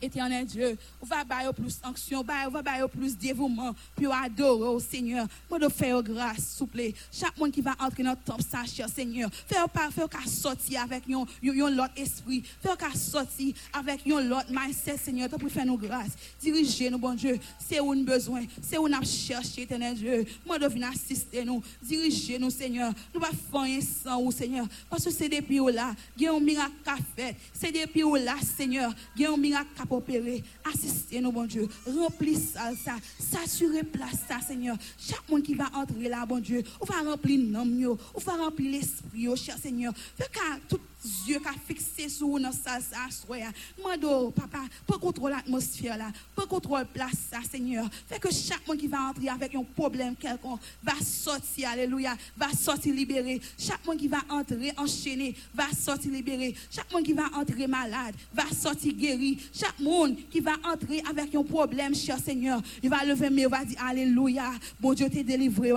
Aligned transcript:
Éternel 0.00 0.46
Dieu, 0.46 0.76
on 1.00 1.06
va 1.06 1.24
bailler 1.24 1.52
plus 1.52 1.80
d'onction, 1.80 2.20
on 2.20 2.50
va 2.50 2.62
bailler 2.62 2.88
plus 2.88 3.16
dévouement, 3.16 3.74
puis 3.96 4.06
adorer 4.06 4.68
au 4.68 4.80
Seigneur. 4.80 5.26
Moi, 5.50 5.58
de 5.58 5.68
faire 5.68 6.02
grâce, 6.02 6.38
s'il 6.38 6.58
vous 6.60 6.66
plaît. 6.66 6.94
Chaque 7.12 7.36
monde 7.36 7.50
qui 7.50 7.60
va 7.60 7.74
entrer 7.78 8.02
dans 8.02 8.10
notre 8.10 8.22
temple, 8.22 8.42
ça, 8.48 8.64
cher 8.64 8.88
Seigneur. 8.88 9.30
Faire 9.46 9.68
pas, 9.68 9.90
faire 9.90 10.08
qu'à 10.08 10.26
sortir 10.26 10.82
avec 10.82 11.04
un 11.08 11.70
l'autre 11.70 11.92
esprit. 11.96 12.42
Faire 12.62 12.76
qu'à 12.76 12.92
sortir 12.94 13.54
avec 13.72 14.06
un 14.06 14.20
l'autre 14.20 14.50
mindset, 14.50 14.96
Seigneur. 14.98 15.28
Tu 15.28 15.36
pour 15.36 15.50
faire 15.50 15.66
nos 15.66 15.76
grâces. 15.76 16.16
Dirigez 16.40 16.90
nous, 16.90 16.98
bon 16.98 17.14
Dieu. 17.14 17.38
C'est 17.58 17.80
où 17.80 17.94
nous 17.94 18.04
besoin. 18.04 18.42
C'est 18.62 18.78
où 18.78 18.88
nous 18.88 19.04
cherché, 19.04 19.62
éternel 19.62 19.96
Dieu. 19.96 20.26
Moi, 20.46 20.58
de 20.58 20.66
venir 20.66 20.88
assister 20.88 21.44
nous. 21.44 21.62
Dirigez 21.82 22.38
nous, 22.38 22.50
Seigneur. 22.50 22.92
Nous 23.14 23.20
va 23.20 23.28
faire 23.28 23.82
sans 24.04 24.22
vous, 24.22 24.32
Seigneur. 24.32 24.66
Parce 24.88 25.04
que 25.04 25.10
c'est 25.10 25.28
depuis 25.28 25.58
là, 25.72 25.94
il 26.16 26.22
y 26.22 26.26
a 26.26 26.32
un 26.32 26.40
miracle 26.40 26.72
à 26.86 26.96
faire. 27.16 27.34
C'est 27.52 27.72
depuis 27.72 28.02
là, 28.24 28.36
Seigneur, 28.56 28.92
il 29.16 29.22
y 29.22 29.26
a 29.26 29.32
un 29.32 29.36
miracle 29.36 29.68
opérer. 29.96 30.42
Assistez-nous, 30.72 31.32
bon 31.32 31.44
Dieu. 31.44 31.68
Remplis 31.86 32.36
ça, 32.36 32.72
ça. 32.84 32.96
Saturez 33.18 33.84
place, 33.84 34.18
ça, 34.28 34.40
Seigneur. 34.40 34.76
Chaque 34.98 35.28
monde 35.28 35.42
qui 35.42 35.54
va 35.54 35.66
entrer 35.74 36.08
là, 36.08 36.24
bon 36.26 36.38
Dieu, 36.38 36.62
on 36.80 36.84
va 36.84 37.10
remplir 37.10 37.40
l'homme, 37.50 37.98
on 38.14 38.20
va 38.20 38.32
remplir 38.32 38.72
l'esprit, 38.72 39.36
cher 39.36 39.56
Seigneur. 39.58 39.92
Fait 40.16 40.30
tout 40.68 40.80
yeux 41.26 41.38
qui 41.38 41.74
fixé 41.74 42.08
sur 42.08 42.26
nous, 42.26 42.52
ça, 42.52 42.80
ça, 42.80 43.08
soya. 43.10 43.50
Mando, 43.82 44.30
papa, 44.30 44.60
pour 44.86 44.98
contrôler 44.98 45.34
l'atmosphère 45.36 45.96
là, 45.96 46.10
pour 46.34 46.48
contrôler 46.48 46.84
place 46.92 47.12
ça, 47.30 47.38
Seigneur. 47.48 47.88
Fait 48.08 48.18
que 48.18 48.32
chaque 48.32 48.66
monde 48.66 48.78
qui 48.78 48.88
va 48.88 49.02
entrer 49.02 49.28
avec 49.28 49.54
un 49.54 49.62
problème 49.62 50.16
quelconque 50.16 50.60
va 50.82 50.94
sortir, 51.00 51.70
alléluia, 51.70 52.16
va 52.36 52.50
sortir 52.50 52.94
libéré. 52.94 53.40
Chaque 53.56 53.84
monde 53.86 53.98
qui 53.98 54.08
va 54.08 54.20
entrer 54.28 54.72
enchaîné 54.76 55.34
va 55.54 55.70
sortir 55.70 56.10
libéré. 56.10 56.54
Chaque 56.70 56.92
monde 56.92 57.04
qui 57.04 57.12
va 57.12 57.28
entrer 57.34 57.66
malade 57.66 58.14
va 58.32 58.48
sortir 58.50 58.92
guéri. 58.92 59.38
Chaque 59.52 59.77
monde 59.80 60.16
qui 60.30 60.40
va 60.40 60.52
entrer 60.64 61.02
avec 61.08 61.34
un 61.34 61.42
problème, 61.42 61.94
cher 61.94 62.18
Seigneur, 62.18 62.60
il 62.82 62.88
va 62.88 63.04
lever 63.04 63.30
mais 63.30 63.42
il 63.42 63.48
va 63.48 63.64
dire 63.64 63.78
alléluia, 63.84 64.50
bon 64.80 64.94
Dieu 64.94 65.08
t'est 65.08 65.24
délivré. 65.24 65.72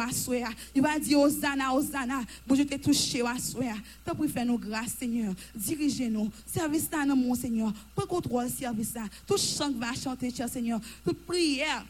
Il 0.75 0.81
va 0.81 0.99
dire 0.99 1.19
Hosanna, 1.19 1.73
Hosanna, 1.73 2.21
bon 2.47 2.55
Dieu 2.55 2.65
t'est 2.65 2.77
touché. 2.77 3.21
T'as 4.03 4.13
pour 4.13 4.27
faire 4.27 4.45
nos 4.45 4.57
grâces, 4.57 4.95
Seigneur. 4.99 5.33
Dirigez-nous. 5.55 6.29
Service 6.45 6.89
là, 6.91 7.05
mon 7.15 7.35
Seigneur. 7.35 7.73
Pour 7.95 8.07
contrôle 8.07 8.49
service 8.49 8.93
là. 8.93 9.03
Tout 9.27 9.37
chant 9.37 9.71
va 9.71 9.93
chanter, 9.93 10.33
cher 10.33 10.49
Seigneur. 10.49 10.79
Toute 11.03 11.25
prière 11.25 11.85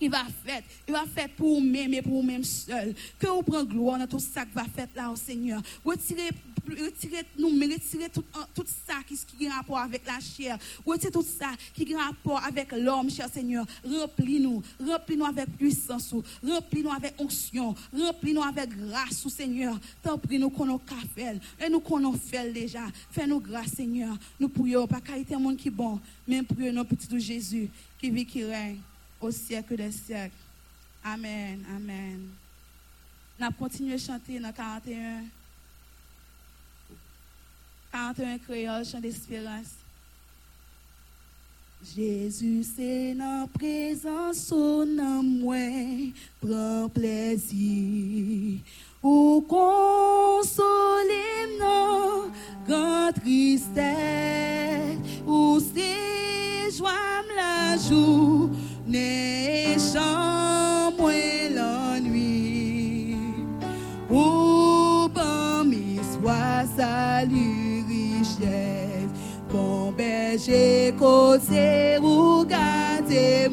il 0.00 0.10
va 0.10 0.24
faire, 0.44 0.62
il 0.86 0.92
va 0.92 1.04
faire 1.06 1.28
pour 1.30 1.58
vous-même 1.58 1.92
et 1.94 2.02
pour 2.02 2.20
vous-même 2.20 2.44
seul. 2.44 2.94
Que 3.18 3.26
vous 3.26 3.42
preniez 3.42 3.66
gloire 3.66 3.98
dans 3.98 4.06
tout 4.06 4.20
ça 4.20 4.44
qui 4.44 4.54
va 4.54 4.64
faire 4.64 4.86
là 4.94 5.10
au 5.10 5.16
Seigneur. 5.16 5.60
Retirez, 5.84 6.30
retirez 6.68 7.24
nous, 7.38 7.48
retirez 7.48 8.08
tout, 8.10 8.24
tout 8.54 8.64
ça 8.86 8.94
qui, 9.06 9.46
a 9.46 9.54
rapport 9.54 9.78
avec 9.78 10.06
la 10.06 10.20
chair. 10.20 10.58
Retirez 10.84 11.12
tout 11.12 11.22
ça 11.22 11.52
qui 11.74 11.94
a 11.94 12.04
rapport 12.04 12.42
avec 12.44 12.72
l'homme, 12.72 13.10
cher 13.10 13.28
Seigneur. 13.32 13.66
Remplis-nous, 13.84 14.62
remplis-nous 14.84 15.24
avec 15.24 15.56
puissance, 15.56 16.14
remplis-nous 16.42 16.90
avec 16.90 17.14
onction, 17.18 17.74
remplis-nous 17.92 18.42
avec 18.42 18.70
grâce, 18.70 19.26
Seigneur. 19.28 19.78
Tant 20.02 20.18
pis 20.18 20.38
nous 20.38 20.50
qu'on 20.50 20.74
a 20.74 20.80
fait, 21.14 21.38
et 21.60 21.68
nous 21.68 21.80
qu'on 21.80 22.12
fait 22.12 22.52
déjà. 22.52 22.86
Fais-nous 23.10 23.40
grâce, 23.40 23.72
Seigneur. 23.72 24.16
Nous 24.38 24.48
prions, 24.48 24.86
pas 24.86 25.00
qualité 25.00 25.36
monde 25.36 25.56
qui 25.56 25.70
bon, 25.70 26.00
mais 26.26 26.42
prions 26.42 26.72
nos 26.72 26.84
petits 26.84 27.18
Jésus 27.20 27.70
qui 28.00 28.10
vit, 28.10 28.26
qui 28.26 28.44
règne 28.44 28.78
au 29.20 29.30
siècle 29.30 29.76
des 29.76 29.92
siècles. 29.92 30.34
Amen, 31.04 31.64
amen. 31.74 32.28
On 33.40 33.52
continué 33.52 33.94
à 33.94 33.98
chanter 33.98 34.38
dans 34.40 34.52
41. 34.52 35.37
41 37.98 38.38
créole, 38.38 38.84
chant 38.84 39.00
d'espérance. 39.00 39.74
Jésus, 41.96 42.64
c'est 42.76 43.14
dans 43.14 43.48
présence, 43.52 44.36
son 44.36 44.86
moi, 45.22 45.56
prend 46.40 46.88
plaisir. 46.88 48.60
Ou 49.02 49.44
consoler 49.48 50.46
non, 51.58 52.30
grand 52.66 53.12
tristesse, 53.12 54.98
ou 55.26 55.60
c'est 55.60 56.76
joie 56.76 56.92
la 57.36 57.76
joue 57.76 58.50
ne 58.86 59.76
chambre 59.92 61.10
l'ennui. 61.52 63.16
Ou 64.08 65.08
parmi 65.12 65.98
soit 66.12 66.64
salut 66.76 67.47
richesse, 68.38 69.08
bon 69.50 69.92
berger 69.92 70.94
côté 70.98 71.98
ou 72.02 72.44
gardez 72.44 73.48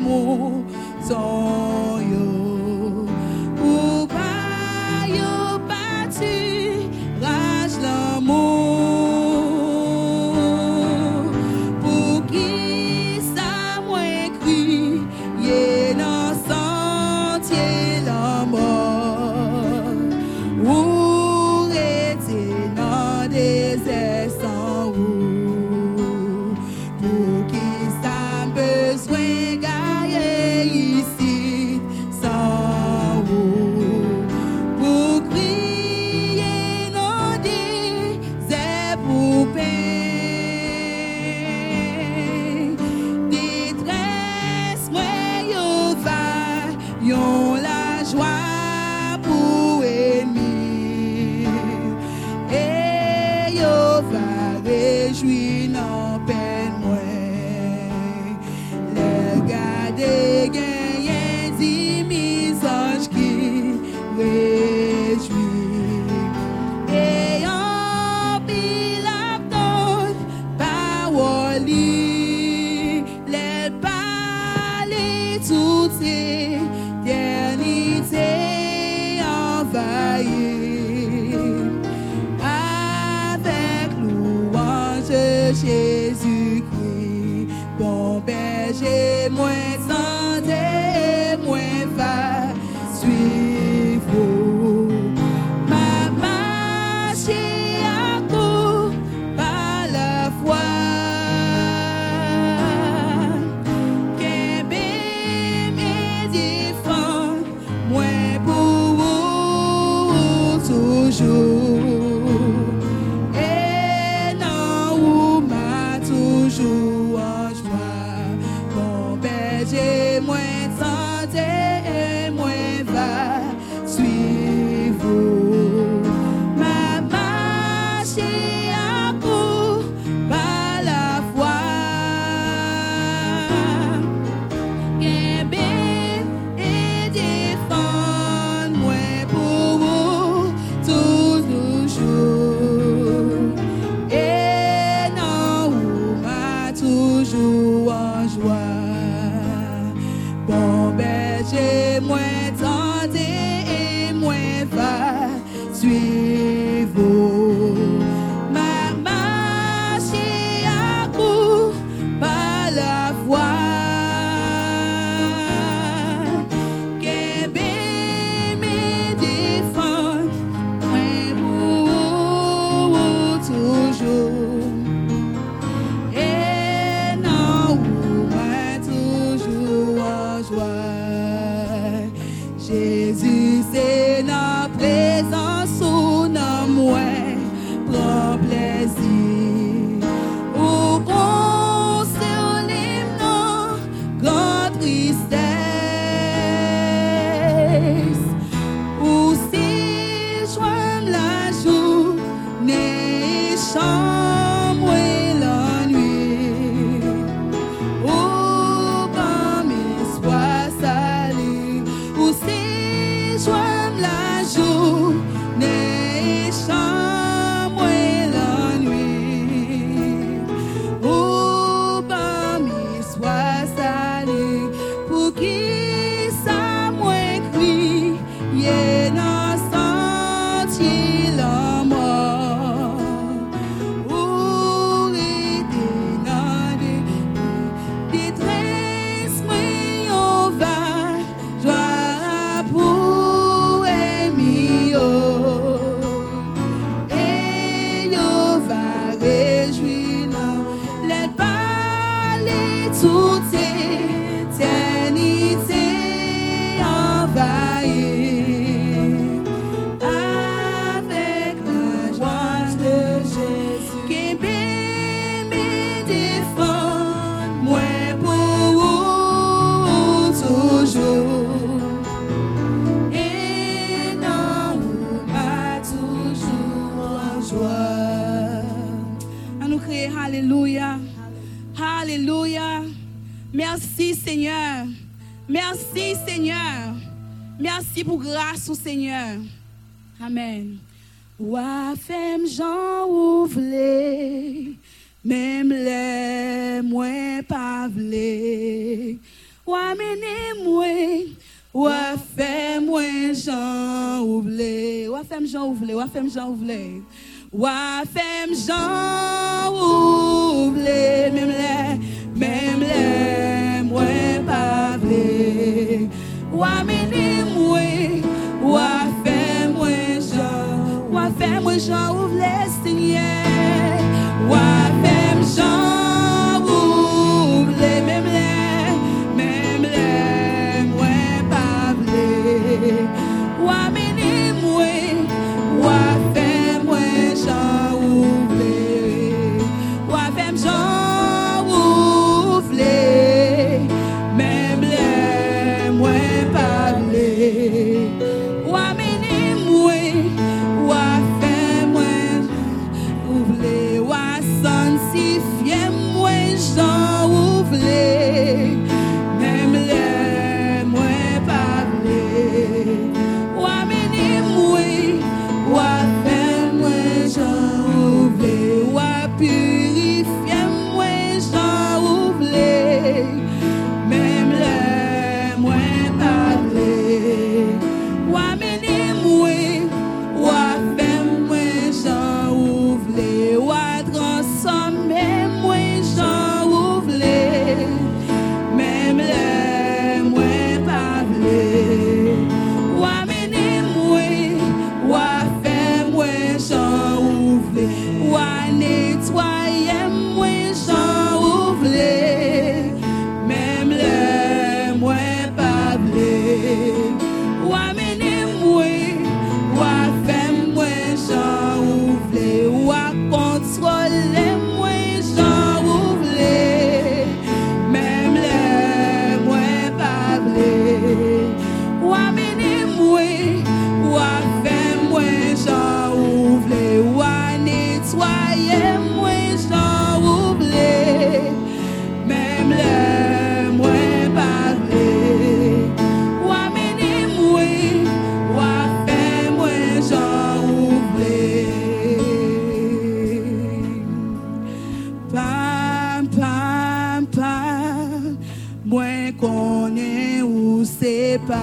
C'est 451.00 451.40
pas, 451.46 451.56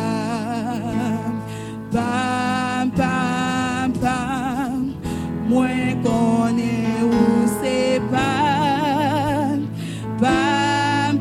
pas, 1.90 2.86
moins 5.48 5.94
qu'on 6.04 6.58
est 6.58 7.02
où 7.02 7.46
c'est 7.62 8.00
pas, 8.10 9.56
pas, 10.20 11.12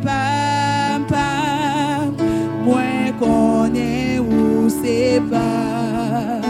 moins 2.65 3.11
qu'on 3.19 3.73
est 3.73 4.19
où 4.19 4.69
c'est 4.69 5.21
pas, 5.31 6.41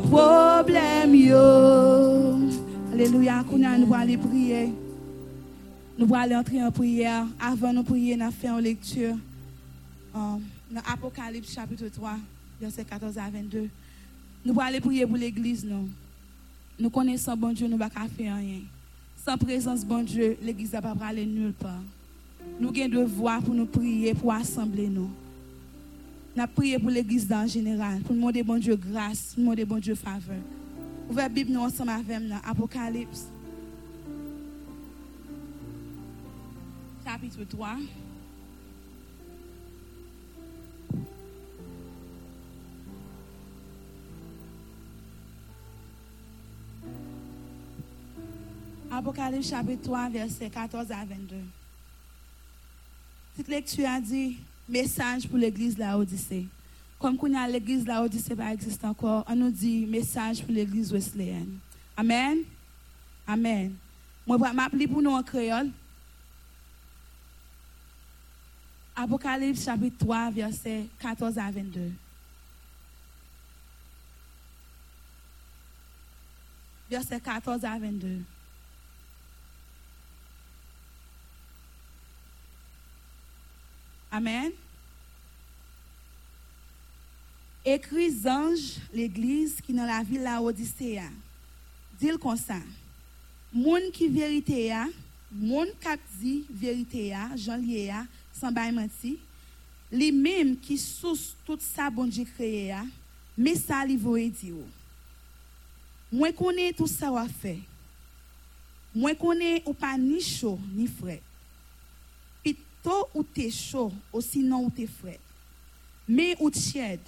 problème 0.00 1.14
yo. 1.14 2.38
Alléluia, 2.92 3.44
nous 3.50 3.64
allons 3.64 3.92
aller 3.92 4.16
prier. 4.16 4.72
Nous 5.98 6.14
allons 6.14 6.36
entrer 6.38 6.62
en 6.62 6.70
prière. 6.70 7.26
Avant 7.40 7.72
de 7.72 7.82
prier, 7.82 8.16
nous 8.16 8.30
faire 8.30 8.58
une 8.58 8.64
lecture. 8.64 9.16
Um, 10.14 10.40
Apocalypse 10.86 11.52
chapitre 11.52 11.88
3, 11.88 12.16
verset 12.60 12.84
14 12.84 13.18
à 13.18 13.30
22. 13.30 13.68
Nous 14.44 14.52
allons 14.52 14.60
aller 14.60 14.80
prier 14.80 15.06
pour 15.06 15.16
l'église. 15.16 15.64
Nous, 15.64 15.88
nous 16.78 16.90
connaissons 16.90 17.36
bon 17.36 17.52
Dieu, 17.52 17.66
nous 17.66 17.76
ne 17.76 17.82
pouvons 17.82 18.08
faire 18.16 18.36
rien. 18.36 18.60
Sans 19.24 19.36
présence 19.36 19.84
bon 19.84 20.02
Dieu, 20.02 20.36
l'église 20.42 20.72
ne 20.72 20.80
va 20.80 20.94
pas 20.94 21.06
aller 21.06 21.26
nulle 21.26 21.52
part. 21.52 21.82
Nous 22.60 22.68
avons 22.68 22.88
devoir 22.88 23.42
pour 23.42 23.54
nous 23.54 23.66
prier, 23.66 24.14
pour 24.14 24.32
assembler 24.32 24.88
nous. 24.88 25.10
Avons 26.36 26.52
prié 26.54 26.78
pour 26.78 26.90
l'église 26.90 27.30
en 27.32 27.46
général, 27.46 28.00
pour 28.02 28.14
demander 28.14 28.42
bon 28.42 28.58
Dieu 28.58 28.76
grâce, 28.76 29.34
pour 29.34 29.42
demander 29.42 29.64
bon 29.64 29.78
Dieu 29.78 29.94
faveur. 29.94 30.36
Ouvrez 31.08 31.22
la 31.22 31.28
Bible 31.28 31.52
nous 31.52 31.60
ensemble 31.60 31.90
avec 31.90 32.20
nous, 32.20 32.36
Apocalypse. 32.44 33.26
Chapitre 37.04 37.44
3. 37.44 37.76
Apocalypse 48.90 49.48
chapitre 49.48 49.82
3, 49.82 50.08
verset 50.10 50.50
14 50.50 50.90
à 50.90 51.04
22. 51.04 51.36
Cette 53.36 53.48
lecture 53.48 53.88
a 53.88 54.00
dit 54.00 54.38
mesaj 54.68 55.26
pou 55.26 55.40
l'Eglise 55.40 55.80
la 55.80 55.96
Odise. 55.98 56.44
Kom 57.00 57.16
koun 57.18 57.36
ya 57.38 57.46
l'Eglise 57.48 57.88
la 57.88 58.02
Odise 58.04 58.36
pa 58.38 58.52
eksist 58.54 58.84
ankor, 58.86 59.24
an 59.26 59.40
nou 59.40 59.54
di 59.54 59.82
mesaj 59.90 60.44
pou 60.44 60.54
l'Eglise 60.54 60.94
Wesleyan. 60.94 61.48
Amen? 61.98 62.44
Amen. 63.28 63.74
Mwen 64.28 64.42
wap 64.44 64.56
map 64.56 64.74
li 64.76 64.86
pou 64.90 65.02
nou 65.04 65.16
an 65.18 65.26
kreol. 65.26 65.72
Apokalips 68.98 69.64
chapit 69.64 69.94
3 70.00 70.24
verset 70.34 70.88
14 71.00 71.38
a 71.38 71.50
22. 71.54 71.92
Verset 76.90 77.22
14 77.22 77.64
a 77.64 77.78
22. 77.78 78.37
Amen. 84.10 84.52
Écrit 87.64 88.14
ange 88.26 88.78
l'église 88.92 89.60
qui 89.60 89.74
dans 89.74 89.84
la 89.84 90.02
ville 90.02 90.22
la 90.22 90.40
Odyssée. 90.40 91.02
Dis 92.00 92.08
comme 92.20 92.36
ça. 92.36 92.56
Moun 93.52 93.90
qui 93.92 94.08
vérité 94.08 94.72
a, 94.72 94.86
moun 95.30 95.68
qui 95.80 96.18
dit 96.20 96.44
vérité 96.50 97.14
a, 97.14 97.36
Jean 97.36 97.56
lié 97.56 97.90
a, 97.90 98.06
sans 98.32 98.50
bail 98.50 98.72
menti. 98.72 99.18
Li 99.92 100.12
même 100.12 100.56
qui 100.56 100.78
sous 100.78 101.18
tout 101.44 101.58
ça 101.60 101.90
bon 101.90 102.06
Dieu 102.06 102.24
créé 102.24 102.72
a, 102.72 102.84
mais 103.36 103.56
ça 103.56 103.84
li 103.84 103.96
voye 103.96 104.30
dire. 104.30 104.54
Moi 106.10 106.32
connais 106.32 106.72
tout 106.72 106.86
ça 106.86 107.10
wa 107.10 107.26
fait. 107.28 107.60
Moi 108.94 109.14
connais 109.14 109.62
ou 109.66 109.74
pas 109.74 109.98
ni 109.98 110.20
chaud 110.20 110.58
ni 110.74 110.86
frais 110.86 111.22
To 112.84 113.08
ou 113.12 113.24
te 113.24 113.48
chou, 113.50 113.92
ou 114.12 114.22
sinon 114.22 114.68
ou 114.68 114.72
te 114.74 114.86
fred. 114.86 115.20
Me 116.08 116.34
ou 116.38 116.48
tchèd, 116.50 117.02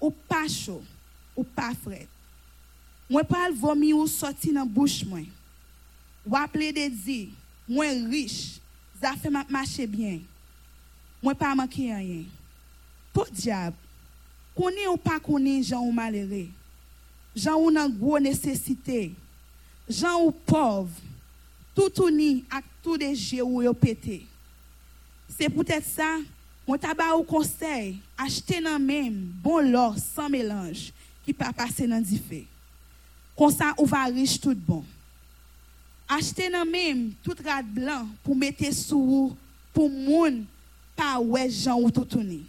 ou 0.00 0.10
pa 0.10 0.44
chou, 0.50 0.82
ou 1.36 1.46
pa 1.56 1.70
fred. 1.78 2.10
Mwen 3.08 3.26
pal 3.28 3.54
vomi 3.54 3.92
ou 3.94 4.08
soti 4.10 4.50
nan 4.54 4.66
bouch 4.68 5.04
mwen. 5.06 5.28
Waple 6.26 6.72
de 6.74 6.88
di, 6.90 7.20
mwen 7.70 8.08
rich, 8.10 8.58
zafè 8.98 9.30
map 9.30 9.50
mache 9.52 9.86
byen. 9.86 10.24
Mwen 11.22 11.38
pa 11.38 11.54
manke 11.54 11.86
yanyen. 11.86 12.26
Po 13.14 13.24
diab, 13.30 13.76
konen 14.58 14.90
ou 14.90 15.00
pa 15.00 15.20
konen 15.22 15.62
jan 15.62 15.84
ou 15.86 15.94
malere. 15.94 16.48
Jan 17.36 17.60
ou 17.60 17.70
nan 17.72 17.92
gwo 17.94 18.18
nesesite. 18.20 19.12
Jan 19.86 20.18
ou 20.24 20.34
pov. 20.48 20.90
Toutouni 21.76 22.42
ak 22.50 22.66
tou 22.82 22.98
deje 22.98 23.38
ou 23.44 23.62
yo 23.62 23.72
pete. 23.76 24.24
Se 25.30 25.48
pou 25.50 25.66
tèt 25.66 25.84
sa, 25.88 26.16
mwen 26.66 26.80
taba 26.82 27.12
ou 27.16 27.26
konsey, 27.26 27.96
achete 28.18 28.60
nan 28.62 28.82
menm 28.82 29.16
bon 29.42 29.72
lor 29.72 29.96
san 30.00 30.30
melanj 30.32 30.90
ki 31.26 31.34
pa 31.36 31.50
pase 31.56 31.88
nan 31.90 32.04
di 32.06 32.20
fe. 32.22 32.44
Konsan 33.36 33.74
ou 33.76 33.88
va 33.90 34.06
riche 34.08 34.40
tout 34.40 34.56
bon. 34.56 34.84
Achete 36.08 36.48
nan 36.52 36.68
menm 36.70 37.10
tout 37.26 37.40
rad 37.44 37.66
blan 37.74 38.06
pou 38.24 38.38
mette 38.38 38.70
sou 38.72 39.02
ou 39.02 39.36
pou 39.74 39.90
moun 39.92 40.44
pa 40.96 41.16
wè 41.20 41.48
jan 41.50 41.82
ou 41.82 41.92
toutouni. 41.92 42.44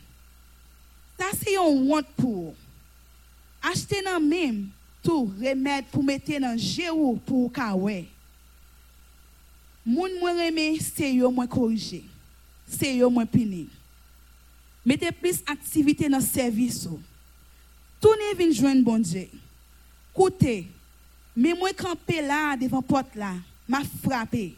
Sa 1.18 1.34
se 1.36 1.58
yon 1.58 1.88
want 1.90 2.14
pou 2.16 2.48
ou. 2.48 2.58
Achete 3.66 4.04
nan 4.06 4.22
menm 4.24 4.68
tou 5.04 5.28
remèd 5.42 5.90
pou 5.92 6.06
mette 6.06 6.38
nan 6.40 6.56
je 6.62 6.88
ou 6.94 7.18
pou 7.26 7.48
ou 7.48 7.54
ka 7.54 7.74
wè. 7.76 8.06
Moun 9.88 10.20
mwen 10.22 10.40
reme 10.46 10.70
se 10.84 11.10
yo 11.18 11.34
mwen 11.34 11.50
korije. 11.50 12.04
C'est 12.68 12.96
yo 12.96 13.10
moins 13.10 13.26
puni. 13.26 13.68
Mettez 14.86 15.12
plus 15.12 15.42
activité 15.46 16.08
dans 16.10 16.20
le 16.20 16.24
service. 16.24 16.88
Tout 18.00 18.10
n'est 18.10 18.38
venu 18.38 18.54
joindre 18.54 18.84
bon 18.84 19.00
Dieu. 19.00 19.28
Écoutez, 20.14 20.68
mais 21.36 21.54
moi 21.54 21.70
camper 21.74 22.22
là 22.22 22.56
devant 22.58 22.82
porte 22.82 23.16
là, 23.16 23.34
m'a 23.68 23.82
frappé. 24.04 24.56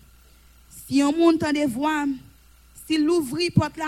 Si 0.87 1.01
on 1.03 1.11
monte 1.11 1.41
de 1.41 1.67
voix, 1.67 2.05
si 2.85 2.97
l'ouvre 2.97 3.37
porte 3.53 3.77
là, 3.77 3.87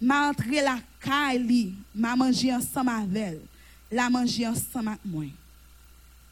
m'a 0.00 0.28
entré 0.30 0.62
la 0.62 0.78
caille, 1.00 1.72
m'a 1.94 2.16
mangé 2.16 2.52
ensemble 2.52 2.90
avec 2.90 3.16
elle, 3.16 3.40
la 3.90 4.10
manger 4.10 4.46
ensemble 4.46 4.88
avec 4.88 5.00
moi. 5.04 5.24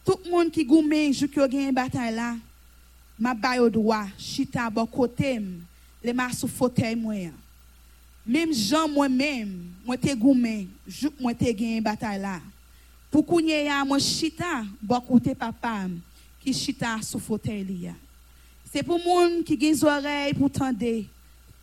Tout 0.05 0.19
le 0.25 0.31
monde 0.31 0.51
qui 0.51 0.65
goumé, 0.65 1.13
je 1.13 1.27
qui 1.27 1.39
a 1.41 1.47
une 1.47 1.73
bataille 1.73 2.15
là, 2.15 2.37
m'a 3.19 3.35
baille 3.35 3.61
au 3.61 3.71
droit, 3.71 4.07
chita 4.19 4.69
bon 4.69 4.87
côté, 4.87 5.41
les 6.03 6.13
ma 6.13 6.33
sous 6.33 6.49
fauteuil 6.49 6.97
moi. 6.97 7.15
Même 8.27 8.53
Jean 8.53 8.89
moi-même, 8.89 9.65
moi 9.85 9.97
te 9.97 10.15
goumé, 10.15 10.69
moi 11.21 11.35
te 11.35 11.45
gagné 11.45 11.81
bataille 11.81 12.21
là. 12.21 12.41
Pour 13.11 13.27
kounye 13.27 13.65
ya 13.65 13.85
moi 13.85 13.99
chita, 13.99 14.65
bon 14.81 15.01
côté 15.01 15.35
papa 15.35 15.87
qui 16.41 16.53
chita 16.53 17.01
sous 17.03 17.19
fauteuil 17.19 17.65
là. 17.83 17.93
C'est 18.73 18.83
pour 18.83 19.03
monde 19.05 19.45
qui 19.45 19.57
gagne 19.57 19.77
oreilles 19.83 20.35
pour 20.35 20.51
tendre, 20.51 21.05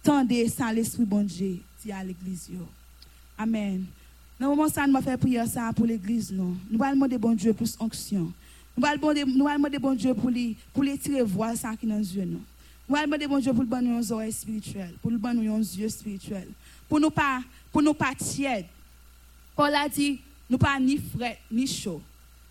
tendre 0.03 0.49
sans 0.49 0.71
l'esprit 0.71 1.05
bon 1.05 1.23
Dieu, 1.23 1.59
dit 1.83 1.91
à 1.91 2.03
l'église. 2.03 2.49
Amen. 3.37 3.85
Dans 4.39 4.49
le 4.49 4.55
moment 4.55 4.69
ça 4.69 4.85
nous 4.85 4.93
va 4.93 5.01
faire 5.01 5.17
prier 5.17 5.45
ça 5.47 5.71
pour 5.73 5.85
l'église 5.85 6.31
non. 6.31 6.55
Nous 6.69 6.83
allons 6.83 6.93
demander 6.95 7.17
bon 7.17 7.33
Dieu 7.33 7.53
plus 7.53 7.75
onction. 7.79 8.31
Nous 8.77 8.85
allons 8.85 9.13
demander 9.13 9.79
bon 9.79 9.93
Dieu 9.93 10.13
pour 10.13 10.29
les 10.29 10.55
pour 10.73 10.83
les 10.83 10.97
tirer 10.97 11.23
voir 11.23 11.55
ça 11.55 11.75
qui 11.75 11.87
dans 11.87 11.97
yeux. 11.97 12.27
Allons 12.91 13.05
demander 13.05 13.27
bon 13.27 13.39
Dieu 13.39 13.53
pour 13.53 13.63
le 13.63 13.81
nous 13.81 14.11
oreilles 14.11 14.31
spirituelles, 14.31 14.95
pour 15.01 15.11
le 15.11 15.17
bon 15.17 15.33
nous 15.33 15.43
yeux 15.43 15.89
spirituels, 15.89 16.47
pour 16.87 16.99
nous 16.99 17.11
pas 17.11 17.41
pour 17.71 17.83
nous 17.83 17.93
pas 17.93 18.15
tiède. 18.15 18.65
Paul 19.55 19.73
a 19.75 19.87
dit 19.87 20.19
nous 20.49 20.57
pas 20.57 20.79
ni 20.79 20.97
frais 20.97 21.39
ni 21.51 21.67
chaud. 21.67 22.01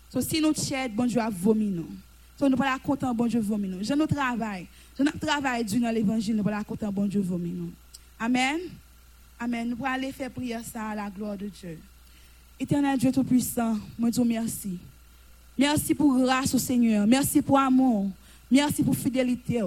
So, 0.09 0.21
si 0.21 0.41
nous 0.41 0.53
tiède, 0.53 0.95
bon 0.95 1.05
Dieu 1.05 1.19
a 1.19 1.29
vomi 1.29 1.67
nous. 1.67 1.89
So, 2.37 2.47
nous 2.47 2.55
pas 2.55 2.79
content 2.79 3.13
bon 3.13 3.27
Dieu 3.27 3.41
vomi 3.41 3.67
nous. 3.67 3.83
Je 3.83 3.93
nous 3.93 4.07
travaille. 4.07 4.65
Je 4.97 5.03
nous 5.03 5.11
travaille 5.11 5.65
du 5.65 5.79
dans 5.79 5.91
l'évangile, 5.91 6.35
nous 6.35 6.43
pas 6.43 6.63
content 6.63 6.91
bon 6.91 7.05
Dieu 7.05 7.21
vomi 7.21 7.51
nous. 7.51 7.71
Amen. 8.17 8.59
Amen. 9.39 9.69
Nous 9.69 9.85
allons 9.85 9.93
aller 9.93 10.11
faire 10.11 10.31
prier 10.31 10.57
ça 10.63 10.89
à 10.89 10.95
la 10.95 11.09
gloire 11.09 11.37
de 11.37 11.47
Dieu. 11.47 11.77
Éternel 12.59 12.97
Dieu 12.97 13.11
Tout-Puissant, 13.11 13.77
moi 13.97 14.09
dis 14.09 14.21
merci. 14.21 14.77
Merci 15.57 15.93
pour 15.93 16.17
grâce 16.17 16.53
au 16.55 16.57
Seigneur. 16.57 17.05
Merci 17.05 17.41
pour 17.41 17.59
amour. 17.59 18.09
Merci 18.49 18.83
pour 18.83 18.95
fidélité. 18.95 19.61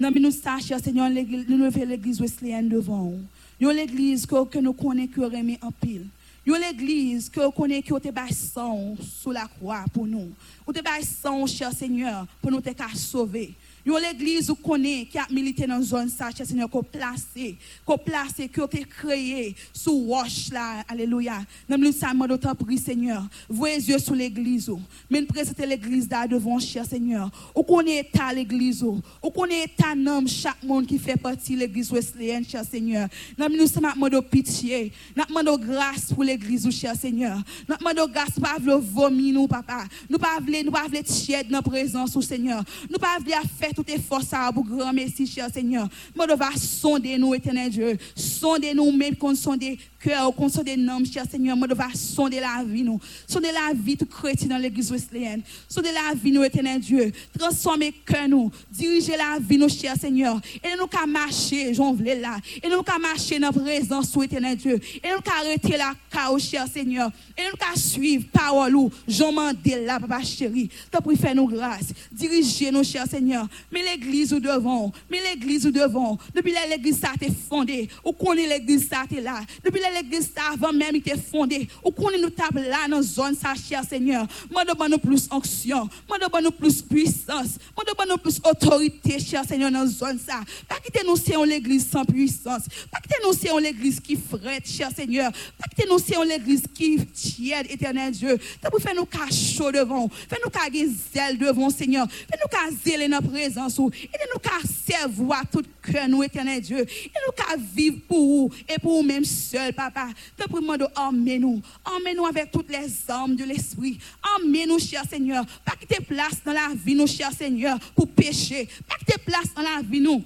Nous 0.00 0.10
nous 0.20 0.30
sachons, 0.30 0.78
Seigneur, 0.78 1.10
nous 1.10 1.58
lever 1.58 1.84
l'église 1.84 2.20
wesleyenne 2.20 2.68
devant 2.68 3.12
nous. 3.60 3.72
l'église 3.72 4.24
que, 4.26 4.58
nous 4.58 4.72
connaissons 4.72 5.12
qui 5.12 5.20
remet 5.20 5.58
en 5.60 5.72
pile. 5.72 6.06
Yo 6.46 6.54
l'église 6.54 7.28
que 7.28 7.40
nous 7.40 7.50
connaissons 7.50 7.98
qui 7.98 8.08
te 8.08 8.32
sang 8.32 8.94
sous 9.02 9.32
la 9.32 9.46
croix 9.46 9.84
pour 9.92 10.06
nous. 10.06 10.30
Ou 10.66 10.72
te 10.72 10.80
sang, 11.02 11.44
cher 11.46 11.72
Seigneur, 11.72 12.26
pour 12.40 12.52
nous 12.52 12.60
te 12.60 12.70
sauver. 12.94 13.54
Yo 13.88 13.96
l'église 13.96 14.50
où 14.50 14.54
connaît 14.54 15.06
qui 15.06 15.16
a 15.16 15.26
milité 15.30 15.66
dans 15.66 15.80
zone 15.80 16.10
ça, 16.10 16.28
cher 16.30 16.44
Seigneur, 16.46 16.68
qu'on 16.68 16.82
placé, 16.82 17.56
qu'on 17.86 17.96
placé, 17.96 18.46
qu'on 18.46 18.66
été 18.66 18.84
créé 18.84 19.56
sous 19.72 20.04
wash 20.08 20.50
là. 20.52 20.84
Alléluia. 20.86 21.40
Dans 21.66 21.80
le 21.80 21.90
ça, 21.90 22.12
moi 22.12 22.28
d'autant 22.28 22.54
prie, 22.54 22.76
Seigneur. 22.76 23.26
Voyez 23.48 23.76
yeux 23.76 23.98
sur 23.98 24.14
l'église. 24.14 24.70
Mais 25.08 25.22
présenter 25.22 25.64
l'église 25.64 26.06
là 26.10 26.28
devant, 26.28 26.58
cher 26.58 26.84
Seigneur. 26.84 27.30
Ou 27.54 27.62
connaît 27.62 28.00
état 28.00 28.30
l'église. 28.30 28.82
Ou 28.82 29.30
connaît 29.34 29.64
état 29.64 29.94
nom 29.94 30.26
chaque 30.26 30.62
monde 30.62 30.86
qui 30.86 30.98
fait 30.98 31.16
partie 31.16 31.54
de 31.54 31.60
l'église 31.60 31.90
wesleyenne, 31.90 32.44
cher 32.44 32.64
Seigneur. 32.70 33.08
Dans 33.38 33.48
nous 33.48 33.66
sommes 33.66 33.90
de 34.10 34.20
pitié. 34.20 34.92
Nous 35.16 35.24
demandons 35.24 35.56
grâce 35.56 36.12
pour 36.12 36.24
l'église, 36.24 36.68
cher 36.72 36.94
Seigneur. 36.94 37.38
Nous 37.66 37.74
demandons 37.74 38.12
grâce 38.12 38.38
pas 38.38 38.58
vomir 38.58 39.32
nous, 39.32 39.46
papa. 39.46 39.84
Nous 40.10 40.18
pas 40.18 40.38
vouloir, 40.40 40.62
nous 40.62 40.72
pas 40.72 40.84
vouloir 40.84 41.04
tiède 41.04 41.48
dans 41.48 41.62
présence, 41.62 42.14
au 42.14 42.20
Seigneur. 42.20 42.62
Nous 42.90 42.98
pas 42.98 43.16
vouloir 43.18 43.44
faire 43.58 43.77
tout 43.78 43.92
effort 43.92 44.22
ça 44.22 44.50
pour 44.52 44.64
grand 44.64 44.92
merci, 44.92 45.24
cher 45.24 45.48
Seigneur. 45.52 45.88
Nous 46.16 46.26
devons 46.26 46.56
sonder 46.56 47.16
nous, 47.16 47.32
éternel 47.34 47.70
Dieu. 47.70 47.96
Sonder 48.16 48.74
nous, 48.74 48.90
même 48.90 49.14
qu'on 49.14 49.36
sonder 49.36 49.78
cœur, 50.00 50.34
qu'on 50.34 50.48
sonde 50.48 50.68
noms, 50.76 51.04
cher 51.04 51.24
Seigneur. 51.30 51.56
Nous 51.56 51.66
devons 51.66 51.94
sonder 51.94 52.40
la 52.40 52.64
vie, 52.64 52.82
nous. 52.82 53.00
Sonder 53.26 53.50
la 53.52 53.72
vie 53.74 53.96
tout 53.96 54.06
chrétien 54.06 54.48
dans 54.48 54.58
l'église 54.58 54.90
wesleyenne. 54.90 55.42
Sonder 55.68 55.90
la 55.92 56.14
vie, 56.14 56.32
nous, 56.32 56.42
éternel 56.42 56.80
Dieu. 56.80 57.12
Transformer 57.38 57.92
cœur, 58.04 58.28
nous. 58.28 58.50
Diriger 58.70 59.16
la 59.16 59.38
vie, 59.40 59.58
nous, 59.58 59.68
cher 59.68 59.94
Seigneur. 59.96 60.40
Et 60.62 60.76
nous 60.78 60.86
qu'à 60.86 61.06
marcher, 61.06 61.72
voulais 61.72 62.20
là. 62.20 62.38
Et 62.62 62.68
nous 62.68 62.82
qu'à 62.82 62.98
marcher 62.98 63.38
dans 63.38 63.48
la 63.48 63.52
présence, 63.52 64.16
éternel 64.22 64.56
Dieu. 64.56 64.74
Et 64.74 65.08
nous 65.14 65.20
qu'à 65.20 65.38
arrêter 65.40 65.76
la 65.76 65.94
chaos, 66.10 66.38
cher 66.38 66.66
Seigneur. 66.66 67.10
Et 67.36 67.42
nous 67.42 67.56
qu'à 67.56 67.78
suivre 67.78 68.24
parole 68.32 68.74
ou 68.74 68.90
Jean 69.06 69.32
Mandela, 69.32 70.00
papa 70.00 70.22
chéri. 70.22 70.68
T'as 70.90 71.00
pris 71.00 71.16
faire 71.16 71.34
nous 71.34 71.46
grâce. 71.46 71.92
Diriger 72.10 72.70
nous, 72.70 72.84
cher 72.84 73.06
Seigneur. 73.06 73.46
Mais 73.72 73.82
l'église 73.82 74.32
ou 74.32 74.40
devant. 74.40 74.92
Mais 75.10 75.20
l'église 75.22 75.66
ou 75.66 75.70
devant. 75.70 76.18
Depuis 76.34 76.52
l'église 76.70 76.98
ça 76.98 77.12
t'est 77.18 77.32
fondée. 77.48 77.88
Ou 78.04 78.12
connaît 78.12 78.46
l'église 78.46 78.88
ça 78.88 79.04
t'est 79.08 79.20
là. 79.20 79.40
Depuis 79.64 79.80
l'église 79.80 80.30
ça 80.34 80.52
avant 80.52 80.72
même 80.72 80.94
il 80.94 81.02
t'est 81.02 81.18
fondé. 81.18 81.68
Ou 81.84 81.90
connaît 81.90 82.20
nous 82.20 82.30
table 82.30 82.60
là 82.60 82.88
dans 82.88 83.02
zone 83.02 83.34
ça, 83.34 83.54
cher 83.54 83.82
Seigneur. 83.84 84.26
Moi 84.50 84.64
demande 84.64 84.92
nous 84.92 84.98
plus 84.98 85.28
onction. 85.30 85.88
Moi 86.08 86.18
demande 86.18 86.44
nous 86.44 86.50
plus 86.50 86.82
puissance. 86.82 87.58
Moi 87.76 87.84
demande 87.86 88.10
nous 88.10 88.18
plus 88.18 88.40
autorité, 88.44 89.18
cher 89.18 89.44
Seigneur, 89.44 89.70
dans 89.70 89.86
zone 89.86 90.18
ça. 90.18 90.40
Pas 90.68 90.76
quitter 90.84 91.06
nous 91.06 91.16
c'est 91.16 91.36
l'église 91.46 91.88
sans 91.88 92.04
puissance. 92.04 92.64
Pas 92.90 93.00
quitter 93.00 93.16
nous 93.24 93.32
c'est 93.32 93.60
l'église 93.60 94.00
qui 94.00 94.16
frette, 94.16 94.68
cher 94.68 94.90
Seigneur. 94.94 95.30
Pas 95.58 95.68
quitter 95.68 95.88
nous 95.88 95.98
c'est 95.98 96.24
l'église 96.24 96.64
qui 96.74 96.98
tiède, 97.06 97.66
éternel 97.70 98.12
Dieu. 98.12 98.38
T'as 98.60 98.70
pour 98.70 98.80
faire 98.80 98.94
nous 98.94 99.06
chaud 99.30 99.72
devant. 99.72 100.08
Fais 100.08 100.38
nous 100.44 100.50
qu'à 100.50 100.68
zèle 101.14 101.38
devant, 101.38 101.70
Seigneur. 101.70 102.06
Fais 102.10 102.38
nous 102.40 102.48
qu'à 102.48 102.74
zèle 102.84 103.10
dans 103.10 103.20
Et 103.56 104.18
nous 104.32 104.40
qu'à 104.40 104.60
servir 104.66 105.42
tout 105.50 105.62
cœur, 105.82 106.08
nous, 106.08 106.22
éternel 106.22 106.60
Dieu. 106.60 106.80
Et 106.80 107.18
nous 107.26 107.32
qu'à 107.32 107.56
vivre 107.56 107.98
pour 108.06 108.18
vous 108.18 108.50
et 108.68 108.78
pour 108.80 109.00
vous-même 109.00 109.24
seul, 109.24 109.72
papa. 109.72 110.08
Te 110.36 110.48
prions 110.48 110.76
de 110.76 110.86
emmenez-nous. 110.96 111.62
Emmenez-nous 111.84 112.26
avec 112.26 112.50
toutes 112.50 112.70
les 112.70 112.88
armes 113.08 113.36
de 113.36 113.44
l'esprit. 113.44 113.98
Emmenez-nous, 114.36 114.78
cher 114.78 115.04
Seigneur. 115.08 115.44
Pas 115.64 115.76
quitter 115.78 116.02
place 116.02 116.42
dans 116.44 116.52
la 116.52 116.70
vie, 116.74 116.94
nous, 116.94 117.06
cher 117.06 117.30
Seigneur, 117.32 117.78
pour 117.94 118.08
pécher. 118.08 118.68
Pas 118.88 118.96
quitter 118.96 119.18
place 119.24 119.52
dans 119.54 119.62
la 119.62 119.82
vie, 119.82 120.00
nous. 120.00 120.24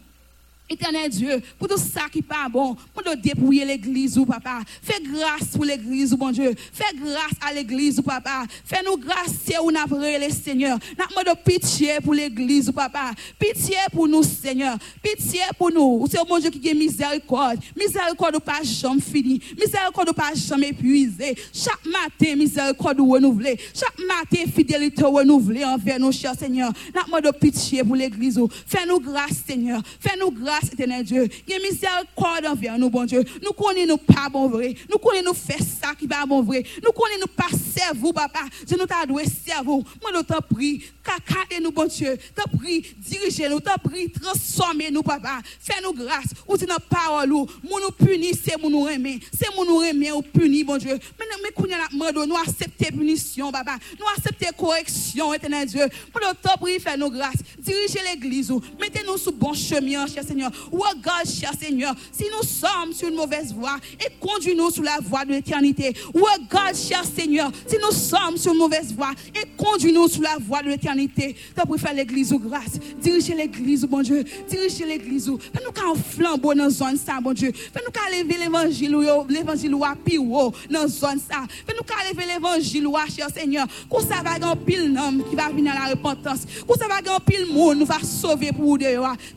Éternel 0.72 1.11
Dieu, 1.11 1.40
pour 1.58 1.68
tout 1.68 1.78
ça 1.78 2.02
qui 2.11 2.18
n'est 2.18 2.22
pas 2.22 2.48
bon, 2.50 2.74
pour 2.94 3.02
nous 3.04 3.20
dépouiller 3.20 3.64
l'église 3.64 4.18
ou 4.18 4.24
papa. 4.24 4.61
Fais 4.82 5.00
grâce 5.02 5.48
pour 5.54 5.64
l'église 5.64 6.12
ou 6.12 6.16
bon 6.16 6.30
Dieu. 6.30 6.54
Fais 6.72 6.96
grâce 6.96 7.37
à 7.40 7.52
l'église 7.52 7.98
ou 7.98 8.02
papa. 8.02 8.44
Fais-nous 8.64 8.96
grâce 8.96 9.32
où 9.62 9.70
nous 9.70 9.78
avons 9.78 9.98
le 9.98 10.30
Seigneur. 10.30 10.78
Nous 10.98 11.22
de 11.22 11.37
pitié 11.44 11.98
pour 12.02 12.14
l'église 12.14 12.68
ou 12.68 12.72
papa. 12.72 13.12
Pitié 13.38 13.76
pour 13.92 14.08
nous, 14.08 14.22
Seigneur. 14.22 14.76
Pitié 15.02 15.40
pour 15.58 15.70
nous. 15.70 16.06
C'est 16.11 16.18
bon 16.26 16.38
Dieu 16.38 16.50
qui 16.50 16.70
a 16.70 16.74
miséricorde. 16.74 17.58
Miséricorde 17.76 18.37
ou 18.37 18.40
pas 18.40 18.62
jamais 18.62 19.00
fini. 19.00 19.40
Miséricorde 19.58 20.11
ou 20.11 20.12
pas 20.12 20.32
jamais 20.35 20.68
épuisé. 20.68 21.37
Chaque 21.52 21.85
matin, 21.87 22.37
miséricorde 22.37 23.00
ou 23.00 23.12
renouvelée. 23.12 23.58
Chaque 23.74 23.98
matin, 23.98 24.50
fidélité 24.52 25.04
renouvelée 25.04 25.64
envers 25.64 25.98
nos 25.98 26.12
chers 26.12 26.35
Seigneur. 26.35 26.72
Nous 26.94 27.20
de 27.20 27.30
pitié 27.30 27.85
pour 27.85 27.96
l'église. 27.96 28.40
Fais-nous 28.66 29.00
grâce, 29.00 29.42
Seigneur. 29.46 29.82
Fais-nous 30.00 30.30
grâce 30.30 30.62
grâce 30.62 30.72
éternelle 30.72 31.05
Dieu. 31.05 31.29
Il 31.46 31.53
y 31.53 31.57
a 31.57 31.59
miséricorde 31.59 32.46
envers 32.46 32.79
nous, 32.79 32.90
bon 32.90 33.05
Dieu. 33.05 33.25
Nous 33.42 33.53
connaissons 33.53 33.98
pas 33.98 34.29
bon 34.31 34.48
vrai. 34.48 34.75
Nous 34.90 34.98
connaissons 34.98 35.29
nous 35.29 35.35
faire 35.35 35.59
ça 35.59 35.94
qui 35.98 36.07
va 36.07 36.25
bon 36.27 36.42
vrai. 36.42 36.62
Nous 36.83 36.92
connaissons 36.92 37.20
nous 37.20 37.35
pas 37.35 37.48
servir, 37.51 38.12
papa. 38.12 38.40
Je 38.68 38.75
nous 38.75 38.87
t'adoué 38.87 39.25
servir. 39.25 39.64
Moi, 39.64 39.85
nous 40.14 40.22
t'en 40.22 40.40
prie. 40.40 40.85
Caca 41.03 41.61
nous, 41.61 41.72
bon 41.72 41.87
Dieu. 41.87 42.16
T'en 42.35 42.59
prie, 42.59 42.85
dirigez-nous. 42.98 43.61
T'en 43.61 43.77
prie, 43.83 44.11
transformez-nous, 44.11 45.03
papa. 45.03 45.40
Fais-nous 45.61 45.92
grâce. 45.92 46.33
Ou 46.46 46.57
si 46.57 46.66
notre 46.66 46.88
parole, 46.88 47.29
nous 47.29 47.46
nous 47.62 48.07
punissons, 48.07 48.40
c'est 48.44 48.62
nous 48.62 48.70
nous 48.70 48.88
aimer. 48.88 49.18
C'est 49.33 49.48
nous 49.57 49.64
nous 49.64 49.83
aimer, 49.83 50.12
ou 50.12 50.22
punir, 50.22 50.66
bon 50.66 50.77
Dieu. 50.77 50.98
Mais 51.18 51.27
non, 51.31 51.37
nous, 51.42 51.98
mais 51.98 52.27
nous 52.27 52.37
acceptons 52.37 52.96
punition, 52.96 53.51
papa. 53.51 53.77
Nous 53.98 54.07
acceptons 54.16 54.53
correction, 54.57 55.35
éternel 55.35 55.66
Dieu. 55.66 55.87
Pour 56.12 56.20
nous 56.20 56.35
t'en 56.40 56.57
prie, 56.57 56.79
fais-nous 56.79 57.11
grâce. 57.11 57.37
Dirigez 57.59 58.01
l'église, 58.11 58.53
mettez-nous 58.81 59.18
sous 59.18 59.33
bon 59.33 59.53
chemin, 59.55 60.07
cher 60.07 60.25
Seigneur. 60.25 60.52
Regarde, 60.71 61.27
cher 61.27 61.53
Seigneur, 61.59 61.95
si 62.11 62.25
nous 62.25 62.47
sommes 62.47 62.93
sur 62.93 63.09
une 63.09 63.15
mauvaise 63.15 63.53
voie, 63.53 63.77
et 64.01 64.11
conduis-nous 64.21 64.71
sur 64.71 64.83
la 64.83 64.99
voie 65.03 65.25
de 65.25 65.31
l'éternité. 65.31 65.95
Regarde, 66.15 66.77
cher 66.77 67.03
Seigneur, 67.05 67.51
si 67.67 67.77
nous 67.77 67.93
sommes 67.95 68.37
sur 68.37 68.53
une 68.53 68.59
mauvaise 68.59 68.93
voie, 68.95 69.12
et 69.35 69.47
conduis-nous 69.57 70.09
sur 70.09 70.23
la 70.23 70.37
voie 70.41 70.62
de 70.62 70.69
l'éternité. 70.69 71.35
Tu 71.35 71.67
pour 71.67 71.79
faire 71.79 71.95
l'église 71.95 72.33
ou 72.33 72.38
grâce. 72.38 72.79
Dirigez 73.01 73.35
l'église, 73.35 73.85
bon 73.85 74.03
Dieu. 74.03 74.25
Dirigez 74.49 74.87
l'église. 74.87 75.27
Fais-nous 75.27 75.73
qu'un 75.73 75.95
flambeau 75.95 76.55
dans 76.55 76.65
la 76.65 76.71
zone 76.71 76.97
ça, 76.97 77.21
bon 77.21 77.33
Dieu. 77.33 77.53
Fais-nous 77.53 77.91
qu'à 77.91 78.17
lever 78.17 78.37
l'évangile, 78.38 78.97
l'évangile 79.29 79.75
ou 79.75 79.85
à 79.85 79.95
dans 79.95 80.53
la 80.71 80.88
zone 80.88 81.21
ça. 81.31 81.43
Fais-nous 81.67 81.83
qu'à 81.85 82.11
lever 82.11 82.33
l'évangile, 82.35 82.88
cher 83.15 83.29
Seigneur. 83.35 83.67
Qu'on 83.88 84.01
ça 84.01 84.23
va 84.23 84.57
pile 84.57 84.99
homme 84.99 85.23
qui 85.29 85.37
va 85.37 85.49
venir 85.49 85.73
à 85.73 85.87
la 85.87 85.95
repentance. 85.95 86.41
Qu'on 86.67 86.75
ça 86.75 86.87
va 86.88 86.97
un 86.97 87.21
pile 87.21 87.47
monde 87.53 87.79
nous 87.79 87.87
va 87.87 88.01
sauver 88.03 88.53
pour 88.53 88.65
vous. 88.65 88.79
Tu 88.79 88.87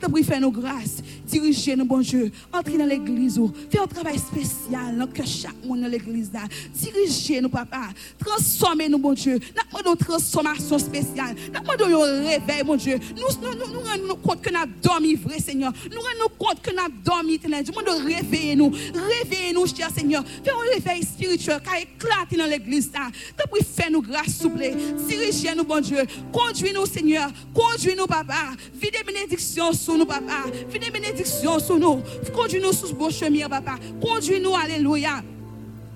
pour 0.09 0.19
faire 0.19 0.41
nos 0.41 0.51
grâces. 0.51 1.01
Dirigez-nous, 1.35 1.83
bon 1.83 1.99
Dieu. 1.99 2.31
Entrez 2.53 2.77
dans 2.77 2.85
l'église. 2.85 3.41
Faites 3.69 3.81
un 3.81 3.87
travail 3.87 4.17
spécial 4.17 4.97
dans 4.97 5.05
que 5.05 5.25
chaque 5.25 5.65
monde 5.65 5.81
dans 5.81 5.87
l'église. 5.89 6.31
Dirigez-nous, 6.73 7.49
papa. 7.49 7.89
Transformez-nous, 8.17 8.97
bon 8.97 9.11
Dieu. 9.11 9.37
Nous 9.73 9.79
avons 9.79 9.91
une 9.91 9.97
transformation 9.97 10.79
spéciale. 10.79 11.35
Nous 11.51 11.83
avons 11.83 12.01
un 12.03 12.23
réveil, 12.25 12.63
bon 12.65 12.77
Dieu. 12.77 12.97
Nous 13.17 13.23
nous, 13.41 13.73
nous, 13.73 13.79
rendons 13.81 14.15
compte 14.15 14.41
que 14.41 14.49
nous 14.49 14.59
avons 14.59 15.27
vrai 15.27 15.39
Seigneur. 15.39 15.73
Nous 15.91 15.99
rendons 15.99 16.33
compte 16.39 16.61
que 16.61 16.71
nous 16.71 16.79
avons 16.79 16.93
dormi, 17.03 17.37
Dieu. 17.37 17.49
Nous 17.49 18.05
réveillez-nous. 18.05 18.71
Réveillez-nous, 18.93 19.67
cher 19.67 19.89
Seigneur. 19.93 20.23
Faites 20.25 20.53
un 20.53 20.73
réveil 20.73 21.03
spirituel 21.03 21.61
qui 21.61 21.69
a 21.69 21.81
éclaté 21.81 22.37
dans 22.37 22.45
l'église. 22.45 22.89
Depuis, 23.37 23.65
faites-nous 23.65 24.01
grâce, 24.01 24.27
s'il 24.27 24.43
vous 24.43 24.55
plaît. 24.55 24.73
Dirigez-nous, 25.09 25.65
bon 25.65 25.81
Dieu. 25.81 26.01
Conduis-nous, 26.31 26.85
Seigneur. 26.85 27.29
Conduis-nous, 27.53 28.07
papa. 28.07 28.53
Vide 28.73 29.03
bénédiction 29.05 29.73
sur 29.73 29.97
nous, 29.97 30.05
papa. 30.05 30.45
Vide 30.69 30.93
sur 31.25 31.79
nous. 31.79 32.01
Conduis-nous 32.33 32.73
sur 32.73 32.87
ce 32.87 32.93
bon 32.93 33.09
chemin, 33.09 33.49
papa. 33.49 33.75
Conduis-nous, 34.01 34.55
alléluia. 34.55 35.21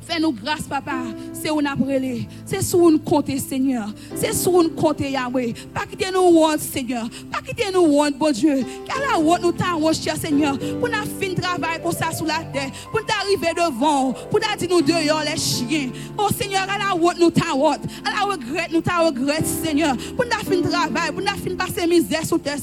Fais-nous 0.09 0.31
grâce, 0.31 0.63
papa. 0.63 0.93
C'est 1.33 1.51
où 1.51 1.61
nous 1.61 1.69
appelons. 1.69 2.25
C'est 2.43 2.63
sur 2.63 2.79
nous 2.89 2.97
compter, 2.97 3.37
Seigneur. 3.37 3.93
C'est 4.15 4.33
sur 4.33 4.51
nous 4.51 4.69
compter, 4.69 5.11
Yahweh. 5.11 5.53
Pas 5.71 5.85
quitter 5.85 6.07
nous 6.11 6.35
honte, 6.35 6.59
Seigneur. 6.59 7.07
Pas 7.31 7.41
quitter 7.41 7.71
nous 7.71 7.81
honte, 7.81 8.17
bon 8.17 8.31
Dieu. 8.31 8.65
La 8.87 9.19
honte 9.19 9.41
nous 9.43 9.51
t'a 9.51 9.65
cher 9.93 10.17
Seigneur. 10.17 10.57
Pour 10.57 10.89
nous 10.89 10.95
finir 11.19 11.39
travail 11.39 11.79
comme 11.83 11.91
ça 11.91 12.11
sur 12.11 12.25
la 12.25 12.39
terre. 12.51 12.71
Pour 12.91 13.01
nous 13.01 13.07
arriver 13.21 13.53
devant. 13.55 14.13
Pour 14.31 14.39
nous 14.39 14.57
dire 14.57 14.69
nous 14.69 14.81
dehors 14.81 15.21
les 15.23 15.39
chiens. 15.39 15.91
Oh 16.17 16.29
Seigneur, 16.35 16.63
à 16.63 16.77
la 16.79 16.95
honte 16.95 17.19
nous 17.19 17.29
t'a 17.29 17.53
honte. 17.53 17.81
À 18.03 18.09
la 18.11 18.33
regret 18.33 18.67
nous 18.73 18.81
t'a 18.81 19.05
regret, 19.05 19.43
Seigneur. 19.43 19.95
Pour 20.15 20.25
nous 20.25 20.51
finir 20.51 20.71
travail. 20.71 21.11
Pour 21.11 21.21
nous 21.21 21.43
finir 21.43 21.57
passer 21.57 21.85
misère 21.85 22.25
sur 22.25 22.41
terre. 22.41 22.57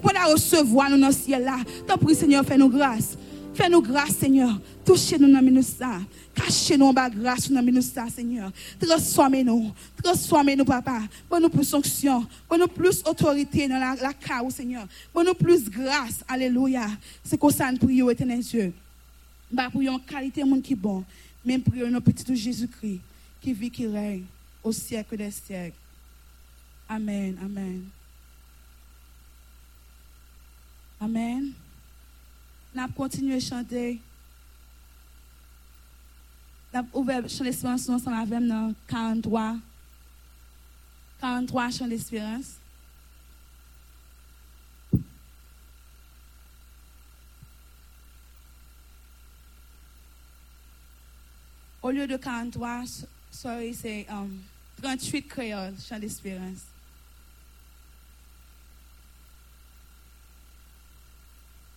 Pour 0.00 0.12
nous 0.12 0.32
recevoir 0.32 0.88
nous 0.88 0.98
dans 0.98 1.08
le 1.08 1.12
ciel 1.12 1.44
là. 1.44 1.58
T'en 1.86 1.98
prie, 1.98 2.14
Seigneur, 2.14 2.42
fais-nous 2.42 2.70
grâce. 2.70 3.18
Fais-nous 3.52 3.82
grâce, 3.82 4.16
Seigneur. 4.18 4.50
Touchez-nous 4.86 5.32
dans 5.32 5.40
le 5.40 5.62
ça. 5.62 6.00
Cachez-nous 6.32 6.86
en 6.86 6.92
bas 6.92 7.10
grâce 7.10 7.50
dans 7.50 7.60
le 7.60 7.80
ça, 7.80 8.06
Seigneur. 8.08 8.52
Transformez-nous. 8.80 9.72
Transformez-nous, 10.00 10.64
papa. 10.64 11.00
Bonne-nous 11.28 11.48
plus 11.48 11.74
onction. 11.74 12.24
Bonne-nous 12.48 12.68
plus 12.68 13.02
autorité 13.04 13.66
dans 13.66 13.80
la, 13.80 13.96
la 13.96 14.50
Seigneur. 14.50 14.86
Bonne-nous 15.12 15.34
plus 15.34 15.68
grâce. 15.68 16.22
Alléluia. 16.28 16.86
C'est 17.24 17.36
comme 17.36 17.50
ça 17.50 17.72
nous 17.72 17.78
prions, 17.78 18.08
éternel 18.10 18.38
Dieu. 18.38 18.72
Bah, 19.50 19.68
prions 19.72 19.98
qualité 19.98 20.44
monde 20.44 20.62
qui 20.62 20.76
bon. 20.76 21.04
Même 21.44 21.62
prions 21.62 21.90
nos 21.90 22.00
petits 22.00 22.36
Jésus-Christ 22.36 23.00
qui 23.40 23.52
vit, 23.52 23.70
qui 23.70 23.86
règne 23.88 24.24
au 24.62 24.70
siècle 24.70 25.16
des 25.16 25.30
siècles. 25.32 25.76
Amen. 26.88 27.36
Amen. 27.42 27.84
Amen. 31.00 31.52
On 32.76 32.88
continué 32.88 33.34
à 33.34 33.40
chanter 33.40 34.00
ouvert 36.92 37.28
champ 37.28 37.44
d'espérance 37.44 37.88
ensemble 37.88 38.16
avec 38.16 38.48
dans 38.48 38.74
43 38.88 39.56
43 41.20 41.70
champs 41.70 41.88
d'espérance. 41.88 42.56
Au 51.82 51.90
lieu 51.90 52.06
de 52.06 52.16
43, 52.16 52.82
sorry, 53.30 53.72
c'est 53.72 54.06
um, 54.10 54.40
38 54.82 55.22
créoles, 55.28 55.74
champs 55.78 55.98
d'espérance. 55.98 56.75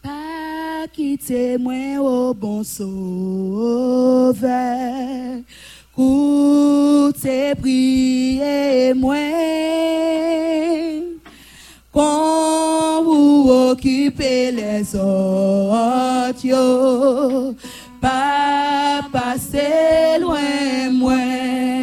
Pas 0.02 0.88
quitter 0.94 1.58
moi 1.58 2.00
au 2.00 2.34
bon 2.34 2.64
sauveur, 2.64 4.40
coûtez 5.94 7.54
prier 7.56 8.94
moi. 8.94 9.16
Quand 11.92 13.04
vous 13.04 13.50
occupez 13.72 14.52
les 14.52 14.96
autres, 14.96 16.36
pas 18.00 19.02
passer 19.12 20.20
loin 20.22 20.92
moi. 20.92 21.79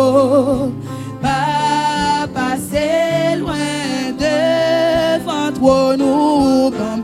Yo, 0.00 0.72
pas 1.20 2.26
passer 2.34 3.36
loin 3.38 4.12
devant 4.18 5.52
toi, 5.58 5.96
nous, 5.96 6.70
bon 6.70 7.02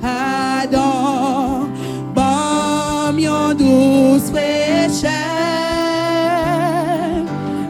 pardon, 0.00 1.68
bon, 2.14 3.18
yon 3.18 3.54
douce 3.54 4.30
fraîcheur, 4.30 5.10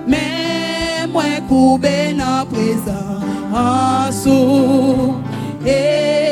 mais 0.06 1.06
moi, 1.12 1.24
coupé 1.48 2.14
dans 2.16 2.46
présent, 2.46 3.20
en 3.52 4.12
sous, 4.12 5.14
et 5.66 6.23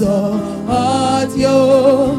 les 0.00 0.06
autres, 0.06 1.36
yo, 1.36 2.18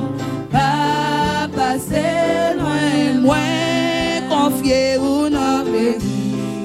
pas 0.52 1.48
passer 1.56 2.56
loin, 2.58 3.22
moins 3.22 4.22
confier 4.30 4.98
ou 4.98 5.30
non, 5.30 5.64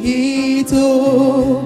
et 0.05 0.65
tout, 0.69 1.64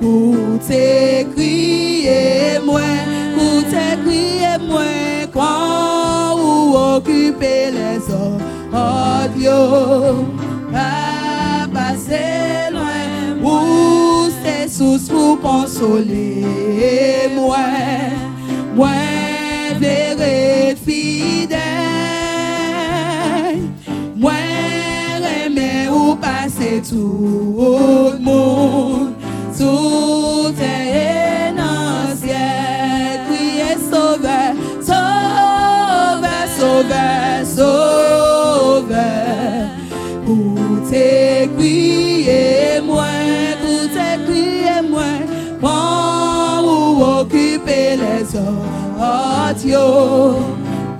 pour 0.00 0.58
crier 1.34 2.60
moi, 2.64 2.80
pour 3.36 3.62
crier 4.04 4.58
moi, 4.68 4.84
quand 5.32 6.36
vous 6.36 6.76
occupez 6.76 7.70
les 7.70 7.98
autres, 8.12 9.36
yo, 9.38 10.24
pas 10.72 11.66
passer 11.72 12.70
loin, 12.72 13.02
ou 13.42 14.28
c'est 14.42 14.68
sous 14.68 14.98
pour 15.08 15.40
consoler 15.40 16.44
moi, 17.34 17.66
moi 18.74 18.88
verrai 19.78 20.76
fidèle, 20.76 21.58
moi 24.16 24.32
aimer 25.44 25.88
ou 25.90 26.14
passer 26.16 26.82
tout 26.88 28.12
le 28.12 28.18
monde, 28.18 29.15
tout 29.58 30.52
est 30.60 31.52
dans 31.56 32.14
ciel, 32.16 33.20
crier 33.26 33.76
sauveur, 33.90 34.52
sauveur, 34.80 36.46
sauveur, 36.58 37.36
sauveur, 37.56 38.94
pour 40.24 40.80
crier 41.56 42.80
moi, 42.84 43.10
pour 43.62 43.86
crier 44.26 44.80
moi, 44.88 45.12
quand 45.60 46.62
vous 46.62 46.92
occupez 47.20 47.88
les 47.96 48.24
autres, 48.36 49.66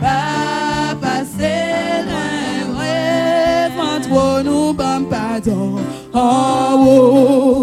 pas 0.01 0.95
passer 1.01 2.05
loin, 2.07 2.79
ouais, 2.79 3.71
toi 4.09 4.31
nous 4.45 4.73
bam 4.73 5.03
pardon, 5.07 5.77
en 6.13 6.87
haut, 6.87 7.56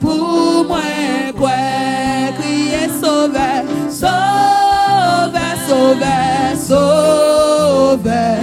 pour 0.00 0.64
moi, 0.66 0.80
quoi, 1.36 1.50
crier 2.38 2.88
sauveur, 3.00 3.64
sauveur, 3.90 5.56
sauveur, 5.68 6.56
sauveur, 6.56 8.38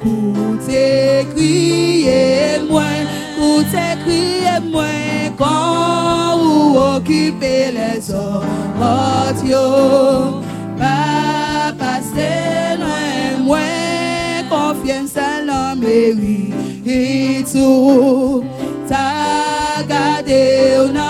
écoutez, 0.00 1.26
crier 1.34 2.60
moi, 2.68 2.84
écoutez, 3.36 3.96
crier 4.04 4.60
moi, 4.70 4.86
quand 5.36 6.38
vous 6.38 6.76
occupez 6.96 7.72
les 7.72 8.10
autres, 8.10 8.46
à 15.94 16.10
l'homme, 16.10 16.20
oui, 20.86 21.03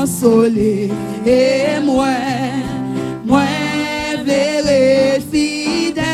consoler, 0.00 0.90
et 1.24 1.80
moi, 1.82 2.08
moi, 3.24 3.42
verrai 4.24 5.20
fidèle, 5.32 6.04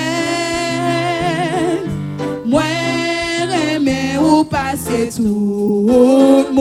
moi, 2.47 2.63
aimer 3.75 4.19
ou 4.21 4.45
passer 4.45 5.09
tout 5.15 5.87
le 5.89 6.53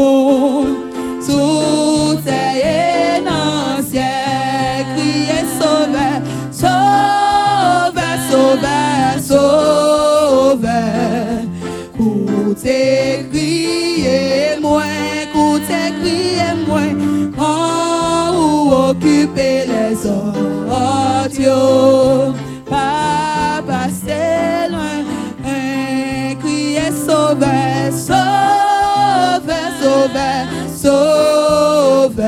yo, 21.52 22.34
pas 22.70 23.62
passer 23.68 24.70
loin, 24.70 25.00
hein, 25.46 26.36
crier 26.42 26.92
sauveur, 26.92 27.92
sauveur, 28.10 29.70
sauveur, 29.82 30.44
sauveur. 30.84 32.22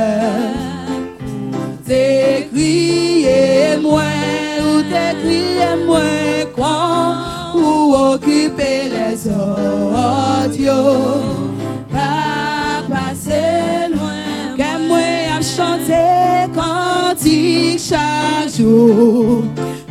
T'es 1.85 2.49
crié 2.51 3.77
moi, 3.81 4.11
ou 4.65 4.81
t'es 4.91 5.13
crié 5.21 5.71
moi, 5.85 6.09
quand 6.55 7.15
ou 7.55 7.95
occuper 7.95 8.89
les 8.97 9.17
autres, 9.27 10.53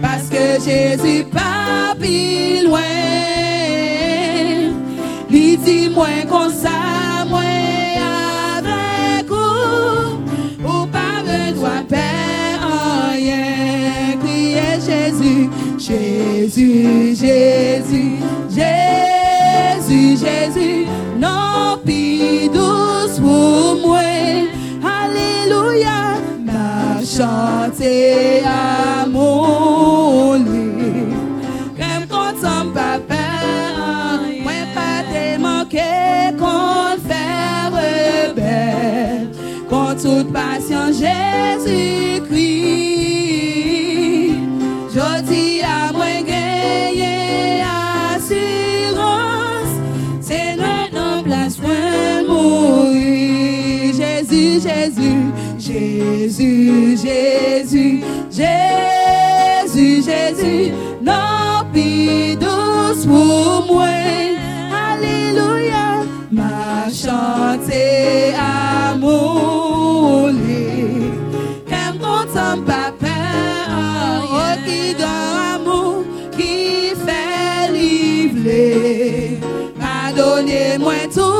parce 0.01 0.29
que 0.29 0.63
Jésus 0.65 1.25
pas 1.25 1.95
plus 1.99 2.65
loin. 2.65 2.81
Lui 5.29 5.57
dit 5.57 5.89
moi 5.89 6.07
comme 6.29 6.53
ça, 6.53 7.25
moi 7.29 7.41
avec 8.59 9.29
vous, 9.29 10.19
ou 10.65 10.87
pas 10.87 11.23
besoin 11.25 11.85
faire 11.89 12.61
rien, 13.13 14.17
crier 14.21 14.79
Jésus, 14.87 15.51
Jésus, 15.77 17.17
Jésus, 17.17 18.19
Jésus, 18.49 20.17
Jésus, 20.25 20.87
m'a 27.23 27.69
chanté 27.71 28.43
Jésus, 57.73 58.03
Jésus, 58.31 60.03
Jésus, 60.03 60.73
non 61.01 61.65
douce 62.39 63.07
pour 63.07 63.65
moi. 63.67 63.89
Alléluia, 64.91 66.05
m'a 66.31 66.91
chanté 66.93 68.35
lit. 70.33 71.13
Qu'aime 71.67 71.99
content 71.99 72.61
papa, 72.67 73.17
oh 74.31 74.55
qui 74.67 74.93
grand 74.93 75.55
amour, 75.55 76.05
qui 76.33 76.93
fait 77.07 77.73
livrer. 77.73 79.41
Pardonnez-moi 79.81 81.09
tout 81.15 81.32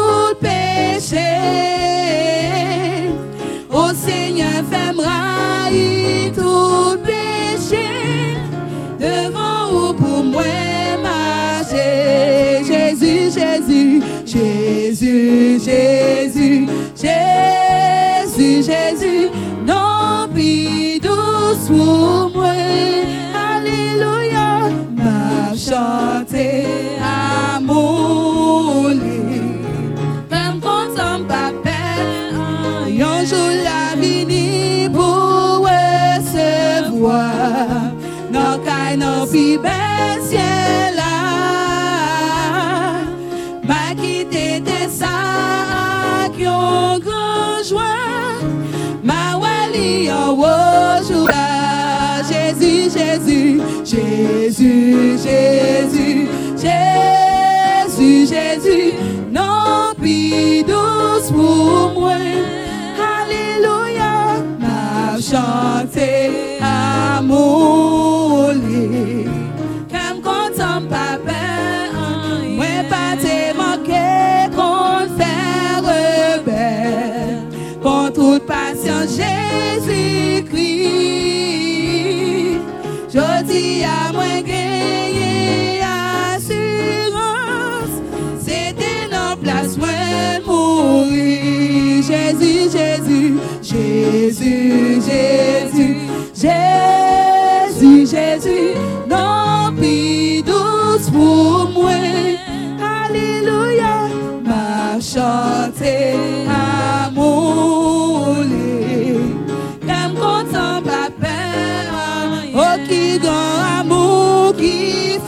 tout 6.35 6.99
péché. 7.05 7.89
Devant 8.99 9.91
ou 9.91 9.95
pour 9.95 10.25
moi 10.25 10.45
marcher. 11.03 12.63
Jésus, 12.65 13.31
Jésus, 13.39 14.03
Jésus, 14.27 15.61
Jésus, 15.65 16.32
en 50.13 51.27
là. 51.27 52.23
Jésus, 52.29 52.91
Jésus, 52.97 53.61
Jésus, 53.85 55.19
Jésus, 55.19 56.29
Jésus, 56.57 58.27
Jésus, 58.27 58.95
non 59.31 59.95
plus 59.97 60.63
douce 60.63 61.31
pour 61.31 61.93
moi. 61.95 62.13
Alléluia, 63.19 64.43
m'a 64.61 65.21
chanté 65.21 66.31
à 66.61 67.21
mon 67.23 68.51
lit. 68.51 69.27
Comme 69.91 70.21
content 70.23 70.87
papa, 70.89 71.43
moi 72.57 72.67
pas 72.89 73.17
te 73.17 73.57
manquer 73.57 74.55
qu'on 74.55 75.09
fait 75.19 75.81
rebelle. 75.81 77.43
Contre 77.83 78.13
toute 78.13 78.47
patience, 78.47 79.17
Jésus-Christ. 79.17 79.52
Dis 83.53 83.85
à 83.85 84.13
moi 84.13 84.41
gagner 84.41 85.81
assurance. 86.35 87.95
C'était 88.41 89.09
nos 89.13 89.37
places, 89.37 89.77
moi 89.77 89.89
mourir. 90.47 92.03
Jésus, 92.03 92.71
Jésus, 92.73 93.39
Jésus, 93.63 95.01
Jésus, 95.07 95.97
Jésus, 96.35 97.12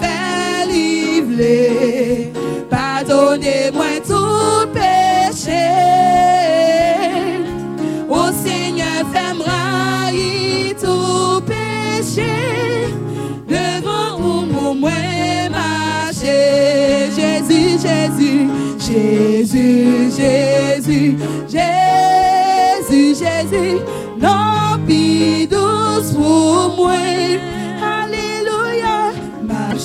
fait 0.01 0.67
livrer. 0.73 2.33
Pardonnez-moi 2.71 4.01
tout 4.07 4.67
péché. 4.73 5.69
Au 8.09 8.27
Seigneur, 8.45 9.03
fais-moi 9.13 9.65
tout 10.81 11.41
péché. 11.47 12.33
Devant 13.49 14.19
vous, 14.19 14.75
moi, 14.75 14.91
marcher. 15.51 17.11
Jésus, 17.17 17.79
Jésus, 17.87 18.49
Jésus, 18.79 20.11
Jésus, 20.17 21.17
Jésus, 21.49 23.15
Jésus. 23.15 23.79
Non, 24.21 24.79
plus 24.87 25.47
douce 25.47 26.13
pour 26.13 26.75
moi. 26.77 26.95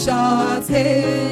Alléluia, 0.10 0.49
m'a 0.49 0.60
chanté 0.60 1.28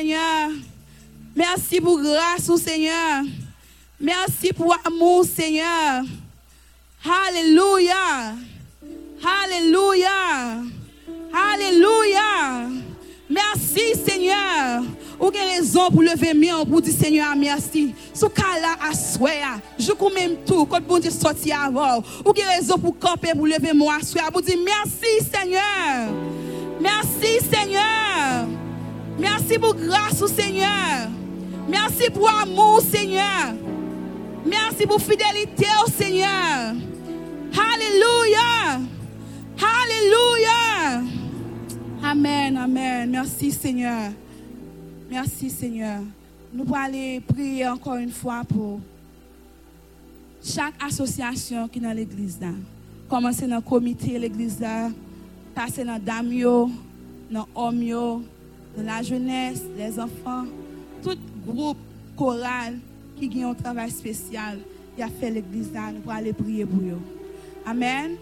Seigneur. 0.00 0.50
Merci 1.36 1.78
pour 1.78 2.00
grâce 2.00 2.48
au 2.48 2.56
Seigneur. 2.56 3.22
Merci 4.00 4.50
pour 4.50 4.74
amour 4.82 5.26
Seigneur. 5.26 6.04
Alléluia. 7.04 8.32
Alléluia. 9.44 10.62
Alléluia. 11.52 12.70
Merci 13.28 13.92
Seigneur. 13.94 14.84
Ou 15.20 15.28
avez 15.28 15.56
raison 15.56 15.90
pour 15.90 16.00
lever 16.00 16.32
main 16.32 16.64
pour 16.64 16.80
dire 16.80 16.94
Seigneur 16.98 17.36
merci. 17.36 17.94
À 18.82 18.94
soya, 18.94 19.60
je 19.78 19.92
coup 19.92 20.08
même 20.08 20.36
tout 20.46 20.64
quand 20.64 20.80
bon 20.80 20.98
Dieu 20.98 21.10
sorti 21.10 21.52
avant. 21.52 22.02
Ou 22.24 22.30
avez 22.30 22.56
raison 22.58 22.78
pour 22.78 22.98
camper 22.98 23.32
pour 23.36 23.46
lever 23.46 23.74
moi 23.74 23.98
soya 24.02 24.30
pour 24.30 24.40
dire 24.40 24.56
merci 24.64 25.22
Seigneur. 25.30 26.08
Merci 26.80 27.38
Seigneur. 27.52 28.59
Merci 29.20 29.58
pour 29.58 29.74
grâce 29.74 30.24
Seigneur. 30.26 31.10
Merci 31.68 32.08
pour 32.10 32.28
amour 32.30 32.80
Seigneur. 32.80 33.54
Merci 34.46 34.86
pour 34.86 35.00
fidélité 35.00 35.66
Seigneur. 35.94 36.74
Alléluia. 37.52 38.80
Alléluia. 39.58 41.02
Amen, 42.02 42.56
amen. 42.56 43.10
Merci 43.10 43.50
Seigneur. 43.52 44.10
Merci 45.10 45.50
Seigneur. 45.50 46.00
Nous 46.52 46.62
allons 46.64 46.74
aller 46.74 47.20
prier 47.20 47.68
encore 47.68 47.96
une 47.96 48.10
fois 48.10 48.42
pour 48.48 48.80
chaque 50.42 50.74
association 50.82 51.68
qui 51.68 51.78
est 51.78 51.82
dans 51.82 51.92
l'église. 51.92 52.40
Commencer 53.08 53.46
dans 53.46 53.56
le 53.56 53.62
comité 53.62 54.14
de 54.14 54.18
l'église, 54.18 54.64
passer 55.54 55.84
dans 55.84 55.98
Damio, 55.98 56.70
dans 57.30 57.46
Omio, 57.54 58.22
dans 58.76 58.82
la 58.82 59.02
jeunesse, 59.02 59.62
les 59.76 59.98
enfants, 59.98 60.44
tout 61.02 61.16
groupe 61.46 61.78
choral 62.16 62.78
qui 63.18 63.42
a 63.42 63.48
un 63.48 63.54
travail 63.54 63.90
spécial, 63.90 64.58
qui 64.96 65.02
a 65.02 65.08
fait 65.08 65.30
l'église 65.30 65.72
là, 65.72 65.92
nous 65.92 66.10
allons 66.10 66.18
aller 66.18 66.32
prier 66.32 66.64
pour 66.64 66.80
eux. 66.80 66.98
Amen. 67.66 68.16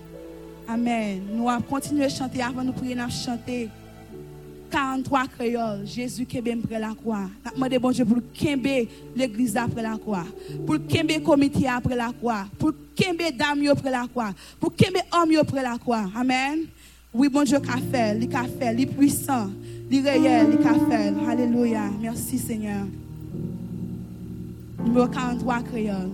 Amen. 0.66 1.22
Nous 1.32 1.49
allons 1.49 1.62
continuer 1.62 2.05
à 2.05 2.09
chanter 2.09 2.42
avant 2.42 2.64
de 2.64 2.72
prier, 2.72 2.94
nous 2.94 3.11
chanter 3.11 3.68
43 4.70 5.26
créoles. 5.28 5.86
Jésus 5.86 6.26
qui 6.26 6.38
est 6.38 6.57
près 6.57 6.78
la 6.78 6.94
croix. 6.94 7.28
Nous 7.57 7.64
demandons 7.64 7.80
bon 7.80 7.90
Dieu 7.90 8.05
pour 8.05 8.18
Kembe 8.38 8.86
l'église 9.16 9.57
après 9.57 9.82
la 9.82 9.96
croix. 9.96 10.24
Pour 10.66 10.76
Kembe 10.86 11.22
comité 11.22 11.66
après 11.68 11.96
la 11.96 12.12
croix. 12.12 12.46
Pour 12.59 12.72
Kembe 12.94 13.36
dame 13.36 13.66
après 13.68 13.90
la 13.90 14.07
croix. 14.07 14.30
Pour 14.61 14.74
Kembe 14.74 14.99
homme 15.12 15.36
après 15.40 15.62
la 15.62 15.78
croix. 15.78 16.05
Amen. 16.14 16.66
Oui, 17.14 17.28
bon 17.30 17.42
Dieu, 17.42 17.59
qu'a 17.59 17.78
fait, 17.90 18.18
il 18.20 18.36
a 18.36 18.44
fait, 18.44 18.74
il 18.76 18.86
puissant, 18.86 19.48
il 19.90 20.04
réel, 20.04 20.48
il 20.61 20.66
a 20.66 20.74
fait. 20.74 21.14
Alléluia. 21.26 21.90
Merci 22.02 22.38
Seigneur. 22.38 22.86
Numéro 24.84 25.06
43 25.09 25.62
créole. 25.62 26.11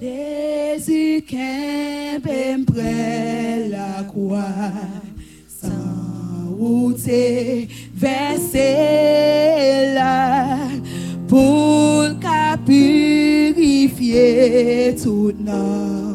Jésus 0.00 1.24
est 1.32 2.18
près 2.66 3.68
la 3.68 4.02
croix, 4.02 4.42
sans 5.48 6.50
route 6.58 6.98
versé 7.94 8.74
là, 9.94 10.58
pour 11.28 12.18
qu'à 12.18 12.58
purifier 12.66 14.16
tout 15.00 15.32
nom 15.38 16.13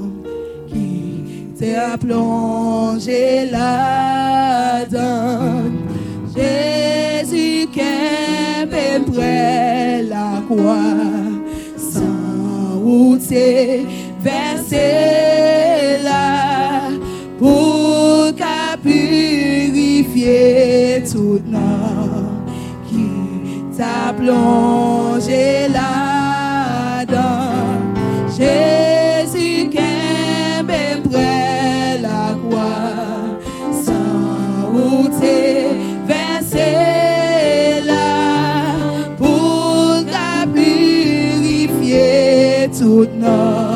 qui 1.60 1.66
t'a 1.66 1.98
plongé 1.98 3.50
là-dedans. 3.52 5.00
Jésus 6.36 7.68
qui 7.74 7.80
est 7.80 9.00
près 9.12 10.04
la 10.04 10.42
croix, 10.48 10.96
sans 11.78 12.80
route 12.82 13.22
versé 14.22 15.98
là, 16.04 16.90
pour 17.38 18.34
qu'à 18.36 18.78
purifier 18.82 20.14
tout 21.12 21.42
nom 21.46 22.30
qui 22.90 23.10
t'a 23.78 24.14
plongé 24.14 25.68
là-dedans. 25.68 27.20
Purifier 42.90 43.06
tout 43.06 43.69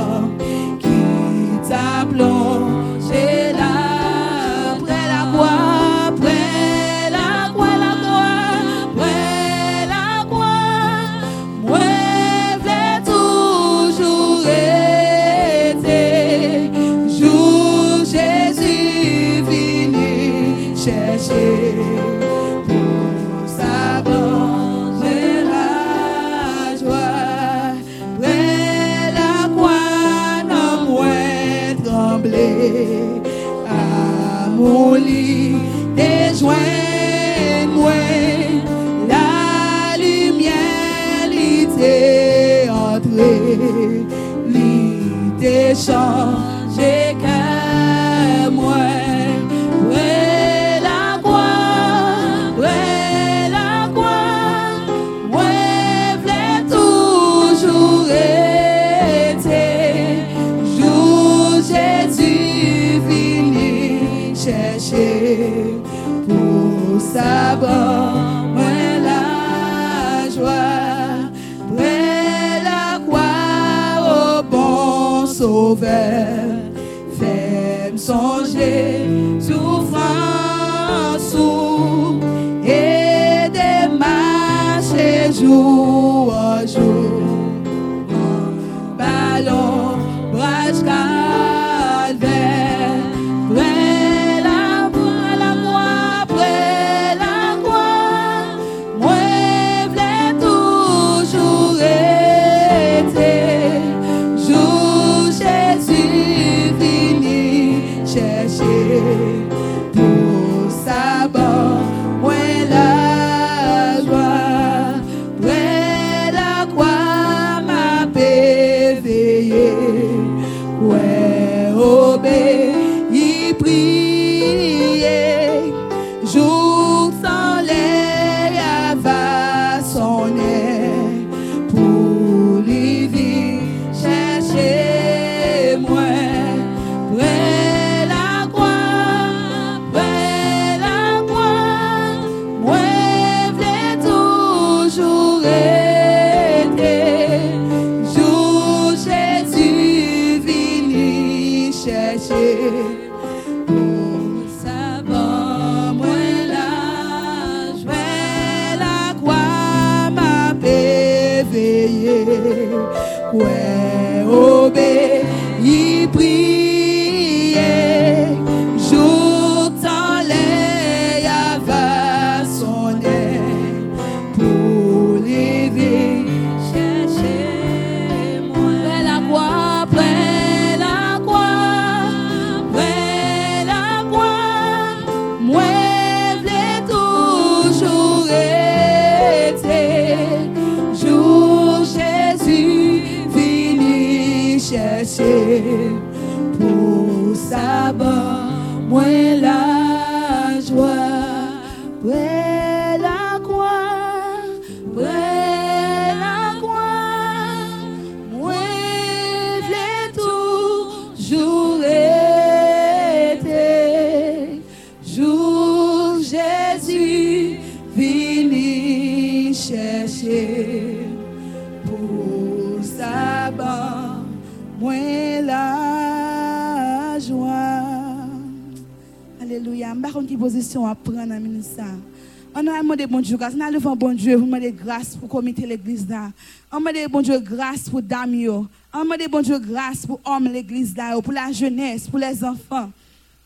Dieu 233.24 233.38
grâce. 233.38 233.53
A 233.59 233.71
levé 233.71 233.89
bon 233.95 234.13
Dieu. 234.13 234.36
Vous 234.36 234.45
demandez 234.45 234.71
grâce 234.71 235.15
pour 235.15 235.30
comité 235.30 235.65
l'église 235.65 236.07
là. 236.07 236.32
On 236.71 236.78
a 236.78 236.80
demandé 236.80 237.07
bon 237.07 237.21
Dieu 237.21 237.39
grâce 237.39 237.89
pour 237.89 238.01
Damio. 238.01 238.67
On 238.93 238.99
a 238.99 239.03
demandé 239.03 239.28
bon 239.28 239.41
Dieu 239.41 239.57
grâce 239.57 240.05
pour 240.05 240.19
homme 240.26 240.45
l'église 240.45 240.95
là, 240.95 241.19
pour 241.21 241.34
la 241.34 241.51
jeunesse, 241.51 242.07
pour 242.07 242.19
les 242.19 242.43
enfants. 242.43 242.91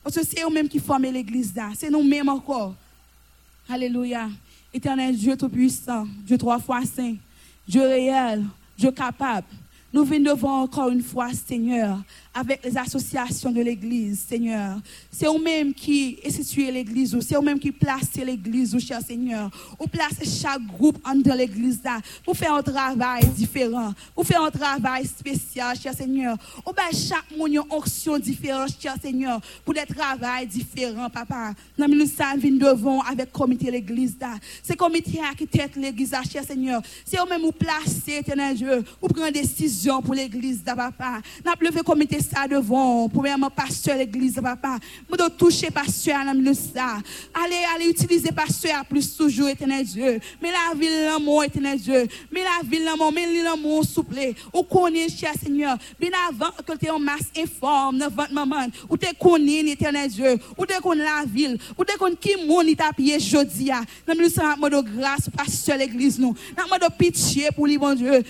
Parce 0.03 0.15
que 0.15 0.25
c'est 0.25 0.43
eux-mêmes 0.43 0.67
qui 0.67 0.79
forment 0.79 1.03
l'église 1.11 1.55
là. 1.55 1.69
C'est 1.77 1.89
nous-mêmes 1.89 2.29
encore. 2.29 2.73
Alléluia. 3.69 4.29
Éternel 4.73 5.15
Dieu 5.15 5.35
Tout-Puissant, 5.35 6.05
Dieu 6.25 6.37
trois 6.37 6.59
fois 6.59 6.81
saint, 6.83 7.15
Dieu 7.67 7.81
réel, 7.81 8.43
Dieu 8.77 8.91
capable. 8.91 9.47
Nous 9.93 10.03
venons 10.03 10.31
devant 10.33 10.61
encore 10.61 10.89
une 10.89 11.01
fois, 11.01 11.29
Seigneur, 11.33 11.99
avec 12.37 12.63
les 12.63 12.77
associations 12.77 13.51
de 13.51 13.61
l'Église, 13.61 14.19
Seigneur. 14.29 14.79
C'est 15.11 15.25
eux-mêmes 15.25 15.73
qui 15.73 16.19
situent 16.29 16.71
l'Église, 16.71 17.15
ou 17.15 17.21
c'est 17.21 17.35
eux-mêmes 17.35 17.59
qui 17.59 17.71
placent 17.71 18.15
l'Église, 18.15 18.75
ou 18.75 18.79
cher 18.79 19.01
Seigneur. 19.01 19.49
Ou 19.79 19.87
placez 19.87 20.29
chaque 20.29 20.61
groupe 20.67 20.99
dans 21.03 21.33
l'Église 21.33 21.81
pour 22.23 22.37
faire 22.37 22.53
un 22.53 22.61
travail 22.61 23.25
différent, 23.35 23.91
pour 24.13 24.25
faire 24.25 24.43
un 24.43 24.51
travail 24.51 25.05
spécial, 25.07 25.75
cher 25.79 25.93
Seigneur. 25.93 26.37
Ou 26.65 26.71
bien 26.73 26.91
chaque 26.91 27.35
monde 27.35 27.49
une 27.49 27.59
onction 27.71 28.19
différente, 28.19 28.69
cher 28.79 28.95
Seigneur, 29.01 29.41
pour 29.65 29.73
des 29.73 29.85
travails 29.85 30.45
différents, 30.45 31.09
papa. 31.09 31.53
Nous 31.77 31.87
nous 31.87 32.05
venons 32.05 32.57
devant 32.57 33.01
avec 33.01 33.27
le 33.27 33.31
comité 33.31 33.71
l'Église 33.71 34.15
là. 34.21 34.35
C'est 34.61 34.73
le 34.73 34.77
comité 34.77 35.19
qui 35.37 35.47
tête 35.47 35.75
l'Église 35.75 36.13
cher 36.31 36.43
Seigneur. 36.43 36.81
C'est 37.03 37.17
où 37.19 37.51
placer, 37.51 38.17
éternel 38.19 38.55
Dieu, 38.55 38.83
pour 38.99 39.09
prendre 39.09 39.31
des 39.31 39.41
décisions 39.41 40.01
pour 40.01 40.13
l'Église 40.13 40.61
papa. 40.63 41.21
Nous 41.43 41.51
avons 41.51 41.77
le 41.77 41.83
comité 41.83 42.21
ça 42.29 42.47
devant, 42.47 43.09
premièrement, 43.09 43.49
pasteur 43.49 43.97
l'église, 43.97 44.35
papa. 44.35 44.77
Nous 45.09 45.17
devons 45.17 45.29
toucher 45.29 45.71
pasteur 45.71 46.25
dans 46.25 46.33
le 46.33 46.53
ça. 46.53 46.97
Allez, 47.33 47.63
allez 47.75 47.89
utiliser 47.89 48.31
pasteur 48.31 48.85
plus 48.85 49.15
toujours, 49.15 49.49
éternel 49.49 49.85
Dieu. 49.85 50.19
Mais 50.41 50.49
la 50.51 50.77
ville 50.77 51.05
l'amour, 51.05 51.43
éternel 51.43 51.79
Dieu. 51.79 52.07
Mais 52.31 52.41
la 52.41 52.67
ville 52.67 52.83
l'amour, 52.83 53.11
mais 53.13 53.41
l'amour 53.43 53.85
souple. 53.85 54.33
Ou 54.53 54.63
connaît, 54.63 55.09
cher 55.09 55.33
Seigneur? 55.41 55.77
Bien 55.99 56.09
avant 56.29 56.51
que 56.65 56.77
tu 56.77 56.87
une 56.89 57.03
masse 57.03 57.31
informe 57.37 57.99
dans 57.99 58.09
votre 58.09 58.33
maman. 58.33 58.67
Ou 58.89 58.97
tu 58.97 59.07
connais, 59.19 59.59
éternel 59.59 60.09
Dieu? 60.09 60.37
Ou 60.57 60.65
tu 60.65 60.81
connais 60.81 61.03
la 61.03 61.23
ville? 61.25 61.57
Ou 61.77 61.83
tu 61.83 61.97
connais 61.97 62.15
qui 62.15 62.35
monde 62.45 62.75
t'a 62.75 62.91
payé 62.93 63.19
jeudi. 63.19 63.71
Nous 64.07 64.15
nous 64.15 64.29
sommes 64.29 64.69
de 64.69 64.97
grâce, 64.97 65.29
pasteur 65.35 65.77
l'église, 65.77 66.19
nous. 66.19 66.35
Nous 66.57 66.77
de 66.77 66.93
pitié 66.93 67.49
pour 67.55 67.67
lui, 67.67 67.77
bon 67.77 67.95
Dieu. 67.95 68.23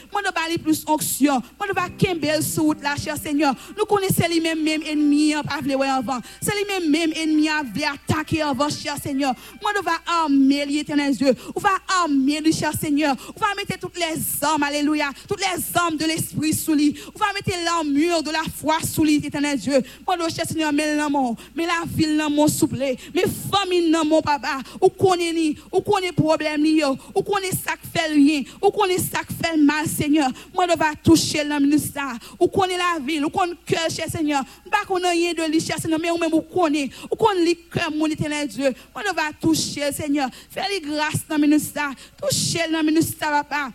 Plus 0.64 0.84
onction. 0.88 1.36
Nous 1.36 1.68
de 1.68 1.74
pas 1.74 1.88
belle 2.16 2.44
sous 2.44 2.74
la, 2.82 2.96
cher 2.96 3.16
Seigneur. 3.18 3.54
Nous 3.78 3.86
connaissons 3.88 4.24
les 4.30 4.40
mêmes 4.40 4.64
même 4.64 4.82
ennemis 4.84 5.34
pas 5.48 5.62
vle 5.62 5.82
avant. 5.84 6.20
C'est 6.42 6.56
les 6.56 6.66
mêmes 6.66 6.90
même 6.90 7.12
ennemis 7.16 7.50
à 7.50 7.64
vle 7.64 7.86
attaquer 7.86 8.42
avant 8.42 8.70
cher 8.70 8.96
Seigneur. 9.02 9.34
Moi 9.62 9.72
nous 9.76 9.84
va 9.84 9.98
armer 10.24 10.66
l'éternel 10.66 11.16
Dieu. 11.16 11.34
On 11.56 11.60
va 11.60 11.70
armer 12.02 12.40
le 12.42 12.52
cher 12.52 12.72
Seigneur. 12.80 13.16
On 13.36 13.40
va 13.40 13.48
mettre 13.56 13.80
toutes 13.80 13.98
les 13.98 14.44
armes 14.44 14.64
alléluia, 14.64 15.10
toutes 15.28 15.42
les 15.42 15.64
armes 15.76 15.98
de 15.98 16.06
l'esprit 16.06 16.54
sous 16.54 16.74
lui. 16.74 16.96
On 17.16 17.20
va 17.20 17.34
mettre 17.34 17.52
l'armure 17.64 18.24
de 18.24 18.32
la 18.32 18.44
foi 18.56 18.78
sous 18.84 19.04
lui 19.04 19.16
éternel 19.16 19.58
Dieu. 19.58 19.82
Moi 20.06 20.18
nous 20.18 20.30
cher 20.30 20.46
Seigneur 20.46 20.74
mais 20.74 20.96
l'amour, 20.96 21.36
mais 21.56 21.66
la 21.66 21.84
ville 21.88 22.18
l'amour 22.18 22.50
souple, 22.50 22.78
mais 22.78 23.24
famille 23.52 23.90
non 23.90 24.06
mon 24.06 24.22
papa, 24.22 24.60
ou 24.82 24.90
connaît 24.90 25.34
ni, 25.34 25.58
ou 25.72 25.82
connaît 25.82 26.12
problème 26.12 26.62
ni 26.62 26.84
ou 26.84 27.24
connaît 27.24 27.52
ça 27.52 27.74
qui 27.82 27.90
fait 27.94 28.08
rien, 28.14 28.44
ou 28.62 28.70
connaît 28.72 28.98
ça 28.98 29.20
qui 29.28 29.34
fait 29.34 29.58
mal 29.58 29.88
Seigneur. 29.88 30.30
Moi 30.54 30.68
nous 30.68 30.78
va 30.78 30.94
toucher 31.04 31.44
l'homme 31.44 31.78
ça. 31.78 32.14
Ou 32.40 32.48
connaît 32.48 32.78
la 32.78 33.00
ville, 33.04 33.26
ou 33.26 33.30
connaît 33.30 33.54
cœur, 33.78 33.90
cher 33.90 34.08
Seigneur. 34.10 34.44
Pas 34.72 34.86
qu'on 34.88 35.04
a 35.04 35.10
rien 35.10 35.34
de 35.34 35.52
lui, 35.52 35.60
cher 35.60 35.78
Seigneur, 35.80 36.00
mais 36.00 36.12
on 36.12 36.18
même 36.18 36.32
vous 36.32 36.42
connaît. 36.42 36.90
Ou 37.12 37.16
connaissez 37.16 37.58
le 37.72 37.80
cœur, 37.80 37.92
mon 37.92 38.08
éternel 38.08 38.48
Dieu. 38.48 38.74
On 38.96 39.14
va 39.14 39.32
toucher, 39.40 39.92
Seigneur. 39.92 40.30
Fais 40.50 40.62
les 40.72 40.82
grâces 40.82 41.24
non, 41.30 41.36
dans 41.36 41.36
le 41.36 41.42
ministère. 41.42 41.92
Touchez 42.22 42.60
dans 42.60 42.78
le 42.80 42.84
non, 42.84 42.84
ministère, 42.84 43.30
papa. 43.30 43.72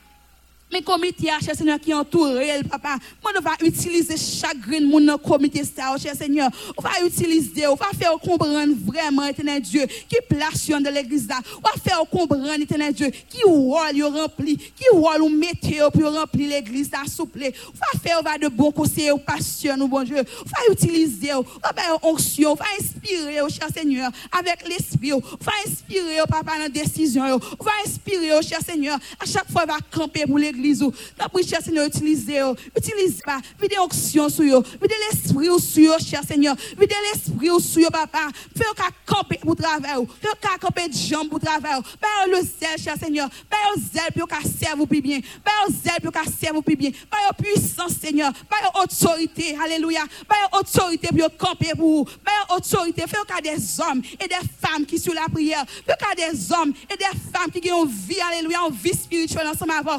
Mais 0.72 0.80
comité, 0.80 1.28
cher 1.44 1.54
Seigneur, 1.54 1.78
qui 1.78 1.92
entoure 1.92 2.28
le 2.32 2.66
papa, 2.66 2.96
moi, 3.22 3.32
on 3.38 3.42
va 3.42 3.50
utiliser 3.62 4.16
chaque 4.16 4.58
grain 4.58 4.80
de 4.80 4.86
mon 4.86 5.18
comité, 5.18 5.62
ça, 5.64 5.94
cher 5.98 6.14
Seigneur. 6.14 6.48
On 6.78 6.82
va 6.82 6.90
utiliser, 7.04 7.66
on 7.66 7.74
va 7.74 7.90
faire 7.98 8.12
comprendre 8.12 8.72
vraiment, 8.86 9.26
éternel 9.26 9.60
Dieu, 9.60 9.84
qui 10.08 10.16
place 10.26 10.66
dans 10.68 10.90
l'église 10.90 11.28
là. 11.28 11.40
On 11.58 11.60
va 11.60 11.74
faire 11.84 12.00
comprendre, 12.10 12.58
éternel 12.58 12.94
Dieu, 12.94 13.10
qui 13.28 13.42
rôle 13.44 14.02
rempli, 14.02 14.56
qui 14.56 14.88
rôle 14.92 15.20
ou 15.20 15.28
mettez 15.28 15.80
pour 15.92 16.10
remplir 16.10 16.48
l'église 16.48 16.90
là, 16.90 17.00
souple. 17.06 17.42
On 17.42 17.78
va 17.78 18.00
faire, 18.00 18.18
on 18.20 18.22
va 18.22 18.38
de 18.38 18.48
bons 18.48 18.72
conseils, 18.72 19.10
passion, 19.26 19.76
nous, 19.76 19.88
bon 19.88 20.04
Dieu. 20.04 20.16
On 20.16 20.48
va 20.48 20.72
utiliser, 20.72 21.34
on 21.34 21.42
va 21.42 21.74
faire 21.76 21.98
onction, 22.02 22.52
on 22.52 22.54
va 22.54 22.64
inspirer, 22.80 23.36
cher 23.50 23.68
Seigneur, 23.76 24.10
avec 24.38 24.66
l'esprit. 24.66 25.12
On 25.12 25.18
va 25.18 25.52
inspirer, 25.66 26.16
papa, 26.30 26.52
dans 26.52 26.62
la 26.62 26.68
décision. 26.70 27.24
On 27.24 27.64
va 27.64 27.72
inspirer, 27.84 28.42
cher 28.42 28.60
Seigneur, 28.66 28.98
à 29.20 29.26
chaque 29.26 29.50
fois, 29.52 29.64
on 29.64 29.72
va 29.72 29.78
camper 29.90 30.24
pour 30.26 30.38
l'église 30.38 30.61
l'église. 30.62 30.84
N'a 31.18 31.28
pris, 31.28 31.46
cher 31.46 31.60
Seigneur, 31.62 31.86
utilisez, 31.86 32.40
utilisez 32.76 33.22
pas. 33.24 33.38
Videz 33.60 33.78
onction 33.78 34.28
sur 34.28 34.44
eux. 34.44 34.62
Videz 34.80 34.94
l'esprit 35.10 35.48
sur 35.60 35.94
eux, 35.94 35.98
cher 35.98 36.22
Seigneur. 36.26 36.56
Videz 36.78 36.94
l'esprit 37.12 37.60
sur 37.60 37.86
eux, 37.86 37.90
papa. 37.90 38.28
Faites 38.56 38.74
qu'à 38.74 38.88
camper 39.06 39.38
pour 39.38 39.56
travailler. 39.56 40.06
Faites 40.20 40.40
qu'à 40.40 40.58
camper 40.58 40.88
de 40.88 40.94
jambes 40.94 41.28
pour 41.28 41.40
travailler. 41.40 41.82
Père 42.00 42.26
le 42.28 42.40
zèle, 42.46 42.78
cher 42.78 42.94
Seigneur. 42.98 43.28
Père 43.50 43.58
le 43.74 43.82
zèle 43.82 44.12
pour 44.16 44.28
qu'à 44.28 44.40
servir 44.40 44.86
plus 44.86 45.00
bien. 45.00 45.20
Père 45.20 45.54
le 45.68 45.74
zèle 45.74 46.00
pour 46.02 46.12
qu'à 46.12 46.24
servir 46.24 46.62
plus 46.62 46.76
bien. 46.76 46.90
Père 46.90 47.34
puissance, 47.36 47.92
Seigneur. 48.00 48.32
Père 48.48 48.70
autorité. 48.82 49.56
Alléluia. 49.62 50.04
Père 50.28 50.60
autorité 50.60 51.08
pour 51.08 51.36
camper 51.36 51.72
pour 51.76 51.88
vous. 51.88 52.04
Père 52.04 52.56
autorité. 52.56 53.02
Faites 53.02 53.26
qu'à 53.26 53.40
des 53.40 53.80
hommes 53.80 54.02
et 54.20 54.28
des 54.28 54.48
femmes 54.60 54.86
qui 54.86 54.98
sont 54.98 55.12
la 55.12 55.26
prière. 55.32 55.64
Faites 55.86 55.98
qu'à 55.98 56.14
des 56.14 56.52
hommes 56.52 56.72
et 56.90 56.96
des 56.96 57.18
femmes 57.32 57.50
qui 57.50 57.70
ont 57.72 57.86
vie, 57.86 58.20
alléluia, 58.20 58.58
une 58.68 58.74
vie 58.74 58.96
spirituelle 58.96 59.48
ensemble 59.48 59.72
avant. 59.72 59.98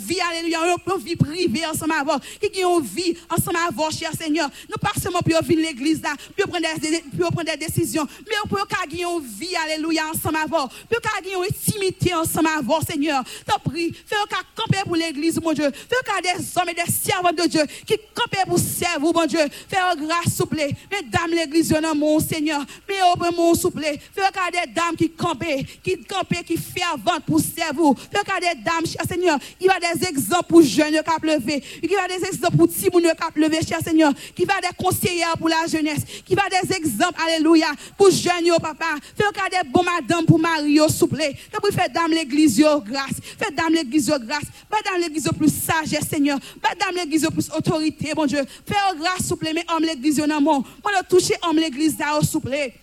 Vie, 0.00 0.20
alléluia, 0.20 0.58
une 0.64 1.02
vie 1.02 1.16
privée 1.16 1.66
ensemble 1.66 1.94
avant. 1.98 2.18
Qui 2.52 2.64
ont 2.64 2.80
une 2.80 2.86
vie 2.86 3.16
ensemble 3.28 3.58
avant, 3.68 3.90
cher 3.90 4.10
Seigneur. 4.18 4.50
Nous 4.68 4.76
pas 4.76 4.92
seulement 5.00 5.20
pour 5.20 5.42
venir 5.42 5.66
l'église 5.68 6.02
là, 6.02 6.14
pour 6.36 6.50
prendre 6.50 6.66
des, 6.80 7.04
pour 7.16 7.30
prendre 7.30 7.50
des 7.50 7.56
décisions, 7.56 8.06
mais 8.26 8.48
pour 8.48 8.66
qu'il 8.66 8.98
y 8.98 9.02
ait 9.02 9.04
une 9.04 9.20
vie, 9.20 9.56
alléluia, 9.56 10.02
ensemble 10.12 10.36
avant. 10.36 10.68
Pour 10.68 11.00
qu'il 11.00 11.30
y 11.30 11.32
ait 11.32 11.36
une 11.36 11.44
intimité 11.44 12.14
ensemble 12.14 12.48
avant, 12.56 12.80
Seigneur. 12.80 13.22
T'en 13.46 13.58
prie, 13.58 13.92
fais 14.06 14.16
qu'à 14.28 14.38
camper 14.54 14.82
pour 14.84 14.96
l'église, 14.96 15.40
mon 15.40 15.52
Dieu. 15.52 15.70
Fais 15.72 15.96
qu'à 16.04 16.20
des 16.20 16.44
hommes 16.56 16.68
et 16.68 16.74
des 16.74 16.92
servants 16.92 17.32
de 17.32 17.48
Dieu 17.48 17.62
qui 17.86 17.96
campent 18.14 18.46
pour 18.46 18.58
servir, 18.58 19.12
mon 19.12 19.26
Dieu. 19.26 19.40
Fais 19.68 19.76
grâce, 19.96 20.34
souple. 20.36 20.56
Mesdames, 20.90 21.30
l'église, 21.30 21.74
mon 21.96 22.20
Seigneur. 22.20 22.64
Mais 22.88 22.96
au 23.02 23.32
mon 23.32 23.54
souple. 23.54 23.84
Fais 24.14 24.22
qu'à 24.32 24.50
des 24.50 24.72
dames 24.72 24.96
qui 24.96 25.10
campent, 25.10 25.44
qui 25.82 26.02
campent, 26.04 26.44
qui 26.46 26.56
fervent 26.56 27.20
pour 27.26 27.40
servir. 27.40 27.94
Fais 28.12 28.24
qu'à 28.24 28.40
des 28.40 28.60
dames, 28.60 28.86
cher 28.86 29.02
Seigneur, 29.08 29.38
il 29.60 29.68
va 29.68 29.78
des 29.78 29.89
exemples 30.08 30.46
pour 30.48 30.62
jeunes 30.62 31.00
qui 31.02 31.26
levé, 31.26 31.60
qui 31.60 31.94
va 31.94 32.08
des 32.08 32.26
exemples 32.26 32.56
pour 32.56 32.68
petits 32.68 32.90
qui 32.90 33.40
levé, 33.40 33.58
cher 33.66 33.78
Seigneur, 33.82 34.12
qui 34.34 34.44
va 34.44 34.60
des 34.60 34.74
conseillers 34.76 35.24
pour 35.38 35.48
la 35.48 35.66
jeunesse, 35.66 36.02
qui 36.24 36.34
va 36.34 36.42
des 36.48 36.74
exemples, 36.74 37.20
alléluia, 37.26 37.68
pour 37.96 38.10
jeunes, 38.10 38.50
papa. 38.60 38.96
Fais 39.16 39.24
des 39.50 39.68
bons 39.68 39.82
madame 39.82 40.24
pour 40.26 40.38
Mario, 40.38 40.88
s'il 40.88 41.00
vous 41.00 41.06
plaît. 41.08 41.34
Fais 41.34 41.72
faire 41.72 41.90
dame 41.90 42.12
l'église, 42.12 42.58
grâce. 42.58 43.20
Fais 43.38 43.52
dame 43.52 43.74
l'église, 43.74 44.06
grâce. 44.06 44.44
Fais 44.70 44.82
dame 44.84 45.00
l'église 45.00 45.28
plus 45.36 45.52
sagesse, 45.52 46.08
Seigneur. 46.08 46.38
Fais 46.40 46.76
dame 46.78 46.96
l'église 46.96 47.28
plus 47.32 47.50
autorité, 47.56 48.12
bon 48.14 48.26
Dieu. 48.26 48.42
Fais 48.66 48.74
grâce, 48.98 49.20
s'il 49.20 49.28
vous 49.30 49.36
plaît, 49.36 49.52
mais 49.54 49.64
homme 49.74 49.84
l'église, 49.84 50.18
non, 50.20 50.40
moi, 50.40 50.62
toucher 51.08 51.34
homme 51.42 51.56
l'église, 51.56 51.96
plaît. 52.40 52.74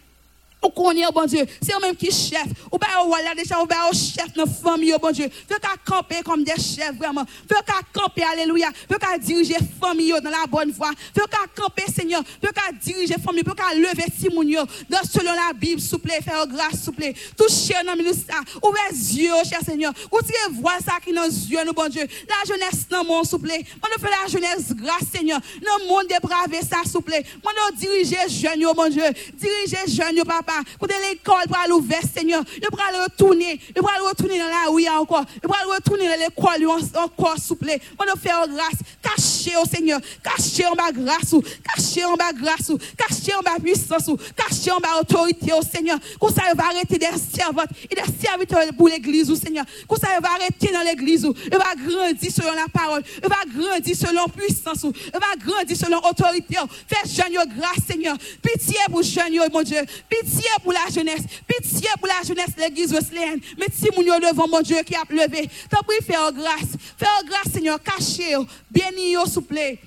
Ou 0.63 0.69
connaît, 0.69 1.03
bon 1.13 1.25
Dieu. 1.25 1.45
C'est 1.61 1.73
eux-mêmes 1.73 1.95
qui 1.95 2.11
chef. 2.11 2.45
Ou 2.71 2.77
pas 2.79 2.87
voilà 3.05 3.35
déjà, 3.35 3.61
ou 3.61 3.67
pas 3.67 3.91
chef 3.93 4.33
de 4.33 4.43
famille, 4.45 4.93
bon 4.99 5.11
Dieu. 5.11 5.29
Fait 5.47 5.59
qu'à 5.59 5.75
camper 5.85 6.21
comme 6.25 6.43
des 6.43 6.55
chefs, 6.55 6.95
vraiment. 6.97 7.25
Fait 7.47 7.63
qu'à 7.63 7.79
camper, 7.93 8.23
alléluia. 8.23 8.69
Fait 8.89 8.97
qu'à 8.97 9.17
diriger 9.19 9.57
famille 9.79 10.13
dans 10.23 10.29
la 10.29 10.47
bonne 10.49 10.71
voie. 10.71 10.91
Fait 11.13 11.21
qu'à 11.29 11.61
camper, 11.61 11.83
Seigneur. 11.95 12.23
Fait 12.41 12.51
qu'à 12.51 12.71
diriger 12.71 13.15
famille. 13.23 13.43
Fait 13.43 13.55
qu'à 13.55 13.75
lever 13.75 14.05
Simonio. 14.19 14.61
Dans 14.89 15.03
selon 15.03 15.31
la 15.31 15.53
Bible, 15.53 15.79
s'il 15.79 15.99
vous. 15.99 16.07
Faire 16.07 16.47
grâce, 16.47 16.71
s'il 16.71 16.85
vous 16.85 16.91
plaît. 16.93 17.13
Touchez 17.37 17.75
dans 17.85 17.93
le 17.93 17.99
ministère. 17.99 18.41
Ouvrez 18.63 18.79
les 18.91 19.17
yeux, 19.17 19.33
cher 19.47 19.59
Seigneur. 19.63 19.93
Ou 20.11 20.19
tirez 20.21 20.53
voir 20.59 20.77
ça 20.83 20.93
qui 21.03 21.13
dans 21.13 21.23
les 21.23 21.51
yeux, 21.51 21.63
nous, 21.65 21.73
bon 21.73 21.87
Dieu. 21.87 22.07
La 22.27 22.51
jeunesse 22.51 22.87
dans 22.89 23.03
mon, 23.03 23.23
s'il 23.23 23.37
vous 23.37 23.43
plaît. 23.43 23.63
Moi, 23.81 24.09
la 24.09 24.27
jeunesse 24.27 24.73
grâce, 24.73 25.03
Seigneur. 25.13 25.39
Le 25.61 25.87
monde 25.87 26.07
dépravé, 26.07 26.61
ça, 26.61 26.77
s'il 26.83 26.93
vous 26.93 27.01
plaît. 27.01 27.23
Moi, 27.43 27.53
nous 27.55 27.77
diriger 27.77 28.17
jeunes, 28.27 28.65
bon 28.75 28.89
Dieu. 28.89 29.03
Diriger 29.35 29.85
jeunes, 29.87 30.23
papa 30.25 30.46
papa. 30.47 30.61
Pour 30.79 30.87
l'école, 30.87 31.47
pour 31.47 31.57
aller 31.57 31.97
Seigneur. 32.13 32.43
Il 32.55 32.67
pour 32.67 32.81
aller 32.81 32.99
retourner. 32.99 33.59
Il 33.69 33.73
pour 33.73 33.89
aller 33.89 34.07
retourner 34.07 34.39
dans 34.39 34.47
la 34.47 34.71
rue 34.71 34.87
encore. 34.87 35.25
Il 35.35 35.41
pour 35.41 35.55
aller 35.55 35.71
retourner 35.71 36.07
dans 36.07 36.19
l'école 36.19 36.67
encore, 36.95 37.35
plaît. 37.59 37.81
On 37.99 38.05
doit 38.05 38.15
faire 38.15 38.47
grâce. 38.47 38.79
Cachez 39.01 39.55
au 39.61 39.65
Seigneur. 39.65 39.99
Cachez 40.23 40.65
en 40.65 40.73
bas 40.73 40.91
grâce. 40.91 41.35
Cachez 41.63 42.05
en 42.05 42.15
bas 42.15 42.31
grâce. 42.33 42.71
Cachez 42.97 43.33
en 43.35 43.41
bas 43.41 43.59
puissance. 43.61 44.09
Cachez 44.35 44.71
en 44.71 44.79
bas 44.79 44.99
autorité 44.99 45.53
au 45.53 45.61
Seigneur. 45.61 45.97
Comme 46.19 46.33
ça, 46.33 46.41
va 46.55 46.65
arrêter 46.65 46.97
des 46.97 47.05
servantes 47.05 47.69
et 47.89 47.95
des 47.95 48.25
serviteurs 48.25 48.61
pour 48.77 48.87
l'église, 48.87 49.33
Seigneur. 49.35 49.65
Comme 49.87 49.99
ça, 49.99 50.07
va 50.21 50.29
arrêter 50.33 50.71
dans 50.71 50.81
l'église. 50.81 51.27
Il 51.45 51.57
va 51.57 51.75
grandir 51.75 52.31
selon 52.31 52.53
la 52.53 52.67
parole. 52.71 53.03
Il 53.23 53.29
va 53.29 53.37
grandir 53.45 53.95
selon 53.95 54.27
puissance. 54.27 54.83
Il 54.83 55.11
va 55.11 55.35
grandir 55.37 55.77
selon 55.77 55.97
autorité. 55.99 56.57
Fais 56.87 57.07
jeune 57.09 57.33
grâce, 57.57 57.85
Seigneur. 57.87 58.15
Pitié 58.41 58.77
pour 58.89 59.03
jeune, 59.03 59.33
mon 59.51 59.61
Dieu. 59.61 59.81
Pitié 60.09 60.36
pour 60.63 60.73
la 60.73 60.89
jeunesse. 60.93 61.23
Pitié 61.47 61.89
pour 61.99 62.07
la 62.07 62.25
jeunesse, 62.25 62.55
l'église 62.57 62.91
Wesleyenne. 62.91 63.39
Mais 63.57 63.67
si 63.71 63.87
mon 63.95 64.03
devant 64.03 64.47
mon 64.47 64.61
Dieu 64.61 64.77
qui 64.85 64.95
a 64.95 65.03
levé. 65.09 65.49
T'as 65.69 65.81
pris 65.81 66.03
faire 66.03 66.31
grâce. 66.31 66.77
Faire 66.97 67.21
grâce, 67.25 67.53
Seigneur. 67.53 67.79
Cachez, 67.81 68.35
bénis, 68.69 69.15
s'il 69.25 69.33
vous 69.33 69.41
plaît. 69.41 69.79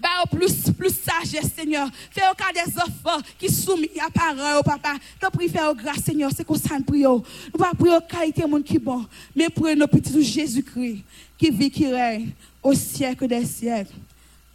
Bah, 0.00 0.24
plus, 0.30 0.70
plus 0.76 0.94
sagesse, 0.94 1.52
Seigneur. 1.56 1.88
Fais 2.10 2.22
au 2.30 2.34
cas 2.34 2.52
des 2.52 2.70
enfants 2.78 3.22
qui 3.38 3.50
soumis 3.50 3.88
à 4.00 4.10
parents, 4.10 4.62
papa. 4.62 4.94
T'as 5.18 5.30
pris 5.30 5.48
faire 5.48 5.74
grâce, 5.74 6.04
Seigneur. 6.04 6.30
C'est 6.36 6.44
qu'on 6.44 6.56
s'en 6.56 6.80
prie. 6.82 7.02
Nous 7.02 7.22
pas 7.58 7.72
prier 7.78 7.96
qualité 8.08 8.42
de 8.42 8.46
monde 8.46 8.64
qui 8.64 8.78
bon. 8.78 9.04
Mais 9.34 9.48
pour 9.48 9.74
nos 9.74 9.86
petits 9.86 10.22
Jésus-Christ 10.22 11.02
qui 11.38 11.50
vit, 11.50 11.70
qui 11.70 11.86
règne 11.86 12.30
au 12.62 12.74
siècle 12.74 13.26
des 13.26 13.44
siècles. 13.44 13.94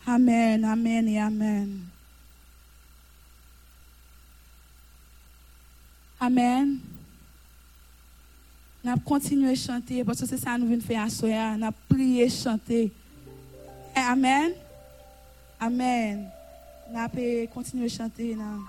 Amen, 0.06 0.64
amen 0.66 1.08
et 1.08 1.20
amen. 1.20 1.80
Amen. 6.20 6.80
Nous 8.84 8.98
continué 9.00 9.52
à 9.52 9.56
chanter 9.56 10.04
parce 10.04 10.20
que 10.20 10.26
c'est 10.26 10.38
ça 10.38 10.56
que 10.56 10.62
nous 10.62 10.68
venons 10.68 10.82
faire 10.82 11.04
à 11.04 11.10
soya. 11.10 11.56
Nous 11.56 11.70
prié, 11.88 12.30
chanter. 12.30 12.92
Eh, 13.96 14.00
amen. 14.00 14.52
Amen. 15.60 16.30
Nous 16.92 17.48
continué 17.54 17.86
à 17.86 17.90
chanter 17.90 18.36
dans 18.36 18.60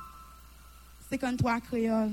53 1.11 1.61
créoles. 1.61 2.13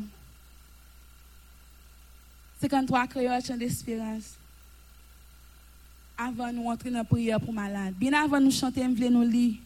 53 2.59 3.07
créoles, 3.07 3.43
chant 3.45 3.57
d'espérance. 3.57 4.33
Avant 6.17 6.51
nous 6.51 6.67
entrer 6.67 6.89
dans 6.89 6.97
la 6.97 7.03
prière 7.03 7.39
pour 7.39 7.53
malade. 7.53 7.93
Bien 7.93 8.13
avant 8.13 8.39
nous 8.39 8.49
chanter, 8.49 8.87
nous 8.87 8.95
voulons 8.95 9.21
nous 9.21 9.29
lire. 9.29 9.57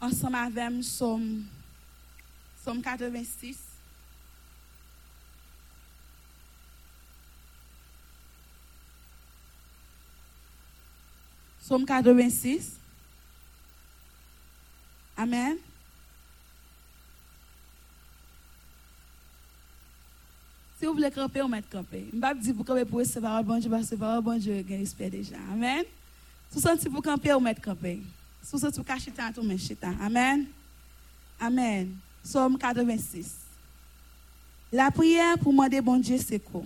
Ensemble 0.00 0.36
avec 0.36 0.70
nous, 0.70 0.82
sommes 0.82 1.44
86. 2.82 3.67
Somme 11.68 11.84
86. 11.84 12.78
Amen. 15.18 15.58
Si 20.78 20.86
vous 20.86 20.94
voulez 20.94 21.10
camper, 21.10 21.42
on 21.42 21.48
met 21.48 21.60
camper. 21.60 22.06
Je 22.10 22.16
ne 22.16 22.20
pas 22.22 22.34
dire 22.34 22.54
pour 22.54 22.64
camper 22.64 22.86
pour 22.86 23.00
recevoir 23.00 23.44
bon 23.44 23.58
Dieu, 23.58 23.68
parce 23.68 23.90
que 23.90 23.96
bon 23.96 24.38
Dieu, 24.38 24.64
il 24.66 24.72
espère 24.80 25.10
déjà. 25.10 25.36
Amen. 25.52 25.84
Si 26.50 26.58
vous 26.58 26.90
pour 26.90 27.02
camper, 27.02 27.34
on 27.34 27.40
met 27.40 27.54
camper. 27.56 28.00
Si 28.42 28.52
vous 28.52 28.58
sentez 28.58 28.76
pour 28.76 28.86
cacher, 28.86 29.12
on 29.36 29.42
met 29.42 29.58
chita. 29.58 29.90
Amen. 30.00 30.46
Amen. 31.38 31.94
Somme 32.24 32.56
86. 32.56 33.34
La 34.72 34.90
prière 34.90 35.36
pour 35.38 35.52
demander 35.52 35.82
bon 35.82 35.98
Dieu, 35.98 36.16
c'est 36.16 36.38
quoi? 36.38 36.62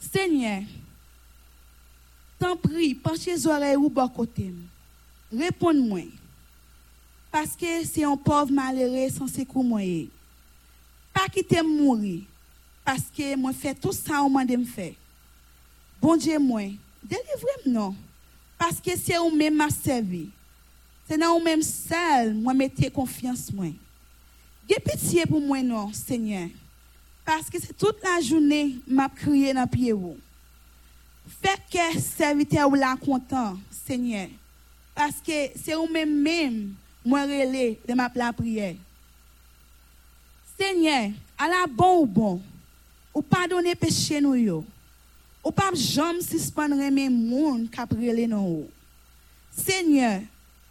Seigneur, 0.00 0.62
t'en 2.44 2.56
prie, 2.56 2.94
penchez 2.94 3.32
les 3.32 3.46
oreilles 3.46 3.76
ou 3.76 3.88
bas 3.88 4.10
côté. 4.14 4.52
Réponds-moi. 5.32 6.02
Parce 7.32 7.56
que 7.56 7.84
c'est 7.84 8.04
un 8.04 8.16
pauvre 8.16 8.52
malheureux 8.52 9.08
sans 9.08 9.26
secours 9.26 9.64
moi. 9.64 9.80
Pas 11.12 11.26
quitter 11.32 11.62
mourir. 11.62 12.22
Parce 12.84 13.04
que 13.16 13.34
moi 13.36 13.52
fais 13.54 13.74
tout 13.74 13.92
ça 13.92 14.22
au 14.22 14.28
monde 14.28 14.50
me 14.50 14.64
faire. 14.64 14.92
Bon 16.02 16.16
Dieu 16.16 16.38
moi, 16.38 16.70
délivrez-moi. 17.02 17.94
Parce 18.58 18.78
que 18.78 18.90
c'est 18.96 19.18
où 19.18 19.30
même 19.30 19.56
m'a 19.56 19.70
servi. 19.70 20.28
C'est 21.08 21.16
dans 21.16 21.38
où 21.38 21.42
même 21.42 21.62
seul 21.62 22.34
moi 22.34 22.52
mettez 22.52 22.90
confiance 22.90 23.50
moi. 23.52 23.72
Pitié 24.68 25.24
pour 25.26 25.40
moi 25.40 25.62
non, 25.62 25.92
Seigneur. 25.94 26.48
Parce 27.24 27.48
que 27.48 27.58
c'est 27.58 27.76
toute 27.76 28.02
la 28.02 28.20
journée 28.20 28.76
m'a 28.86 29.08
crié 29.08 29.54
dans 29.54 29.66
pied. 29.66 29.94
Fek 31.24 31.68
ke 31.72 31.84
servite 32.02 32.60
ou 32.64 32.76
la 32.78 32.94
kontan, 33.00 33.56
Senye, 33.84 34.28
paske 34.96 35.50
se 35.60 35.76
ou 35.76 35.88
men 35.90 36.08
men 36.08 36.58
mwen 37.04 37.28
rele 37.28 37.64
de 37.84 37.96
ma 37.96 38.10
pla 38.12 38.30
priye. 38.36 38.74
Senye, 40.54 41.14
ala 41.40 41.64
bon 41.66 42.02
ou 42.02 42.06
bon, 42.08 42.38
ou 43.12 43.24
padone 43.24 43.74
peche 43.78 44.20
nou 44.24 44.38
yo, 44.38 44.62
ou 45.44 45.52
pap 45.52 45.76
jom 45.76 46.20
sispan 46.24 46.72
reme 46.78 47.08
moun 47.12 47.66
kap 47.72 47.92
rele 47.96 48.28
nou 48.30 48.60
yo. 48.60 48.70
Senye, 49.54 50.24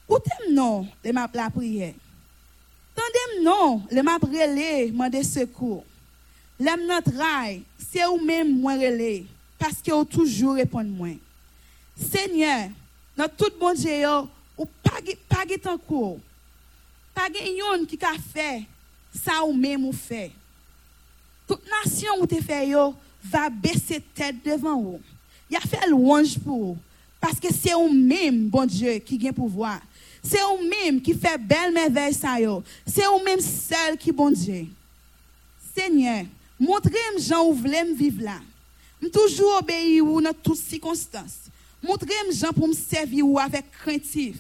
ou 0.10 0.20
tem 0.20 0.50
nou 0.52 0.84
de 1.04 1.14
ma 1.16 1.28
pla 1.32 1.50
priye? 1.54 1.94
Tandem 2.94 3.40
nou 3.46 3.82
le 3.90 4.04
ma 4.06 4.20
prele 4.22 4.92
mwen 4.94 5.14
de 5.14 5.24
sekou. 5.26 5.82
Lem 6.62 6.84
not 6.86 7.08
ray, 7.18 7.64
se 7.82 8.04
ou 8.06 8.20
men 8.22 8.52
mwen 8.54 8.82
rele. 8.82 9.14
Parce 9.64 9.82
que 9.82 9.94
vous 9.94 10.04
toujours 10.04 10.56
répondre 10.56 10.90
moi. 10.90 11.18
Seigneur, 11.96 12.68
dans 13.16 13.30
tout 13.30 13.50
bon 13.58 13.74
Dieu, 13.74 14.06
ou 14.58 14.66
pas 14.84 15.00
pas 15.30 15.72
en 15.72 15.78
cours. 15.78 16.20
Pas 17.16 17.30
yon 17.30 17.86
qui 17.86 17.98
a 18.04 18.14
fait 18.34 18.64
ça 19.16 19.42
ou 19.46 19.54
même 19.54 19.86
ou 19.86 19.94
fait. 19.94 20.32
Toute 21.48 21.62
nation 21.86 22.12
où 22.20 22.28
te 22.28 22.36
fait 22.42 22.68
yo 22.68 22.94
va 23.24 23.50
baisser 23.50 24.04
tête 24.14 24.36
devant 24.44 24.82
vous. 24.82 25.02
Il 25.50 25.56
a 25.56 25.62
fait 25.62 25.88
louange 25.88 26.38
pour 26.40 26.58
vous. 26.58 26.78
Parce 27.22 27.40
que 27.40 27.48
c'est 27.54 27.72
vous 27.72 27.88
même, 27.88 28.50
bon 28.50 28.66
Dieu, 28.66 28.96
qui 28.96 29.26
a 29.30 29.32
pouvoir. 29.32 29.80
C'est 30.22 30.42
vous 30.42 30.68
même 30.68 31.02
qui 31.02 31.14
fait 31.14 31.38
belle 31.38 31.72
merveille 31.72 32.14
ça 32.14 32.38
yo. 32.38 32.62
C'est 32.86 33.06
vous 33.06 33.24
même 33.24 33.40
seul 33.40 33.98
qui 33.98 34.12
bon 34.12 34.30
Dieu. 34.30 34.68
Seigneur, 35.74 36.26
montrez-moi 36.60 37.22
Jean 37.22 37.48
où 37.48 37.54
voulez 37.54 37.94
vivre 37.94 38.24
là 38.24 38.40
toujours 39.10 39.58
obéir 39.60 40.06
ou 40.06 40.22
dans 40.22 40.34
toutes 40.34 40.58
circonstances. 40.58 41.50
Montrez-moi 41.82 42.34
Jean 42.34 42.54
pour 42.54 42.68
me 42.68 42.74
servir 42.74 43.26
avec 43.40 43.70
craintif. 43.72 44.38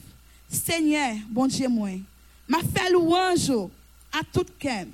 Seigneur, 0.50 1.16
bon 1.30 1.48
Dieu 1.48 1.68
moi, 1.68 1.90
m'a 2.48 2.60
fait 2.60 2.92
louange 2.92 3.50
à 4.12 4.22
tout 4.32 4.46
cœur. 4.60 4.86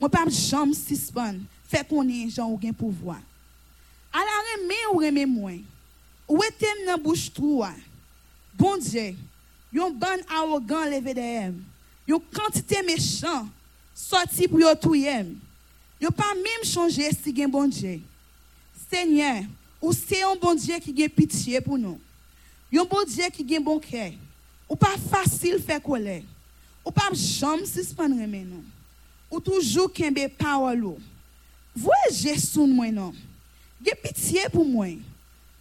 Moi 0.00 0.08
pas 0.08 0.24
jamais 0.28 0.74
suspendre. 0.74 1.40
Fait 1.68 1.86
qu'on 1.86 2.08
est 2.08 2.30
Jean 2.30 2.50
ou 2.50 2.56
gain 2.56 2.72
pouvoir. 2.72 3.20
À 4.12 4.18
la 4.18 4.92
ou 4.92 4.98
remé 4.98 5.26
moi. 5.26 5.52
Ou 6.28 6.42
était 6.44 6.66
dans 6.86 6.98
bouche 6.98 7.32
toi? 7.32 7.70
Bon 8.56 8.76
Dieu, 8.76 9.14
yon 9.72 9.90
bon 9.90 10.20
arrogant 10.28 10.84
levé 10.84 11.14
de 11.14 11.20
M. 11.20 11.62
Yon 12.06 12.22
quantité 12.32 12.82
méchant 12.82 13.48
sorti 13.94 14.48
pour 14.48 14.60
yon 14.60 14.74
tout 14.76 14.94
Yon 14.94 16.10
pas 16.16 16.34
même 16.34 16.64
changer 16.64 17.10
si 17.10 17.34
gen 17.34 17.50
bon 17.50 17.68
Dieu. 17.68 18.00
Seigneur, 18.90 19.44
ou 19.80 19.94
se 19.94 20.18
yon 20.18 20.38
bon 20.42 20.58
Diyo 20.58 20.80
ki 20.82 20.92
gen 20.98 21.12
pitiye 21.14 21.62
pou 21.62 21.78
nou. 21.78 22.00
Yon 22.74 22.88
bon 22.90 23.06
Diyo 23.06 23.30
ki 23.32 23.46
gen 23.46 23.62
bon 23.62 23.78
kè. 23.82 24.10
Ou 24.66 24.78
pa 24.78 24.96
fasil 25.10 25.60
fè 25.62 25.78
kolè. 25.82 26.20
Ou 26.82 26.90
pa 26.94 27.06
jom 27.14 27.62
sispan 27.68 28.12
remè 28.18 28.42
nou. 28.42 28.64
Ou 29.30 29.38
toujou 29.42 29.86
kenbe 29.94 30.26
pa 30.34 30.56
walo. 30.58 30.96
Vwe 31.78 32.00
jesoun 32.10 32.72
mwen 32.74 32.98
nou. 32.98 33.14
Gen 33.86 33.98
pitiye 34.02 34.48
pou 34.50 34.66
mwen. 34.66 34.98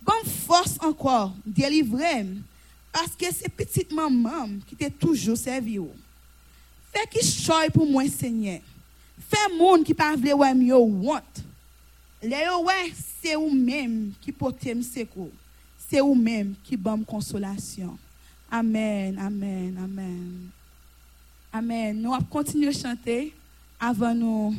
Bon 0.02 0.26
fòs 0.48 0.80
ankor, 0.82 1.30
delivrem. 1.46 2.40
Paske 2.90 3.30
se 3.36 3.52
pitit 3.54 3.94
mamam 3.94 4.58
ki 4.66 4.78
te 4.80 4.90
toujou 4.90 5.38
servi 5.38 5.78
ou. 5.78 5.94
Fè 6.90 7.06
ki 7.14 7.22
choy 7.22 7.70
pou 7.76 7.86
mwen 7.86 8.10
sènyè. 8.10 8.58
Fè 9.30 9.46
moun 9.54 9.86
ki 9.86 9.94
pa 9.94 10.16
vle 10.18 10.34
wèm 10.42 10.66
yo 10.72 10.82
want. 11.06 11.44
Le 12.26 12.42
yo 12.42 12.58
wè 12.66 12.80
c'est 13.22 13.36
ou 13.36 13.50
même 13.50 14.14
qui 14.22 14.32
porte 14.32 14.64
me 14.66 14.82
secours. 14.82 15.32
C'est 15.78 16.02
ou 16.02 16.16
même 16.16 16.56
qui 16.64 16.78
bonne 16.78 17.04
consolation. 17.04 17.98
Amen, 18.52 19.18
amen, 19.20 19.78
amen. 19.78 20.50
Amen. 21.52 22.02
Nous 22.02 22.14
allons 22.14 22.24
continuer 22.24 22.70
à 22.70 22.72
chanter 22.72 23.34
avant 23.80 24.14
nous 24.14 24.56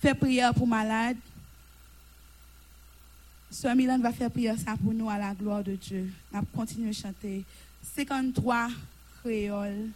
faire 0.00 0.16
prière 0.16 0.54
pour 0.54 0.66
malades. 0.66 1.16
Sœur 3.50 3.74
Milan 3.74 3.98
va 3.98 4.12
faire 4.12 4.30
prière 4.30 4.56
ça 4.58 4.76
pour 4.76 4.92
nous 4.92 5.08
à 5.08 5.18
la 5.18 5.34
gloire 5.34 5.62
de 5.62 5.74
Dieu. 5.74 6.10
Nous 6.30 6.38
allons 6.38 6.46
continuer 6.54 6.90
à 6.90 6.92
chanter 6.92 7.44
53 7.96 8.68
créoles, 9.22 9.88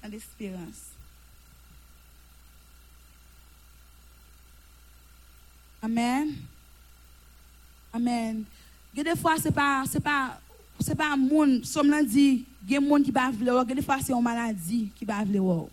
chant 0.00 0.08
d'espérance. 0.08 0.90
Amen. 5.82 6.34
Amen. 7.94 8.42
Des 8.92 9.04
fois, 9.14 9.36
ce 9.38 9.44
n'est 9.44 9.52
pas, 9.52 9.84
c'est 9.88 10.00
pas, 10.00 10.40
c'est 10.80 10.96
pas 10.96 11.12
un 11.12 11.16
monde, 11.16 11.62
comme 11.72 11.90
l'a 11.90 12.02
dit, 12.02 12.44
il 12.66 12.72
y 12.72 12.74
a 12.74 12.78
un 12.78 12.82
monde 12.82 13.04
qui 13.04 13.12
va 13.12 13.30
vouloir, 13.30 13.64
des 13.64 13.82
fois, 13.82 13.98
c'est 14.04 14.12
une 14.12 14.20
maladie 14.20 14.88
qui 14.96 15.04
va 15.04 15.22
vouloir. 15.22 15.66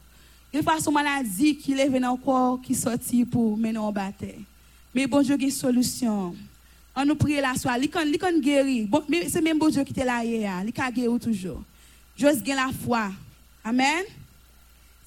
Des 0.54 0.62
fois, 0.62 0.76
c'est 0.78 0.88
une 0.88 0.94
maladie 0.94 1.58
qui 1.58 1.74
lève 1.74 2.00
dans 2.00 2.12
le 2.12 2.18
corps, 2.24 2.62
qui 2.62 2.76
sortit 2.76 3.26
pour 3.26 3.58
mener 3.58 3.80
en 3.80 3.92
bataille. 3.92 4.44
Mais 4.94 5.08
bon 5.08 5.22
Dieu, 5.22 5.36
il 5.36 5.42
y 5.42 5.46
a 5.46 5.48
une 5.48 5.54
solution. 5.54 6.36
On 6.96 7.06
nous 7.06 7.16
prie 7.16 7.42
la 7.42 7.56
soirée, 7.56 7.80
il 7.82 7.90
can 7.90 8.40
guérir. 8.40 8.88
Bon, 8.88 9.02
c'est 9.28 9.42
même 9.42 9.58
bon 9.58 9.70
Dieu 9.70 9.84
qui 9.84 9.92
était 9.92 10.06
là 10.06 10.24
hier, 10.24 10.62
il 10.64 10.74
can 10.74 10.92
guérir 10.92 11.20
toujours. 11.20 11.64
Juste 12.16 12.44
gain 12.44 12.56
la 12.56 12.70
foi. 12.72 13.10
Amen. 13.64 14.04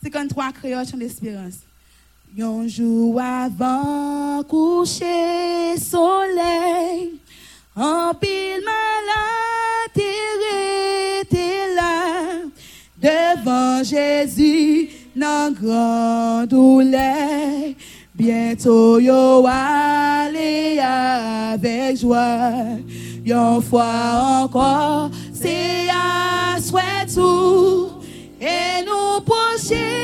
53 0.02 0.52
créoles 0.52 0.88
chant 0.88 0.96
d'espérance. 0.96 1.60
Un 2.36 2.66
jour 2.66 3.20
avant 3.20 4.42
coucher 4.42 5.76
soleil, 5.78 7.12
en 7.76 8.12
pile 8.12 8.60
malade 8.64 10.04
était 11.30 11.74
là, 11.76 12.42
devant 13.00 13.84
Jésus, 13.84 14.88
dans 15.14 15.52
grande 15.52 16.48
douleur. 16.48 17.72
Bientôt 18.16 18.98
yo 18.98 19.46
aller 19.46 20.80
avec 20.80 22.00
joie, 22.00 22.50
une 23.24 23.62
fois 23.62 24.42
encore, 24.42 25.10
c'est 25.32 25.88
à 25.88 26.60
souhait 26.60 27.06
tout, 27.14 27.90
et 28.40 28.84
nous 28.84 29.20
pencher 29.20 30.03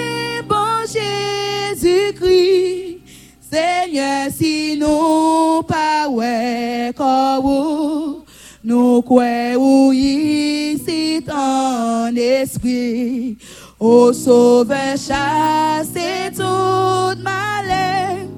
Seigneur, 3.51 4.31
si 4.31 4.77
nous 4.79 5.63
pas 5.65 6.09
ouais 6.09 6.93
comme 6.97 8.23
nous 8.63 9.01
croyons 9.03 9.91
ici 9.93 11.25
ton 11.27 12.15
esprit. 12.15 13.39
Ô 13.79 14.13
sauveur, 14.13 14.97
chassez 14.97 16.31
toute 16.31 17.23
malheur. 17.23 18.29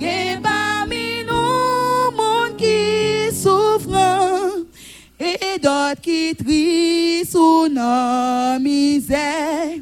Et 0.00 0.36
parmi 0.42 1.24
nous, 1.26 2.14
monde 2.14 2.56
qui 2.58 3.34
souffre, 3.34 4.66
et 5.18 5.58
d'autres 5.58 6.00
qui 6.02 6.34
trient 6.34 7.24
sous 7.24 7.68
nos 7.68 8.60
misères, 8.60 9.78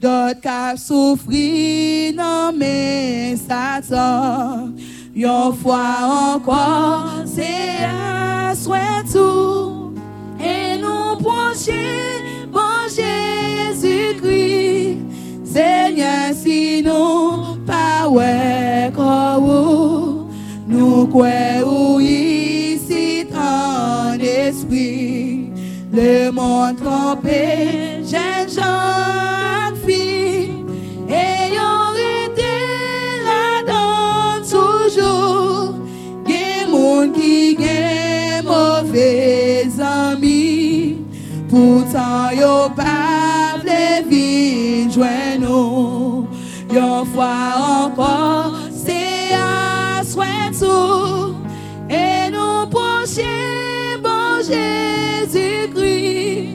d'autres 0.00 0.40
qui 0.40 0.78
souffrent 0.78 1.26
dans 2.16 2.52
mes 2.56 3.36
Satan. 3.36 4.70
Une 5.14 5.52
fois 5.62 6.36
encore, 6.36 7.24
c'est 7.26 7.84
un 7.84 8.54
soin 8.54 9.02
tout, 9.12 9.92
et 10.40 10.78
nous 10.80 11.16
pencher, 11.22 12.22
bon 12.52 12.86
Jésus-Christ. 12.88 14.18
Seigneur, 15.44 16.32
si 16.34 16.82
nous 16.82 17.56
pas 17.66 18.08
comme 18.94 20.28
nous 20.68 21.06
croyons 21.08 21.98
ici 21.98 23.26
ton 23.30 24.12
esprit, 24.20 25.50
le 25.92 26.30
monde 26.30 26.76
trompé, 26.76 28.04
Jean 28.04 28.46
mauvais 38.88 39.68
amis, 39.80 40.96
pourtant 41.48 42.30
yo 42.32 42.68
pas 42.74 43.56
vin 43.64 44.90
joindre 44.90 45.40
nous. 45.40 46.26
Une 46.70 47.06
fois 47.14 47.84
encore, 47.84 48.52
c'est 48.70 49.32
à 49.34 50.02
soin 50.04 50.50
tout, 50.58 51.34
et 51.88 52.30
nous 52.30 52.66
pencher 52.70 53.96
bon 54.02 54.42
Jésus-Christ. 54.46 56.48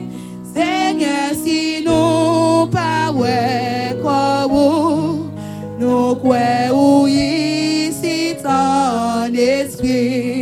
Seigneur, 0.54 1.34
si 1.34 1.82
nous 1.84 2.66
pas 2.68 3.10
ouais 3.12 3.96
comme 4.02 5.30
nous 5.78 6.14
croyons 6.16 7.06
ici 7.08 8.36
ton 8.42 9.32
esprit, 9.34 10.33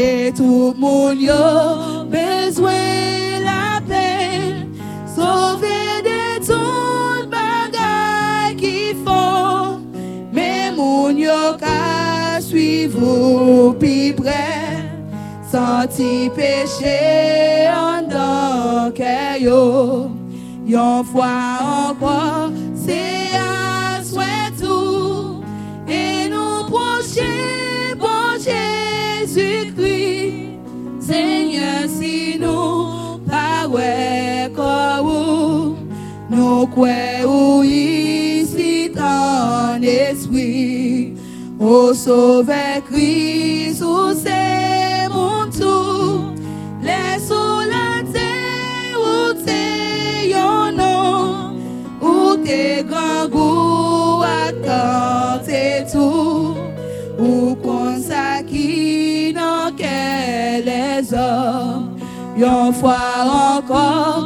et 0.00 0.32
tout 0.32 0.74
monde 0.78 1.28
a 1.28 2.04
besoin 2.04 3.40
la 3.44 3.80
paix, 3.86 4.66
sauver 5.06 5.92
de 6.08 6.22
tout 6.48 7.28
bagaille 7.28 8.56
qui 8.56 8.94
font, 9.04 9.80
mais 10.32 10.72
mon 10.76 11.10
yo 11.10 11.56
ka 11.58 12.40
suivre 12.40 13.74
plus 13.78 14.14
près, 14.14 14.88
senti 15.50 16.30
péché 16.34 17.68
en 17.68 18.90
cœur 18.92 19.36
yo. 19.40 20.10
Une 20.66 21.04
fois 21.04 21.58
encore, 21.88 22.52
croyons 36.70 37.62
ici 37.64 38.90
ton 38.94 39.82
esprit. 39.82 41.14
Ô 41.58 41.92
sauveur 41.92 42.82
Christ, 42.90 43.82
où 43.82 44.12
c'est 44.14 45.08
mon 45.10 45.50
tour, 45.50 46.32
laisse-nous 46.82 47.60
la 47.74 48.02
terre 48.10 48.96
où 48.98 49.32
t'es 49.44 50.30
yon 50.30 50.72
nom, 50.72 51.54
où 52.00 52.36
t'es 52.36 52.82
grand 52.88 53.28
goût 53.28 54.22
à 54.22 54.50
tenter 54.66 55.84
tout, 55.92 56.54
où 57.18 57.54
qu'on 57.56 57.90
qui 58.46 59.32
dans 59.32 59.70
quel 59.76 60.64
les 60.64 61.14
hommes, 61.14 61.96
une 62.36 62.72
fois 62.72 63.56
encore, 63.56 64.19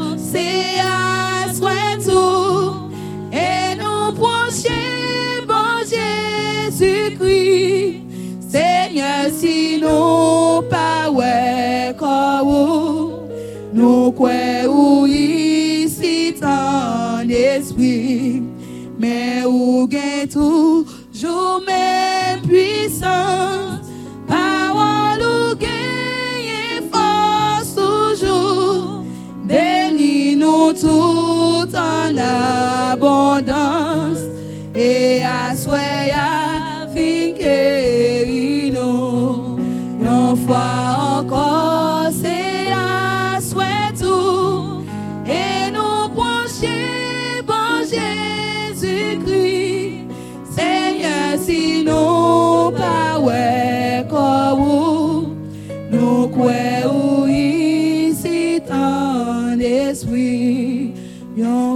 sinon 9.40 10.62
nous 10.62 11.16
we 11.16 11.94
kawo 11.98 12.62
nou 13.72 14.12
kwe 14.12 14.66
ou 14.66 15.06
ici 15.06 16.34
tan 16.40 17.28
esprit 17.30 18.42
mais 18.98 19.44
ou 19.44 19.88
gen 19.90 20.28
toujours 20.28 21.60
même 21.66 22.40
puissance 22.42 23.86
parole 24.26 25.22
ou 25.22 25.54
gen 25.60 26.90
toujours 27.74 29.04
bénis 29.44 30.36
nous 30.36 30.72
tout 30.72 31.68
en 31.76 32.16
abondance 32.16 33.53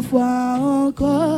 fois 0.09 0.57
encore. 0.59 1.38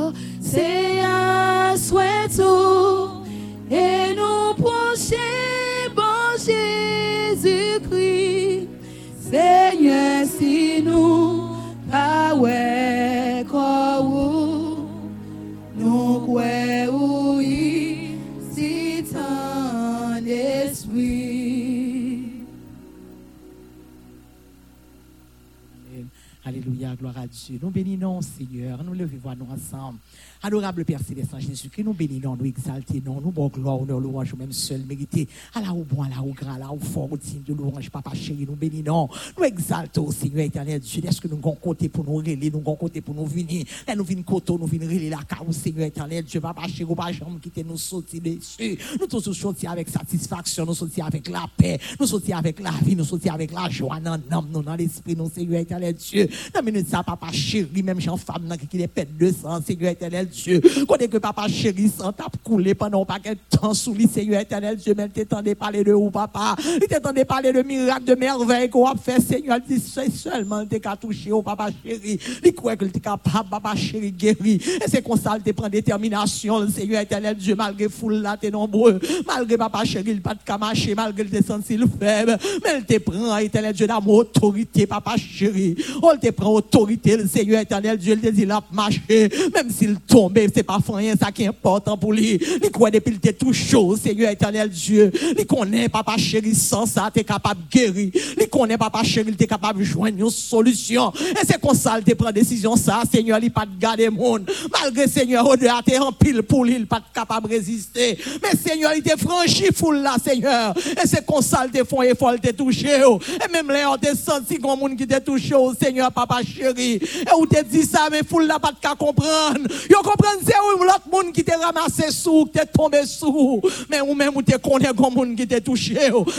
À 27.21 27.27
Dieu. 27.27 27.59
Nous 27.63 27.71
bénissons, 27.71 28.21
Seigneur. 28.23 28.83
Nous 28.83 28.95
levons 28.95 29.35
nous 29.39 29.47
ensemble. 29.53 29.99
Adorable 30.43 30.87
Père 30.87 31.01
Céleste 31.07 31.39
Jésus-Christ, 31.39 31.85
nous 31.85 31.93
bénissons, 31.93 32.35
nous 32.35 32.47
exaltons, 32.47 33.21
nous 33.21 33.31
bon 33.31 33.49
gloire, 33.49 33.81
nous 33.87 34.01
louange, 34.01 34.35
même 34.35 34.53
seul 34.53 34.81
mérité. 34.87 35.29
À 35.55 35.61
la 35.61 35.75
ou 35.75 35.85
bon, 35.85 36.03
à 36.03 36.09
la 36.09 36.23
ou 36.23 36.33
grand, 36.33 36.55
à 36.55 36.59
la 36.59 36.73
ou 36.73 36.81
fort, 36.81 37.13
au 37.13 37.17
digne 37.19 37.43
de 37.43 37.53
louange, 37.53 37.91
papa 37.91 38.15
chéri, 38.15 38.47
nous 38.49 38.57
bénissons, 38.57 39.11
nous 39.37 39.45
exaltons, 39.45 40.11
Seigneur 40.11 40.47
éternel 40.47 40.81
Dieu. 40.81 41.03
Est-ce 41.05 41.21
que 41.21 41.29
nous 41.29 41.37
avons 41.37 41.55
côté 41.57 41.91
pour 41.91 42.05
nous 42.05 42.15
relayer, 42.15 42.51
nous 42.51 42.61
avons 42.61 42.75
côté 42.75 43.03
pour 43.03 43.15
nous 43.15 43.27
venir? 43.27 43.67
Là, 43.87 43.95
nous 43.95 44.05
venons 44.05 44.23
côté, 44.23 44.55
nous 44.55 44.67
venons 44.67 44.87
relayer 44.87 45.11
la 45.11 45.19
carrière, 45.19 45.53
Seigneur 45.53 45.87
éternel 45.87 46.25
Dieu, 46.25 46.41
papa 46.41 46.67
chéri, 46.69 46.95
pas 46.95 47.13
jamais 47.13 47.39
quitter 47.39 47.63
nous 47.63 47.77
sortir 47.77 48.23
dessus. 48.23 48.79
Nous 48.99 49.07
tous 49.07 49.33
sortir 49.33 49.73
avec 49.73 49.91
satisfaction, 49.91 50.65
nous 50.65 50.75
sortir 50.75 51.05
avec 51.05 51.29
la 51.29 51.45
paix, 51.55 51.79
nous 52.01 52.07
sortir 52.07 52.39
avec 52.39 52.61
la 52.61 52.73
vie, 52.83 52.97
nous 52.97 53.05
sortir 53.05 53.35
avec 53.35 53.53
la 53.53 53.69
joie, 53.69 54.01
dans 54.01 54.19
l'âme, 54.31 54.49
nous, 54.51 54.63
dans 54.63 54.75
l'esprit, 54.75 55.15
nous, 55.15 55.29
Seigneur 55.29 55.61
éternel 55.61 55.95
Dieu. 55.95 56.31
Dans 56.55 56.63
minute 56.63 56.89
ça, 56.89 57.03
papa 57.11 57.33
chéri, 57.33 57.83
même 57.83 58.01
jean 58.01 58.17
femme, 58.17 58.55
qui 58.71 58.81
est 58.81 58.87
pète 58.87 59.17
de 59.17 59.33
sang, 59.33 59.61
Seigneur 59.67 59.91
éternel 59.91 60.29
Dieu. 60.29 60.61
Côté 60.87 61.09
que 61.09 61.19
papa 61.19 61.49
chéri 61.49 61.89
sans 61.89 62.13
tape 62.13 62.37
couler 62.45 62.75
pendant 62.75 63.05
pas 63.05 63.19
quel 63.21 63.37
temps 63.37 63.75
sous 63.75 63.93
lui, 63.93 64.07
Seigneur 64.07 64.41
éternel 64.41 64.77
Dieu, 64.77 64.95
mais 64.97 65.09
t'étendait 65.09 65.57
parler 65.57 65.83
de 65.83 65.93
où, 65.93 66.09
papa? 66.09 66.55
Il 66.81 66.87
t'étendait 66.87 67.25
parler 67.25 67.53
de 67.53 67.63
miracles, 67.63 68.05
de 68.05 68.15
merveilles 68.15 68.71
qu'on 68.71 68.87
a 68.87 68.95
fait, 68.95 69.21
Seigneur. 69.21 69.59
Il 69.69 69.77
dit 69.77 69.85
seulement 70.17 70.65
t'es 70.65 70.79
qu'à 70.79 70.95
toucher 70.95 71.33
au 71.33 71.43
papa 71.43 71.71
chéri. 71.85 72.21
Il 72.45 72.55
croit 72.55 72.77
qu'il 72.77 72.89
était 72.89 73.01
capable, 73.01 73.49
papa 73.51 73.75
chéri, 73.75 74.13
guéri. 74.13 74.61
Et 74.77 74.89
c'est 74.89 75.03
comme 75.03 75.19
ça, 75.19 75.37
il 75.45 75.53
prend 75.53 75.69
détermination, 75.69 76.69
Seigneur 76.69 77.01
éternel 77.01 77.37
Dieu, 77.37 77.57
malgré 77.57 77.89
foule 77.89 78.23
là, 78.23 78.37
t'es 78.41 78.53
nombreux. 78.53 79.01
Malgré 79.27 79.57
papa 79.57 79.85
chéri, 79.85 80.13
il 80.13 80.23
pas 80.23 80.35
de 80.35 80.59
marcher, 80.61 80.95
malgré 80.95 81.25
le 81.25 81.31
le 81.31 81.87
faible. 81.99 82.39
Mais 82.63 82.79
il 82.79 82.85
te 82.85 82.99
prend, 82.99 83.37
éternel 83.39 83.75
Dieu, 83.75 83.89
d'amour, 83.89 84.19
autorité, 84.19 84.87
papa 84.87 85.17
chéri. 85.17 85.75
Oh, 86.01 86.13
il 86.15 86.21
te 86.21 86.33
prend 86.33 86.53
autorité, 86.53 87.00
le 87.05 87.27
Seigneur 87.29 87.61
éternel 87.61 87.99
Dieu, 87.99 88.15
il 88.15 88.21
te 88.21 88.29
dit, 88.29 88.43
il 88.43 88.51
a 88.51 88.63
marché. 88.73 89.29
Même 89.55 89.71
s'il 89.71 89.97
tombe, 90.01 90.39
c'est 90.55 90.63
pas 90.63 90.79
rien, 90.89 91.15
ça 91.21 91.31
qui 91.33 91.45
est 91.45 91.49
important 91.49 91.97
pour 91.97 92.13
lui. 92.13 92.41
Il 92.63 92.71
croit 92.71 92.91
depuis 92.91 93.19
qu'il 93.19 93.33
tout 93.35 93.53
chaud, 93.53 93.97
Seigneur 93.97 94.31
éternel 94.31 94.69
Dieu. 94.69 95.11
Il 95.39 95.47
connaît, 95.47 95.89
papa 95.89 96.17
chéri, 96.17 96.55
sans 96.55 96.87
ça, 96.87 97.11
tu 97.13 97.21
es 97.21 97.25
capable 97.25 97.61
de 97.63 97.79
guérir. 97.79 98.11
Il 98.39 98.49
connaît, 98.49 98.79
papa 98.79 99.03
chéri, 99.03 99.35
tu 99.37 99.45
es 99.45 99.47
capable 99.47 99.81
de 99.81 99.85
joindre 99.85 100.19
une 100.19 100.31
solution. 100.31 101.13
Et 101.31 101.47
c'est 101.47 101.61
comme 101.61 101.75
ça, 101.75 101.99
il 102.05 102.17
prend 102.17 102.33
décision, 102.33 102.77
ça, 102.77 103.03
Seigneur, 103.11 103.39
il 103.43 103.51
pas 103.51 103.67
de 103.67 103.79
garder 103.79 104.11
monde. 104.11 104.51
Malgré, 104.73 105.07
Seigneur, 105.09 105.47
au-delà, 105.49 105.81
tu 105.87 105.97
en 105.97 106.13
pile 106.13 106.43
pour 106.43 106.65
lui, 106.65 106.77
il 106.77 106.87
pas 106.87 107.01
capable 107.15 107.49
de 107.49 107.55
résister. 107.55 108.19
Mais, 108.43 108.59
Seigneur, 108.59 108.93
il 108.97 109.03
t'a 109.03 109.17
franchi 109.17 109.67
foule 109.75 109.99
là, 109.99 110.17
Seigneur. 110.23 110.75
Et 110.77 111.07
c'est 111.07 111.25
comme 111.25 111.43
ça, 111.43 111.65
il 111.67 111.71
t'a 111.71 111.85
fait 111.85 112.11
effort, 112.11 112.35
il 112.35 112.41
t'a 112.41 112.53
touché. 112.53 112.89
Et 112.89 113.53
même 113.53 113.69
là, 113.69 113.93
on 113.93 113.97
t'a 113.97 114.15
senti 114.15 114.59
comme 114.59 114.79
monde 114.79 114.97
qui 114.97 115.07
t'a 115.07 115.21
touché, 115.21 115.55
Seigneur, 115.81 116.11
papa 116.13 116.41
chéri. 116.43 116.90
Et 116.97 117.35
où 117.39 117.47
t'a 117.47 117.63
dit 117.63 117.85
ça, 117.85 118.09
mais 118.11 118.23
foule 118.29 118.47
là, 118.47 118.59
pas 118.59 118.73
de 118.73 118.99
comprendre. 118.99 119.69
Yo 119.89 119.99
comprendre, 119.99 120.41
c'est 120.45 120.55
où 120.55 120.83
l'autre 120.83 121.03
monde 121.13 121.33
qui 121.33 121.45
t'a 121.45 121.57
ramassé 121.59 122.11
sous, 122.11 122.47
qui 122.47 122.53
t'a 122.53 122.67
tombé 122.67 123.03
sous. 123.07 123.61
Mais 123.89 124.01
ou 124.01 124.15
même 124.15 124.33
ou 124.35 124.43
t'es 124.43 124.59
connaît 124.59 124.93
comme 124.97 125.15
monde 125.15 125.37
qui 125.37 125.47
t'a 125.47 125.61
touché. 125.61 125.99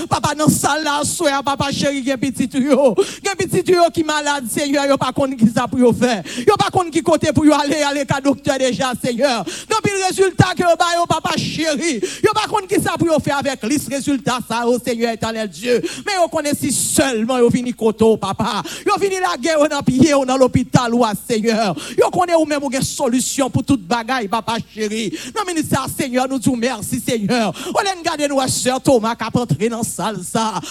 Papa, 0.10 0.36
dans 0.36 0.48
salle 0.50 0.84
là, 0.84 1.02
soir, 1.04 1.44
papa 1.44 1.72
chéri, 1.72 2.10
a 2.12 2.18
petit 2.18 2.50
yo. 2.54 2.96
A 3.32 3.36
petit 3.36 3.72
yo 3.72 3.84
qui 3.94 4.04
malade, 4.04 4.46
Seigneur, 4.50 4.86
yo 4.86 4.98
pas 4.98 5.12
connaît 5.12 5.36
qui 5.36 5.48
ça 5.48 5.68
pour 5.68 5.80
yo 5.80 5.94
faire. 5.94 6.24
Yo 6.48 6.56
pas 6.58 6.70
connaît 6.72 6.92
qui 6.92 7.02
côté 7.02 7.32
pour 7.32 7.46
yo 7.46 7.54
aller, 7.54 7.82
aller 7.82 8.06
qu'à 8.06 8.20
docteur 8.22 8.58
déjà, 8.58 8.94
Seigneur. 9.04 9.44
Donc, 9.70 9.82
le 9.84 10.08
résultat 10.08 10.54
que 10.56 10.64
yo 10.64 10.76
ba 10.78 10.86
yo, 10.96 11.06
papa 11.06 11.38
chéri. 11.38 12.02
Yo 12.24 12.32
pas 12.34 12.48
connaît 12.50 12.68
qui 12.68 12.82
ça 12.82 12.94
pour 12.98 13.08
yo 13.08 13.20
faire 13.20 13.38
avec 13.38 13.64
liste 13.64 13.90
résultat 13.90 14.40
ça, 14.48 14.64
oh 14.66 14.78
Seigneur 14.84 15.14
éternel 15.14 15.48
Dieu. 15.48 15.82
Mais 16.06 16.14
yo 16.22 16.28
connaît 16.28 16.56
si 16.56 16.72
seulement 16.72 17.38
yo 17.38 17.50
vini 17.50 17.74
koto, 17.74 18.18
papa. 18.18 18.64
Yo 18.86 18.94
vini 19.00 19.16
la 19.20 19.38
guerre, 19.38 19.68
dans 19.70 19.82
pied, 19.82 20.12
dans 20.26 20.38
l'hôpital, 20.42 20.94
ou 20.94 21.06
Seigneur. 21.28 21.76
Yo 21.98 22.10
connaît 22.10 22.36
ou 22.36 22.46
même 22.46 22.64
ou 22.64 22.72
une 22.72 22.82
solution 22.82 23.50
pour 23.50 23.64
toute 23.64 23.82
bagaille, 23.82 24.28
papa 24.28 24.58
chéri. 24.74 25.18
Non, 25.36 25.44
ministère, 25.46 25.86
Seigneur, 25.96 26.28
nous 26.28 26.40
disons 26.40 26.56
merci, 26.56 27.00
Seigneur. 27.00 27.54
On 27.74 27.80
a 27.80 28.04
gardé 28.04 28.28
nous, 28.28 28.40
sœur 28.48 28.82
Thomas, 28.82 29.16
qui 29.16 29.24
a 29.24 29.30
entré 29.34 29.70
dans 29.70 29.78
la 29.78 29.84
salle. 29.84 30.18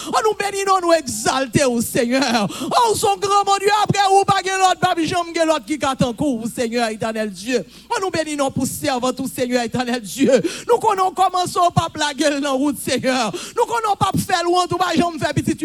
On 0.07 0.29
nous 0.29 0.35
bénit, 0.37 0.63
nous 0.65 0.93
exalter, 0.93 1.63
au 1.63 1.81
Seigneur. 1.81 2.47
Oh, 2.61 2.95
son 2.95 3.15
grand 3.17 3.45
mon 3.45 3.57
Dieu, 3.57 3.69
après, 3.83 3.99
ou 4.11 4.23
pas 4.25 4.41
l'autre, 4.43 5.45
l'autre 5.45 5.65
qui 5.65 6.05
en 6.05 6.13
cours, 6.13 6.45
Seigneur, 6.53 6.89
éternel 6.89 7.31
Dieu. 7.31 7.65
On 7.89 8.01
nous 8.01 8.11
bénit, 8.11 8.37
pour 8.53 8.67
servir 8.67 9.15
tout, 9.15 9.29
Seigneur, 9.33 9.63
éternel 9.63 10.01
Dieu. 10.01 10.41
Nous 10.67 10.77
connaissons 10.77 11.11
commençons 11.11 11.71
pas 11.71 11.87
plaguer 11.91 12.29
dans 12.29 12.39
la 12.39 12.51
route, 12.51 12.77
Seigneur. 12.77 13.31
Nous 13.55 13.65
connaissons 13.65 13.95
pas 13.97 14.11
faire 14.17 14.43
loin, 14.43 14.67
tout, 14.67 14.77
pas 14.77 14.91
j'aime 14.95 15.19
faire 15.19 15.33
petit, 15.33 15.57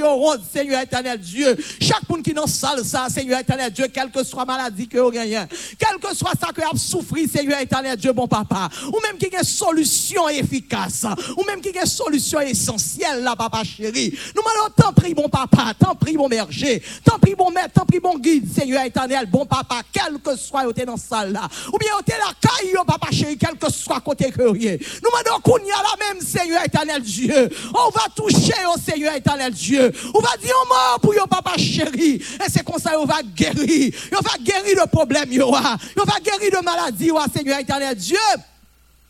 Seigneur, 0.52 0.80
éternel 0.80 1.18
Dieu. 1.18 1.56
Chaque 1.80 2.08
monde 2.08 2.22
qui 2.22 2.32
dans 2.32 2.42
la 2.42 2.84
salle, 2.84 3.10
Seigneur, 3.10 3.40
éternel 3.40 3.72
Dieu, 3.72 3.86
quelle 3.96 4.10
que 4.10 4.22
soit 4.22 4.44
maladie 4.44 4.86
que 4.86 4.98
vous 4.98 5.08
rien, 5.08 5.48
quel 5.78 5.98
que 5.98 6.14
soit 6.14 6.32
ça 6.38 6.48
que 6.52 6.60
vous 6.70 6.76
souffrir, 6.76 7.26
Seigneur, 7.30 7.58
éternel 7.58 7.96
Dieu, 7.96 8.12
bon 8.12 8.28
papa, 8.28 8.68
ou 8.88 9.00
même 9.00 9.16
qui 9.16 9.34
a 9.34 9.38
une 9.38 9.44
solution 9.44 10.28
efficace, 10.28 11.06
ou 11.34 11.44
même 11.44 11.62
qui 11.62 11.76
a 11.78 11.80
une 11.80 11.86
solution 11.86 12.38
essentielle, 12.40 13.22
là, 13.22 13.34
papa 13.34 13.64
chéri. 13.64 14.14
Nous 14.34 14.42
demandons 14.42 14.74
tant 14.76 14.92
prie, 14.92 15.14
bon 15.14 15.30
papa, 15.30 15.72
tant 15.78 15.94
prie, 15.94 16.14
bon 16.14 16.28
berger, 16.28 16.82
tant 17.02 17.18
prie, 17.18 17.34
bon 17.34 17.50
maître, 17.50 17.72
tant 17.72 17.86
prie, 17.86 17.98
bon 17.98 18.18
guide, 18.18 18.46
Seigneur 18.52 18.84
éternel, 18.84 19.30
bon 19.30 19.46
papa, 19.46 19.80
quel 19.90 20.18
que 20.18 20.36
soit 20.36 20.64
côté 20.64 20.84
dans 20.84 20.98
salle 20.98 21.32
là, 21.32 21.48
ou 21.72 21.78
bien 21.78 21.88
côté 21.96 22.12
la 22.18 22.34
caille, 22.38 22.74
papa 22.86 23.08
chéri, 23.10 23.38
quel 23.38 23.56
que 23.56 23.72
soit 23.72 24.00
côté 24.00 24.30
que 24.30 24.42
Nous 24.42 24.52
demandons 24.52 25.40
qu'on 25.42 25.56
y 25.58 25.70
a 25.70 25.82
la 25.82 26.06
même, 26.06 26.20
Seigneur 26.20 26.62
éternel 26.62 27.00
Dieu. 27.00 27.48
On 27.74 27.88
va 27.88 28.08
toucher 28.14 28.52
au 28.74 28.78
Seigneur 28.78 29.14
éternel 29.14 29.54
Dieu. 29.54 29.90
On 30.12 30.20
va 30.20 30.36
dire 30.36 30.54
mort 30.68 31.00
pour 31.00 31.14
papa 31.28 31.56
chéri. 31.56 32.16
Et 32.16 32.50
c'est 32.50 32.62
comme 32.62 32.78
ça, 32.78 32.98
on 33.00 33.06
va 33.06 33.22
guérir. 33.22 33.85
On 34.12 34.20
va 34.20 34.38
guérir 34.42 34.82
le 34.82 34.86
problème, 34.86 35.32
yo. 35.32 35.48
On 35.48 35.52
va 35.52 36.20
guérir 36.22 36.60
de 36.60 36.64
maladie, 36.64 37.10
Seigneur 37.34 37.58
éternel 37.58 37.96
Dieu. 37.96 38.18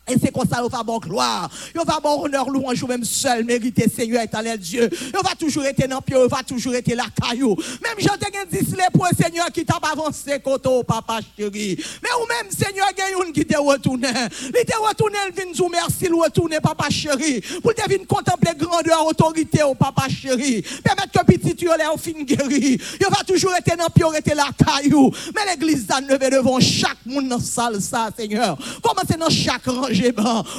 Et 0.09 0.15
c'est 0.21 0.31
comme 0.31 0.47
ça, 0.47 0.63
on 0.63 0.67
va 0.67 0.83
bon 0.83 0.99
gloire. 0.99 1.49
On 1.75 1.83
va 1.83 1.99
bon 2.01 2.23
honneur, 2.23 2.49
louange, 2.49 2.83
même 2.85 3.03
seul, 3.03 3.43
mériter, 3.43 3.89
Seigneur 3.89 4.21
éternel 4.21 4.57
Dieu. 4.57 4.89
On 5.17 5.21
va 5.21 5.35
toujours 5.35 5.65
être 5.65 5.87
dans 5.87 6.01
pied, 6.01 6.15
on 6.15 6.27
va 6.27 6.43
toujours 6.43 6.75
être 6.75 6.93
la 6.93 7.05
caillou. 7.21 7.55
Même 7.83 7.95
j'en 7.99 8.13
ai 8.13 8.45
dit 8.49 8.71
les 8.71 8.83
points, 8.93 9.09
Seigneur, 9.19 9.47
qui 9.51 9.65
t'a 9.65 9.79
avancé, 9.81 10.39
papa 10.87 11.19
chéri. 11.37 11.77
Mais 12.01 12.09
ou 12.21 12.27
même, 12.27 12.51
Seigneur, 12.51 12.87
il 13.25 13.33
qui 13.33 13.45
t'a 13.45 13.59
retourné. 13.59 14.07
Il 14.41 14.65
t'a 14.65 14.77
retourné, 14.77 15.17
il 15.27 15.33
vient 15.33 15.51
nous 15.57 15.69
merci, 15.69 16.05
il 16.05 16.13
retourner, 16.13 16.59
papa 16.61 16.89
chéri. 16.89 17.41
Pour 17.61 17.73
te 17.73 17.89
venir 17.89 18.07
contempler 18.07 18.51
grandeur, 18.57 19.05
autorité, 19.05 19.63
au 19.63 19.75
papa 19.75 20.07
chéri. 20.09 20.63
Permettre 20.83 21.11
que 21.11 21.25
petit 21.25 21.55
tu 21.55 21.67
au 21.67 21.97
fin 21.97 22.23
guéri. 22.23 22.79
Il 22.99 23.07
va 23.09 23.23
toujours 23.25 23.53
être 23.55 23.77
dans 23.77 23.87
pied, 23.87 24.05
être 24.15 24.35
la 24.35 24.49
caillou. 24.65 25.11
Mais 25.35 25.51
l'église 25.51 25.85
a 25.89 25.99
levé 25.99 26.29
devant 26.29 26.59
chaque 26.59 27.05
monde 27.05 27.27
dans 27.27 27.37
la 27.37 27.41
salle, 27.41 27.81
ça, 27.81 28.09
Seigneur. 28.15 28.57
Commencez 28.81 29.17
dans 29.17 29.29
chaque 29.29 29.67
rangée 29.97 30.13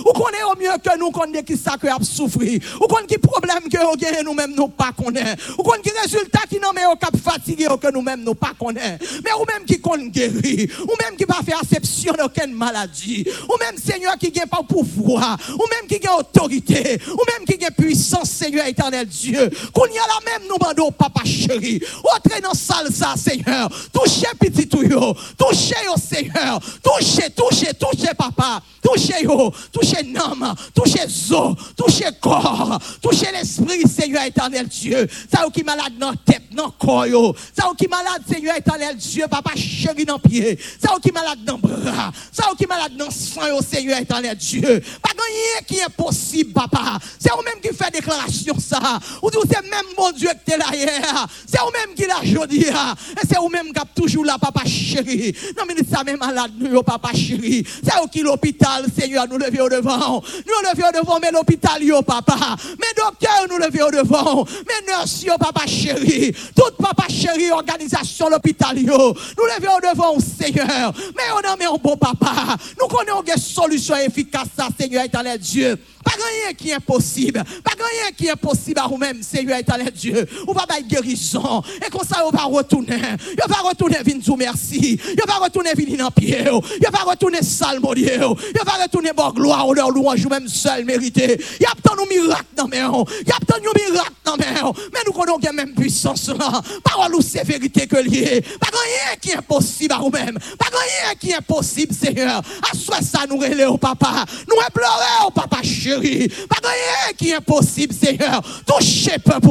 ou 0.04 0.12
qu'on 0.12 0.28
est 0.28 0.42
au 0.44 0.56
mieux 0.58 0.78
que 0.82 0.98
nous, 0.98 1.38
est 1.38 1.44
qui 1.44 1.56
ça 1.56 1.76
que 1.76 1.86
a 1.86 1.98
souffrir. 2.02 2.60
Ou 2.80 2.86
qu'on 2.86 3.04
qui 3.06 3.18
problème 3.18 3.68
que 3.70 3.78
nous 3.78 4.24
nous-mêmes 4.24 4.54
nous 4.54 4.68
pas 4.68 4.92
connaît. 4.92 5.34
Ou 5.58 5.62
qu'on 5.62 5.80
qui 5.80 5.90
résultat 5.90 6.40
qui 6.48 6.56
nous 6.56 6.72
met 6.72 6.82
cap 7.00 7.16
fatigué 7.16 7.66
que 7.80 7.92
nous-mêmes 7.92 8.22
nous 8.22 8.34
pas 8.34 8.52
connaît. 8.58 8.98
Mais 9.24 9.32
ou 9.32 9.44
même 9.46 9.64
qui 9.66 9.80
compte 9.80 10.10
guérir. 10.10 10.68
Ou 10.82 10.94
même 11.02 11.16
qui 11.16 11.24
va 11.24 11.36
faire 11.44 11.60
exception 11.62 12.12
d'aucune 12.12 12.54
maladie. 12.54 13.24
Ou 13.48 13.56
même 13.58 13.76
Seigneur 13.76 14.16
qui 14.18 14.32
n'a 14.32 14.46
pas 14.46 14.62
pouvoir. 14.62 15.36
Ou 15.54 15.64
même 15.70 15.88
qui 15.88 16.06
a 16.06 16.16
autorité. 16.16 17.00
Ou 17.08 17.22
même 17.30 17.46
qui 17.46 17.64
a 17.64 17.70
puissance, 17.70 18.30
Seigneur 18.30 18.66
éternel 18.66 19.06
Dieu. 19.06 19.50
Qu'on 19.72 19.86
y 19.86 19.98
a 19.98 20.02
la 20.06 20.32
même 20.32 20.48
nous 20.48 20.58
demandons, 20.58 20.92
papa 20.92 21.24
chéri. 21.24 21.80
Entrez 22.16 22.40
dans 22.40 22.54
salle 22.54 22.92
ça, 22.92 23.14
Seigneur. 23.16 23.68
Touchez 23.92 24.28
petit 24.38 24.68
tuyau. 24.68 25.14
Touchez 25.36 25.74
au 25.94 25.98
Seigneur. 25.98 26.60
Touchez, 26.82 27.30
touchez, 27.30 27.72
touchez, 27.74 28.14
papa. 28.16 28.62
Touchez 28.82 29.26
touchez 29.72 30.02
l'âme, 30.12 30.54
touchez 30.74 31.06
zo, 31.08 31.54
touchez 31.76 32.08
corps, 32.20 32.78
touchez 33.02 33.30
l'esprit, 33.32 33.82
Seigneur 33.88 34.24
éternel 34.24 34.66
Dieu. 34.68 35.06
Ça 35.32 35.46
qui 35.52 35.62
malade 35.62 35.98
dans 35.98 36.14
tête, 36.14 36.42
dans 36.52 36.70
corps, 36.70 37.34
ça 37.56 37.68
qui 37.76 37.86
malade, 37.86 38.22
Seigneur 38.30 38.56
éternel 38.56 38.96
Dieu, 38.96 39.26
papa 39.30 39.50
chéri 39.54 40.04
dans 40.04 40.18
pied, 40.18 40.58
ça 40.82 40.94
qui 41.02 41.12
malade 41.12 41.44
dans 41.44 41.58
bras, 41.58 42.12
ça 42.32 42.44
qui 42.56 42.66
malade 42.66 42.96
dans 42.96 43.10
sang, 43.10 43.60
Seigneur 43.60 43.98
éternel 43.98 44.36
Dieu. 44.36 44.82
Pas 45.02 45.10
rien 45.28 45.62
qui 45.66 45.76
est 45.76 45.94
possible, 45.94 46.52
papa. 46.52 46.98
C'est 47.18 47.30
vous-même 47.32 47.60
qui 47.60 47.68
fait 47.68 47.90
déclaration 47.92 48.58
ça. 48.58 48.98
Ou 49.22 49.30
c'est 49.30 49.62
même 49.62 49.86
mon 49.96 50.10
Dieu 50.12 50.28
que 50.46 50.52
es 50.52 50.56
là 50.56 50.66
hier. 50.74 51.26
C'est 51.46 51.60
vous-même 51.60 51.94
qui 51.94 52.06
l'a 52.06 52.22
jodi. 52.22 52.60
Et 52.60 53.26
c'est 53.28 53.38
vous-même 53.38 53.72
qui 53.72 53.80
toujours 53.94 54.24
là, 54.24 54.38
papa 54.38 54.64
chéri. 54.64 55.34
Non, 55.56 55.64
mais 55.66 55.74
ça 55.90 56.04
même 56.04 56.18
malade, 56.18 56.52
papa 56.84 57.12
chéri. 57.12 57.64
C'est 57.84 57.98
vous 58.00 58.08
qui 58.08 58.20
l'hôpital, 58.20 58.86
Seigneur 58.96 59.17
Nous 59.26 59.38
lever 59.38 59.60
au 59.60 59.68
devant. 59.68 60.22
Nous 60.22 60.70
lever 60.70 60.84
au 60.88 61.00
devant, 61.00 61.18
mais 61.20 61.30
l'hôpital, 61.30 61.82
papa. 62.06 62.36
Mais 62.78 62.86
docteur, 62.96 63.46
nous 63.50 63.58
lever 63.58 63.82
au 63.82 63.90
devant. 63.90 64.44
Mais 64.66 64.92
nurse, 64.92 65.24
papa 65.38 65.66
chéri. 65.66 66.32
Tout 66.54 66.74
papa 66.78 67.04
chéri, 67.08 67.50
organisation, 67.50 68.28
l'hôpital. 68.28 68.76
Nous 68.76 68.84
lever 68.86 69.68
au 69.68 69.80
devant, 69.90 70.18
Seigneur. 70.20 70.92
Mais 71.16 71.24
on 71.34 71.50
a 71.50 71.56
mis 71.56 71.64
un 71.64 71.78
bon 71.82 71.96
papa. 71.96 72.56
Nous 72.80 72.86
connaissons 72.86 73.22
des 73.22 73.40
solutions 73.40 73.96
efficaces, 73.96 74.48
Seigneur, 74.78 75.04
éternel 75.04 75.38
Dieu. 75.38 75.78
Pas 76.04 76.12
rien 76.12 76.54
qui 76.54 76.70
est 76.70 76.74
impossible. 76.74 77.42
Pas 77.64 77.72
rien 77.76 78.12
qui 78.16 78.26
est 78.26 78.30
impossible 78.30 78.80
à 78.80 78.86
vous-même, 78.86 79.22
Seigneur 79.22 79.58
éternel 79.58 79.90
Dieu. 79.90 80.26
Ou 80.46 80.52
va 80.52 80.66
pas 80.66 80.80
guérison. 80.80 81.62
Et 81.86 81.90
comme 81.90 82.06
ça, 82.06 82.24
on 82.26 82.30
va 82.30 82.44
retourner. 82.44 82.96
On 83.44 83.48
va 83.48 83.68
retourner, 83.68 83.98
venir 83.98 84.22
vous 84.24 84.36
merci. 84.36 84.98
On 85.22 85.30
va 85.30 85.38
retourner, 85.44 85.72
venir 85.74 85.98
dans 85.98 86.10
pied. 86.10 86.48
On 86.50 86.60
va 86.60 87.10
retourner, 87.10 87.42
salmodier. 87.42 88.18
On 88.22 88.34
va 88.34 88.82
retourner, 88.82 88.97
bon 89.16 89.30
gloire, 89.30 89.68
honneur, 89.68 89.90
louange, 89.90 90.26
même 90.26 90.48
seul 90.48 90.84
mérité. 90.84 91.40
Il 91.60 91.62
y 91.62 91.66
a 91.66 91.72
tant 91.82 91.94
de 91.94 92.08
miracles 92.08 92.44
dans 92.56 92.68
mes 92.68 92.78
Il 92.78 93.28
y 93.28 93.32
a 93.32 93.38
tant 93.46 93.58
de 93.58 93.90
miracles 93.90 94.12
dans 94.24 94.36
mes 94.36 94.44
Mais 94.92 95.00
nous 95.06 95.12
connaissons 95.12 95.38
même 95.52 95.74
puissance 95.74 96.28
là. 96.28 96.60
Parole 96.84 97.14
ou 97.16 97.22
c'est 97.22 97.44
vérité 97.44 97.86
que 97.86 97.96
lié. 97.96 98.42
Pas 98.60 98.68
rien 98.70 99.16
qui 99.20 99.30
est 99.30 99.36
impossible 99.36 99.94
à 99.94 99.98
vous-même. 99.98 100.38
Pas 100.58 100.66
rien 100.66 101.14
qui 101.18 101.30
est 101.30 101.36
impossible, 101.36 101.94
Seigneur. 101.94 102.42
À 102.70 102.76
soi 102.76 102.98
ça, 103.00 103.20
nous 103.28 103.38
relais 103.38 103.66
au 103.66 103.76
papa. 103.76 104.24
Nous 104.48 104.56
pleurer 104.72 105.26
au 105.26 105.30
papa 105.30 105.62
chéri. 105.62 106.28
Pas 106.48 106.68
rien 106.68 107.12
qui 107.16 107.30
est 107.30 107.34
impossible, 107.34 107.94
Seigneur. 107.94 108.42
Touchez 108.66 109.18
peuple, 109.18 109.48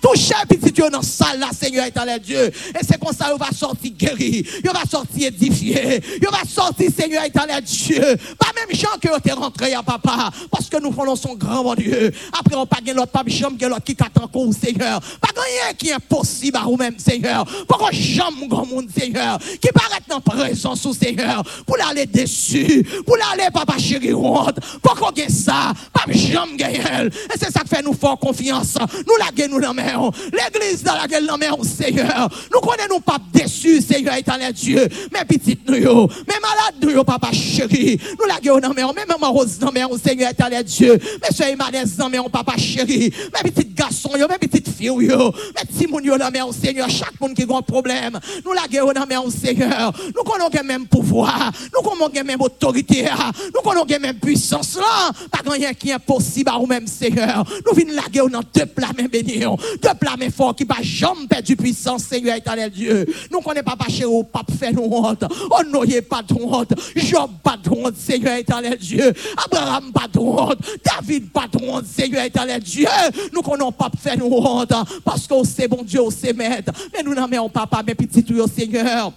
touchez 0.00 0.34
petit 0.48 0.72
Dieu 0.72 0.88
dans 0.90 0.98
la 0.98 1.04
salle, 1.04 1.38
là, 1.38 1.48
Seigneur 1.58 1.86
éternel 1.86 2.20
Dieu. 2.20 2.46
Et 2.46 2.84
c'est 2.88 2.98
comme 2.98 3.14
ça 3.14 3.30
qu'il 3.30 3.38
va 3.38 3.50
sortir 3.52 3.92
guéri, 3.92 4.46
il 4.62 4.70
va 4.70 4.82
sortir 4.90 5.28
édifié, 5.28 6.02
il 6.20 6.28
va 6.28 6.42
sortir, 6.48 6.90
Seigneur 6.96 7.24
éternel 7.24 7.62
Dieu. 7.62 8.00
Pas 8.38 8.52
même 8.54 8.76
gens 8.82 8.98
que 9.00 9.20
tu 9.20 9.28
es 9.28 9.32
rentré 9.32 9.74
à 9.74 9.82
papa, 9.82 10.30
parce 10.50 10.68
que 10.68 10.80
nous 10.80 10.90
prenons 10.90 11.16
son 11.16 11.34
grand 11.34 11.62
bon 11.62 11.74
Dieu. 11.74 12.12
Après, 12.38 12.56
on 12.56 12.66
pas 12.66 12.78
l'autre, 12.86 13.12
pas 13.12 13.22
chambre, 13.28 13.56
l'autre 13.60 13.84
qui 13.84 13.96
attend 13.98 14.24
encore, 14.24 14.52
Seigneur. 14.52 15.00
Pas 15.20 15.28
rien 15.34 15.74
qui 15.76 15.88
est 15.88 15.94
impossible 15.94 16.56
à 16.56 16.62
vous-même, 16.62 16.98
Seigneur. 16.98 17.44
Pourquoi 17.68 17.90
jamais 17.92 18.46
grand 18.48 18.66
monde, 18.66 18.88
Seigneur, 18.96 19.38
qui 19.60 19.68
paraît 19.68 20.00
dans 20.08 20.20
présence, 20.20 20.86
Seigneur, 20.92 21.42
pour 21.66 21.76
l'aller 21.76 22.06
dessus, 22.06 22.86
pour 23.06 23.16
l'aller, 23.16 23.50
papa 23.52 23.78
chéri, 23.78 24.12
honte. 24.12 24.58
Pourquoi 24.82 25.12
ça? 25.28 25.72
pas 25.92 26.10
jamais 26.12 26.56
gagner. 26.56 26.78
Et 26.78 27.38
c'est 27.38 27.50
ça 27.50 27.60
qui 27.60 27.68
fait 27.68 27.82
nous 27.82 27.92
faire 27.92 28.16
confiance. 28.18 28.76
Nous 29.06 29.14
la 29.18 29.48
nous 29.48 29.60
dans 29.60 29.74
main. 29.74 30.10
L'église 30.32 30.82
dans 30.82 30.94
la 30.94 31.06
gueule 31.06 31.26
dans 31.26 31.38
main, 31.38 31.50
Seigneur. 31.62 32.28
Nous 32.52 32.60
connaissons 32.60 33.00
pas 33.00 33.18
déçus, 33.32 33.80
Seigneur 33.80 34.14
éternel 34.14 34.52
Dieu. 34.52 34.88
Mais 35.12 35.24
petites 35.24 35.68
nous, 35.68 36.08
mais 36.26 36.34
malades 36.40 36.82
nous, 36.82 37.04
papa 37.04 37.32
chéri. 37.32 37.98
Nous 38.18 38.26
la 38.26 38.40
gueule 38.40 38.60
dans 38.74 38.86
main, 38.86 38.92
même 38.92 39.08
maman 39.08 39.32
rose 39.32 39.58
dans 39.58 39.72
main, 39.72 39.86
Seigneur 40.02 40.30
éternel 40.30 40.64
Dieu. 40.64 40.98
Mais 41.20 41.34
soyez 41.34 41.56
malades 41.56 41.88
dans 41.96 42.08
main, 42.08 42.22
papa 42.30 42.56
chéri. 42.56 43.12
Mais 43.32 43.50
petites 43.50 43.74
garçons, 43.74 44.10
mais 44.14 44.38
petites 44.38 44.68
filles, 44.68 44.90
mais 44.90 45.64
petits 45.66 45.86
moun 45.86 46.04
dans 46.04 46.30
main, 46.30 46.52
Seigneur. 46.52 46.88
Chaque 46.88 47.20
monde 47.20 47.34
qui 47.34 47.42
a 47.42 47.56
un 47.56 47.62
problème, 47.62 48.18
nous 48.44 48.52
la 48.52 48.66
gueule 48.68 48.94
dans 48.94 49.06
main, 49.06 49.30
Seigneur. 49.30 49.92
Nous 50.14 50.22
connaissons 50.22 50.64
même 50.64 50.86
pouvoir. 50.86 51.52
Nous 51.74 51.82
connaissons 51.82 52.24
même 52.24 52.40
autorité. 52.40 53.06
Nous 53.54 53.60
connaissons 53.62 54.00
même 54.00 54.18
puissance 54.18 54.76
là. 54.76 55.10
Pas 55.30 55.50
rien 55.50 55.74
qui 55.74 55.90
est 55.90 55.94
impossible 55.94 56.50
à 56.50 56.58
vous-même, 56.58 56.86
Seigneur. 56.86 57.44
Nous 57.66 57.74
venons 57.74 57.94
laguer 57.94 58.30
dans 58.30 58.40
deux 58.54 58.66
plats 58.66 58.90
mains 58.96 59.08
bénis, 59.08 59.40
deux 59.40 59.94
plats 60.00 60.16
mains 60.18 60.30
forts 60.30 60.54
qui 60.54 60.64
ne 60.64 60.84
jamais 60.84 61.26
perdre 61.28 61.54
puissance, 61.54 62.04
Seigneur 62.04 62.36
éternel 62.36 62.70
Dieu. 62.70 63.06
Nous 63.30 63.40
connaissons 63.40 63.64
pas 63.64 64.06
au 64.06 64.22
pape 64.24 64.50
fait 64.58 64.72
nous 64.72 64.88
honte. 64.90 65.24
On 65.50 65.70
n'aurait 65.70 66.02
pas 66.02 66.22
de 66.22 66.34
honte. 66.34 66.72
Job 66.96 67.30
pas 67.42 67.56
de 67.56 67.70
honte, 67.70 67.96
Seigneur 67.96 68.36
éternel 68.36 68.61
Dieu. 68.78 69.12
Abraham 69.44 69.92
pas 69.92 70.08
de 70.12 70.18
honte. 70.18 70.58
David 70.84 71.30
pas 71.30 71.46
de 71.46 71.64
honte, 71.64 71.86
Seigneur 71.86 72.24
éternel 72.24 72.62
Dieu. 72.62 72.86
Nous 73.32 73.42
connaissons 73.42 73.72
pas 73.72 73.90
fait 73.98 74.16
nous 74.16 74.26
honte. 74.26 74.72
Parce 75.04 75.26
que 75.26 75.34
c'est 75.44 75.68
bon 75.68 75.82
Dieu, 75.82 76.00
c'est 76.10 76.32
maître. 76.32 76.72
Mais 76.92 77.02
nous 77.02 77.14
n'avons 77.14 77.48
pas 77.48 77.66
papa, 77.66 77.82
mais 77.86 77.94
petit 77.94 78.24
tout, 78.24 78.46
Seigneur. 78.48 79.12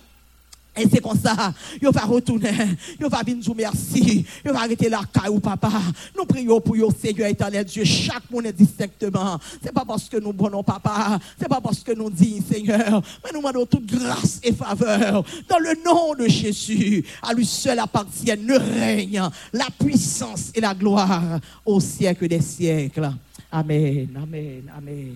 Et 0.78 0.88
c'est 0.91 1.01
comme 1.01 1.17
ça, 1.17 1.53
il 1.82 1.89
va 1.89 2.01
retourner, 2.01 2.51
il 2.99 3.07
va 3.07 3.21
venir 3.23 3.55
merci, 3.55 4.26
il 4.43 4.51
va 4.51 4.59
arrêter 4.59 4.89
la 4.89 5.01
caille 5.05 5.39
papa. 5.39 5.71
Nous 6.17 6.26
prions 6.26 6.59
pour 6.59 6.76
vous, 6.76 6.91
Seigneur 6.91 7.30
éternel 7.30 7.63
Dieu, 7.63 7.86
chaque 7.86 8.30
monde 8.30 8.47
distinctement. 8.47 9.39
C'est 9.63 9.71
pas 9.71 9.86
parce 9.86 10.09
que 10.09 10.17
nous 10.17 10.34
prenons 10.34 10.63
papa, 10.63 11.17
c'est 11.39 11.47
pas 11.47 11.61
parce 11.61 11.80
que 11.80 11.93
nous 11.93 12.09
disons 12.09 12.43
Seigneur, 12.51 13.01
mais 13.23 13.32
nous 13.34 13.39
demandons 13.39 13.65
toute 13.65 13.86
grâce 13.86 14.41
et 14.43 14.51
faveur. 14.51 15.23
Dans 15.47 15.59
le 15.59 15.82
nom 15.86 16.13
de 16.13 16.28
Jésus, 16.28 17.05
à 17.21 17.34
lui 17.34 17.45
seul 17.45 17.80
appartiennent 17.80 18.45
le 18.45 18.57
règne, 18.57 19.21
la 19.53 19.67
puissance 19.80 20.51
et 20.53 20.59
la 20.59 20.73
gloire 20.73 21.39
au 21.65 21.80
siècle 21.80 22.28
des 22.28 22.41
siècles. 22.41 23.11
Amen, 23.49 24.09
amen, 24.21 24.71
amen. 24.76 25.15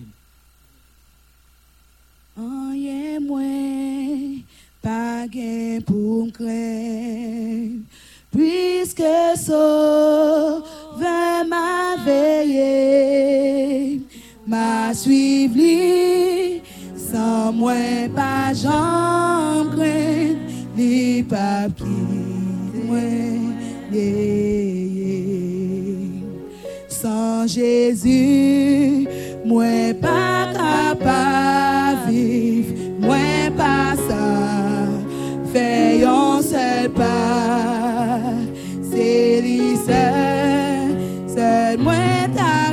Oh, 2.38 2.70
pas 4.82 5.26
gain 5.28 5.80
pour 5.86 6.32
craindre, 6.32 7.82
puisque 8.30 9.02
sauveur 9.36 10.62
m'a 11.48 11.96
veillé, 12.04 14.00
m'a 14.46 14.94
suivi, 14.94 16.62
sans 16.96 17.52
moi 17.52 17.74
pas 18.14 18.54
j'en 18.54 19.68
craindre, 19.70 20.40
ni 20.76 21.22
pas 21.22 21.68
moi, 22.84 22.98
sans 26.88 27.46
Jésus, 27.46 29.06
moi 29.44 29.94
pas 30.00 30.52
capable 30.54 32.10
vivre, 32.10 32.74
moi 33.00 33.50
pas 33.56 33.94
ça 34.08 34.59
un 35.56 36.42
seul 36.42 36.90
pas. 36.90 38.20
C'est 38.90 39.42
seul, 39.86 40.96
seul 41.26 41.78
moi 41.78 41.94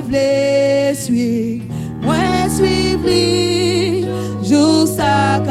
voulu 0.04 0.96
suivre, 0.96 1.64
moi 2.02 2.16
suivre 2.50 3.06
lui, 3.06 4.06
jusqu'à 4.44 5.42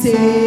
vencer. 0.00 0.39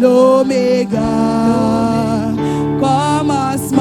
l'oméga, 0.00 0.98
commencement 2.80 3.78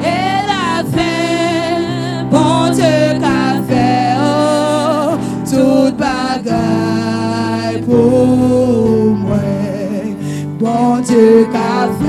et 0.00 0.34
la 0.50 0.84
fin. 0.92 2.24
Bon 2.30 2.70
Dieu 2.72 3.18
qu'a 3.20 3.62
fait 3.68 4.14
oh, 4.18 5.16
toute 5.44 5.96
bagaille 5.96 7.80
pour 7.82 9.14
moi. 9.16 9.36
Bon 10.58 11.00
Dieu 11.00 11.46
qu'a 11.52 11.88
fait. 11.98 12.03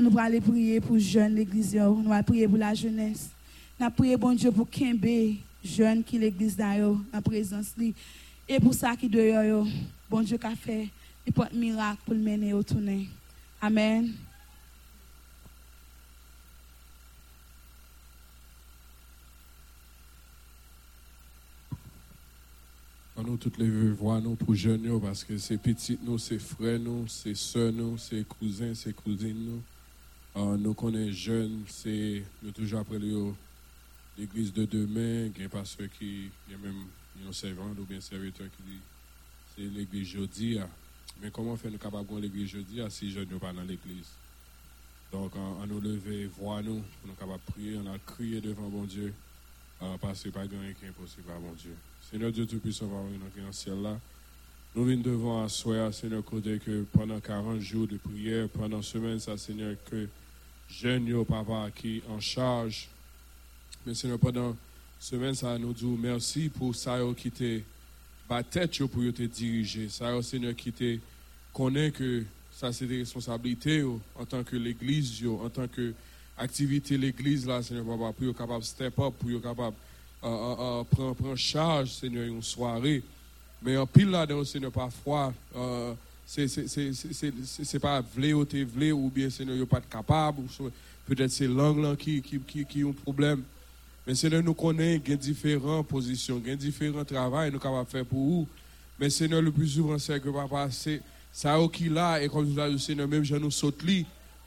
Nous 0.00 0.18
allons 0.18 0.40
prier 0.40 0.80
pour 0.80 0.96
les 0.96 1.00
jeunes 1.00 1.34
l'église. 1.34 1.74
Nous 1.74 2.12
allons 2.12 2.22
prier 2.22 2.48
pour 2.48 2.58
la 2.58 2.74
jeunesse. 2.74 3.30
Nous 3.78 3.86
allons 3.86 3.94
prier, 3.94 4.16
bon 4.16 4.34
Dieu, 4.34 4.50
pour 4.50 4.68
Kembe, 4.70 5.36
jeunes 5.64 6.02
qui 6.02 6.18
l'église 6.18 6.56
d'ailleurs, 6.56 6.96
en 7.12 7.22
présence. 7.22 7.74
Et 8.48 8.60
pour 8.60 8.74
ça 8.74 8.96
qui 8.96 9.08
doit, 9.08 9.66
bon 10.08 10.22
Dieu, 10.22 10.38
qu'a 10.38 10.54
fait, 10.54 10.88
peut 11.34 11.42
miracle 11.52 12.00
pour 12.04 12.14
le 12.14 12.20
mener 12.20 12.52
au 12.52 12.62
tourner. 12.62 13.08
Amen. 13.60 14.12
nous 23.26 23.36
toutes 23.36 23.58
les 23.58 23.90
voix 23.90 24.20
nous 24.20 24.36
pour 24.36 24.54
jeunes 24.54 25.00
parce 25.00 25.24
que 25.24 25.36
c'est 25.36 25.58
petits 25.58 25.98
nous, 26.02 26.18
c'est 26.18 26.38
frères 26.38 26.78
nous, 26.78 27.06
c'est 27.08 27.34
soeurs 27.34 27.72
nous, 27.72 27.98
c'est 27.98 28.26
cousins, 28.28 28.72
c'est 28.74 28.94
cousines 28.94 29.44
nous. 29.44 29.62
Nous 30.36 30.74
connaissons 30.74 31.12
jeunes, 31.12 31.62
c'est 31.66 32.22
nous 32.42 32.50
toujours 32.50 32.80
après 32.80 32.98
l'église 34.18 34.52
de 34.52 34.66
demain, 34.66 35.30
il 35.34 35.42
y 35.42 35.46
a 35.46 35.48
pas 35.48 35.60
pasteur 35.60 35.88
qui, 35.98 36.30
il 36.46 36.52
y 36.52 36.54
a 36.54 36.58
même 36.58 36.84
un 37.26 37.32
servant 37.32 37.70
ou 37.70 37.84
bien 37.84 38.00
serviteur 38.02 38.46
qui 38.54 38.62
dit 38.62 38.80
c'est 39.56 39.62
l'église 39.62 40.08
jeudi. 40.08 40.58
Ah. 40.60 40.68
Mais 41.22 41.30
comment 41.30 41.56
faire 41.56 41.70
nous 41.70 41.78
capables 41.78 42.06
de 42.06 42.20
l'église 42.20 42.50
jeudi 42.50 42.82
ah, 42.82 42.90
si 42.90 43.10
jeunes 43.10 43.28
ne 43.30 43.38
pas 43.38 43.54
dans 43.54 43.62
l'église? 43.62 44.10
Donc, 45.10 45.32
on, 45.36 45.66
nous 45.66 45.80
lever, 45.80 46.26
voir 46.26 46.62
nous, 46.62 46.82
pour 47.00 47.08
nous 47.08 47.14
capables 47.14 47.40
de 47.46 47.52
prier, 47.52 47.78
on 47.82 47.90
a 47.90 47.98
crié 47.98 48.42
devant 48.42 48.68
bon 48.68 48.84
Dieu, 48.84 49.14
euh, 49.80 49.96
parce 49.98 50.22
que 50.22 50.28
pas 50.28 50.40
rien 50.40 50.50
qui 50.78 50.84
est 50.84 50.88
impossible 50.88 51.30
à 51.30 51.38
bon 51.38 51.54
Dieu. 51.54 51.74
Seigneur 52.10 52.30
Dieu 52.30 52.46
Tout-Puissant, 52.46 52.88
va 52.88 53.42
dans 53.42 53.52
ciel 53.52 53.80
là. 53.80 53.98
Nous 54.74 54.84
venons 54.84 55.00
devant 55.00 55.42
à 55.42 55.48
soi, 55.48 55.90
Seigneur, 55.92 56.22
que 56.22 56.84
pendant 56.92 57.20
40 57.20 57.60
jours 57.60 57.86
de 57.86 57.96
prière, 57.96 58.50
pendant 58.50 58.82
semaine, 58.82 59.18
ça, 59.18 59.38
Seigneur, 59.38 59.74
que 59.90 60.06
jeune, 60.68 61.24
papa, 61.24 61.68
qui 61.74 62.02
en 62.08 62.20
charge. 62.20 62.88
Mais 63.84 63.94
Seigneur, 63.94 64.18
pendant 64.18 64.56
semaine, 64.98 65.34
ça, 65.34 65.58
nous 65.58 65.72
dit 65.72 65.84
merci 65.84 66.48
pour 66.48 66.74
ça, 66.74 66.98
qui 67.16 67.30
te 67.30 67.60
bat 68.28 68.42
tête 68.42 68.78
pour 68.86 69.02
te 69.12 69.22
diriger. 69.22 69.88
Ça, 69.88 70.20
Seigneur, 70.22 70.54
qui 70.54 71.00
connaît 71.52 71.90
que 71.90 72.24
ça, 72.52 72.72
c'est 72.72 72.86
des 72.86 72.98
responsabilités 72.98 73.82
en 73.82 74.24
tant 74.24 74.42
que 74.42 74.56
l'église, 74.56 75.24
en 75.26 75.48
tant 75.50 75.68
que 75.68 75.92
activité 76.38 76.98
l'église, 76.98 77.46
là, 77.46 77.62
Seigneur, 77.62 77.84
papa, 77.84 78.12
pour 78.12 78.28
être 78.28 78.38
capable 78.38 78.60
de 78.60 78.66
step 78.66 78.98
up, 78.98 79.14
pour 79.18 79.30
être 79.30 79.42
capable 79.42 79.76
prend, 80.90 81.14
prend 81.14 81.36
charge, 81.36 81.92
Seigneur, 81.92 82.26
une 82.26 82.42
soirée. 82.42 83.02
Mais 83.62 83.76
en 83.76 83.86
pile 83.86 84.10
là-dedans, 84.10 84.44
Seigneur, 84.44 84.72
parfois, 84.72 85.32
euh, 85.56 85.94
c'est 86.26 87.78
pas 87.78 88.00
vlé 88.00 88.34
ou 88.34 88.44
t'es 88.44 88.64
vlé, 88.64 88.90
ou 88.90 89.08
bien, 89.08 89.30
Seigneur, 89.30 89.66
pas 89.66 89.80
capable, 89.80 90.42
peut-être 91.06 91.30
c'est 91.30 91.46
langue 91.46 91.78
là 91.78 91.94
qui, 91.94 92.20
qui, 92.20 92.40
qui, 92.40 92.64
qui 92.64 92.82
un 92.82 92.92
problème. 92.92 93.44
Mais 94.06 94.14
Seigneur, 94.14 94.42
nous 94.42 94.56
a 94.70 95.16
différentes 95.16 95.86
positions, 95.86 96.42
il 96.44 96.56
différents 96.56 97.04
travaux, 97.04 97.48
nous 97.50 97.58
capables 97.58 97.88
faire 97.88 98.04
pour 98.04 98.18
vous. 98.18 98.48
Mais 98.98 99.08
Seigneur, 99.08 99.40
le 99.40 99.52
plus 99.52 99.68
souvent, 99.68 99.98
c'est 99.98 100.20
que 100.20 100.28
papa, 100.28 100.68
c'est 100.70 101.00
ça 101.32 101.56
qui 101.72 101.88
là, 101.88 102.20
et 102.20 102.28
comme 102.28 102.52
nous 102.52 102.78
Seigneur, 102.78 103.06
même 103.06 103.22
je 103.22 103.36
nous 103.36 103.50
saute 103.50 103.84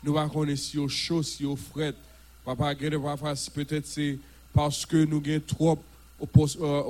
nous 0.04 0.14
va 0.14 0.28
connaître 0.28 0.60
si 0.60 0.78
au 0.78 0.88
chaud, 0.88 1.24
si 1.24 1.46
au 1.46 1.56
fret. 1.56 1.94
Papa, 2.46 2.74
peut-être 2.76 3.86
c'est 3.86 4.18
parce 4.54 4.86
que 4.86 5.06
nous 5.06 5.22
avons 5.26 5.42
trop 5.46 5.80
euh, 6.62 6.84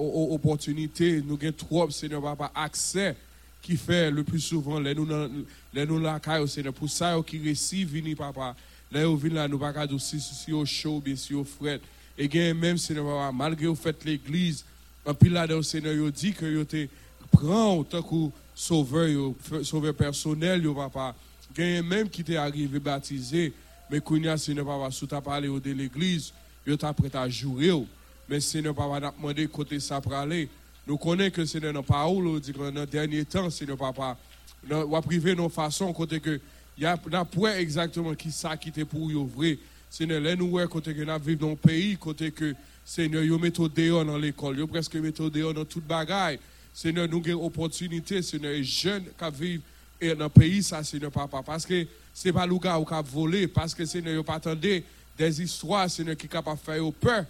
nous 1.23 1.39
avons 1.41 1.51
trop, 1.51 1.89
Seigneur, 1.91 2.21
papa, 2.21 2.51
accès 2.55 3.15
qui 3.61 3.77
fait 3.77 4.09
le 4.09 4.23
plus 4.23 4.39
souvent, 4.39 4.79
les 4.79 4.95
nous, 4.95 5.07
les 5.73 5.85
nous 5.85 5.99
la 5.99 6.19
Seigneur, 6.47 6.73
pour 6.73 6.89
ça, 6.89 7.15
qui 7.25 7.37
récivent, 7.39 7.89
vini, 7.89 8.15
papa, 8.15 8.55
les 8.91 9.03
nous 9.03 9.19
là, 9.29 9.47
nous 9.47 9.59
pas 9.59 9.85
dire 9.85 10.01
si, 10.01 10.19
si 10.19 10.51
au 10.51 10.65
chaud, 10.65 11.01
bien 11.03 11.15
si 11.15 11.33
au. 11.33 11.45
Et 12.17 12.53
même, 12.53 12.77
Seigneur, 12.77 13.05
papa, 13.05 13.31
malgré 13.31 13.67
vous 13.67 13.75
faites 13.75 14.03
l'église, 14.05 14.65
en 15.05 15.13
pile 15.13 15.33
là, 15.33 15.47
Seigneur, 15.61 15.93
il 15.93 16.11
dit 16.11 16.33
que 16.33 16.45
vous 16.45 16.63
te 16.63 16.87
prend 17.31 17.77
autant 17.77 18.01
que 18.01 18.31
sauveur, 18.55 19.33
sauveur 19.63 19.93
personnel, 19.93 20.67
papa. 20.73 21.15
Il 21.57 21.83
même 21.83 22.09
qui 22.09 22.23
t'est 22.23 22.37
arrivé 22.37 22.79
baptisé, 22.79 23.53
mais 23.89 23.99
qu'on 23.99 24.37
Seigneur, 24.37 24.65
papa, 24.65 24.91
sous 24.91 25.07
ta 25.07 25.21
parlé 25.21 25.47
de 25.47 25.71
l'église, 25.71 26.33
yo 26.65 26.77
t'a 26.77 26.93
prêt 26.93 27.15
à 27.15 27.27
jouer. 27.27 27.73
Mais 28.27 28.39
Seigneur, 28.39 28.73
papa, 28.73 28.99
n'a 28.99 29.11
demandé 29.11 29.47
côté 29.47 29.79
ça 29.79 29.99
pour 29.99 30.13
aller. 30.13 30.49
Nous 30.89 30.97
connaissons 30.97 31.35
que 31.35 31.45
Seigneur, 31.45 31.71
dans 31.71 31.83
parole, 31.83 32.41
dit 32.41 32.51
que 32.51 32.57
dans 32.57 32.81
le 32.81 32.87
dernier 32.87 33.23
temps, 33.23 33.47
Seigneur, 33.51 33.77
papa, 33.77 34.17
on 34.71 34.85
va 34.87 35.01
priver 35.03 35.35
nos 35.35 35.47
façons, 35.47 35.93
côté 35.93 36.19
que, 36.19 36.41
il 36.79 36.83
y 36.83 36.85
a 36.87 36.97
point 36.97 37.57
exactement 37.57 38.15
qui 38.15 38.31
ça 38.31 38.57
qui 38.57 38.69
était 38.69 38.85
pour 38.85 39.07
vrai. 39.27 39.59
Seigneur, 39.87 40.19
là, 40.19 40.35
nous, 40.35 40.57
côté 40.67 40.95
que 40.95 41.03
nous 41.03 41.19
vivons 41.19 41.45
dans 41.45 41.49
le 41.51 41.55
pays, 41.57 41.95
côté 41.95 42.31
que, 42.31 42.55
Seigneur, 42.83 43.21
yo 43.21 43.37
mettons 43.37 43.67
dehors 43.67 44.03
dans 44.03 44.17
l'école, 44.17 44.57
yo 44.57 44.65
presque 44.65 44.95
mettons 44.95 45.29
dehors 45.29 45.53
dans 45.53 45.63
toute 45.63 45.85
bagaille. 45.85 46.39
Seigneur, 46.73 47.07
nous 47.07 47.21
avons 47.23 47.45
opportunité, 47.45 48.23
Seigneur, 48.23 48.53
les 48.53 48.63
jeunes 48.63 49.03
qui 49.03 49.39
vivent 49.39 50.17
dans 50.17 50.23
le 50.23 50.29
pays, 50.29 50.63
ça, 50.63 50.83
Seigneur, 50.83 51.11
papa, 51.11 51.43
parce 51.45 51.67
que 51.67 51.85
ce 52.15 52.27
n'est 52.27 52.33
pas 52.33 52.47
le 52.47 52.57
gars 52.57 52.83
qui 52.83 52.93
a 52.95 53.01
volé, 53.03 53.47
parce 53.47 53.75
que, 53.75 53.85
Seigneur, 53.85 54.15
yo 54.15 54.23
pas 54.23 54.41
des 54.55 54.83
histoires, 55.39 55.87
Seigneur, 55.87 56.17
qui 56.17 56.25
sont 56.25 56.31
capables 56.31 56.57
de 56.57 56.63
faire 56.63 56.93
peur. 56.93 57.25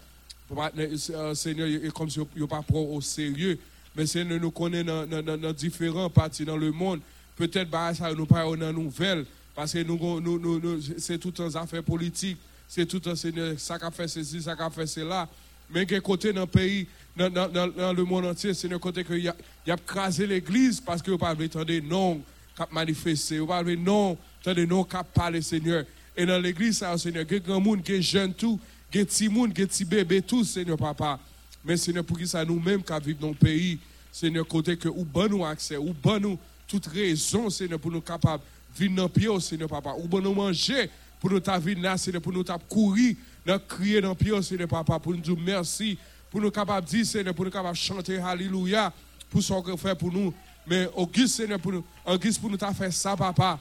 Euh, 0.51 1.35
Seigneur, 1.35 1.93
comme 1.93 2.09
si 2.09 2.19
vous 2.19 2.47
pas 2.47 2.63
au 2.73 3.01
sérieux. 3.01 3.59
Mais 3.95 4.05
Seigneur, 4.05 4.39
nous 4.39 4.51
connaissons 4.51 5.05
dans, 5.07 5.53
différentes 5.53 6.13
parties 6.13 6.45
dans 6.45 6.57
le 6.57 6.71
monde. 6.71 7.01
Peut-être 7.35 7.69
que 7.69 7.95
ça 7.95 8.13
nous 8.13 8.25
parle 8.25 8.57
dans 8.57 8.73
nouvelle. 8.73 9.25
Parce 9.55 9.73
que 9.73 9.83
nous, 9.83 10.81
c'est 10.97 11.17
tout 11.17 11.33
un 11.39 11.53
affaire 11.55 11.83
politique. 11.83 12.37
C'est 12.67 12.85
tout 12.85 13.01
un 13.09 13.15
Seigneur, 13.15 13.59
ça 13.59 13.77
a 13.81 13.91
fait 13.91 14.07
ceci, 14.07 14.41
ça 14.43 14.55
a 14.57 14.69
fait 14.69 14.85
cela. 14.85 15.27
Mais 15.71 15.85
quel 15.85 16.01
côté 16.01 16.31
dans 16.33 16.41
le 16.41 16.47
pays, 16.47 16.87
dans, 17.17 17.93
le 17.93 18.03
monde 18.03 18.25
entier, 18.25 18.53
Seigneur, 18.53 18.79
côté 18.79 19.03
qu'il 19.03 19.19
y 19.19 19.27
a, 19.27 19.35
y 19.67 19.73
crasé 19.85 20.25
l'église 20.25 20.79
parce 20.79 21.01
que 21.01 21.11
vous 21.11 21.17
pas 21.17 21.29
attendre 21.29 21.79
non, 21.83 22.21
cap 22.55 22.71
manifester. 22.71 23.39
Vous 23.39 23.47
pas 23.47 23.63
non, 23.63 24.17
attendre 24.41 24.61
non, 24.63 24.83
cap 24.83 25.07
parler, 25.13 25.41
Seigneur. 25.41 25.83
Et 26.15 26.25
dans 26.25 26.39
l'église, 26.39 26.83
Seigneur, 26.97 27.25
il 27.27 27.33
y 27.33 27.35
a 27.37 27.39
grand 27.39 27.59
monde, 27.59 27.81
il 27.87 27.95
y 27.95 27.97
a 27.97 28.01
jeune 28.01 28.33
tout, 28.33 28.59
il 28.91 28.97
y 28.97 29.01
a 29.01 29.05
petit 29.05 29.29
monde, 29.29 29.51
il 29.55 29.59
y 29.59 29.63
a 29.63 29.67
petit 29.67 29.85
bébé 29.85 30.21
tout, 30.21 30.43
Seigneur 30.43 30.77
papa. 30.77 31.19
Mais 31.63 31.77
Seigneur, 31.77 32.03
pour 32.03 32.17
qui 32.17 32.25
nous-mêmes 32.47 32.83
qui 32.83 32.93
vivons 33.03 33.19
dans 33.21 33.27
le 33.29 33.33
pays, 33.35 33.79
Seigneur, 34.11 34.47
côté 34.47 34.77
que 34.77 34.87
ou 34.89 35.05
bon 35.05 35.29
nous 35.29 35.45
accès, 35.45 35.77
ou 35.77 35.93
bon 35.93 36.19
nous 36.19 36.39
toute 36.67 36.87
raison, 36.87 37.49
Seigneur, 37.49 37.79
pour 37.79 37.91
nous 37.91 38.01
capables 38.01 38.43
de 38.75 38.79
vivre 38.79 38.95
dans 38.95 39.03
le 39.03 39.09
pied, 39.09 39.39
Seigneur 39.39 39.69
papa. 39.69 39.93
Ou 39.97 40.07
bon 40.07 40.21
nous 40.21 40.33
manger 40.33 40.89
pour 41.19 41.29
nous 41.29 41.41
vivre 41.61 41.81
là, 41.81 41.97
Seigneur, 41.97 42.21
pour 42.21 42.31
nous 42.33 42.43
courir, 42.67 43.15
nous 43.45 43.59
crier 43.59 44.01
dans 44.01 44.09
le 44.09 44.15
pied, 44.15 44.41
Seigneur 44.41 44.67
papa, 44.67 44.97
pour 44.99 45.13
nous 45.13 45.19
dire 45.19 45.35
merci, 45.37 45.97
pour 46.31 46.41
nous 46.41 46.51
capables 46.51 46.85
de 46.85 46.91
dire, 46.91 47.05
Seigneur, 47.05 47.33
pour 47.33 47.45
nous 47.45 47.51
capables 47.51 47.75
chanter 47.75 48.17
Alléluia, 48.17 48.93
pour 49.29 49.43
ce 49.43 49.53
que 49.61 49.75
fait 49.75 49.95
pour 49.95 50.11
nous. 50.11 50.33
Mais 50.65 50.87
Auguste, 50.95 51.35
Seigneur, 51.35 51.59
pour 51.59 51.73
nous, 51.73 51.83
Auguste, 52.05 52.39
pour 52.39 52.49
nous 52.49 52.57
faire 52.57 52.93
ça, 52.93 53.15
papa. 53.15 53.59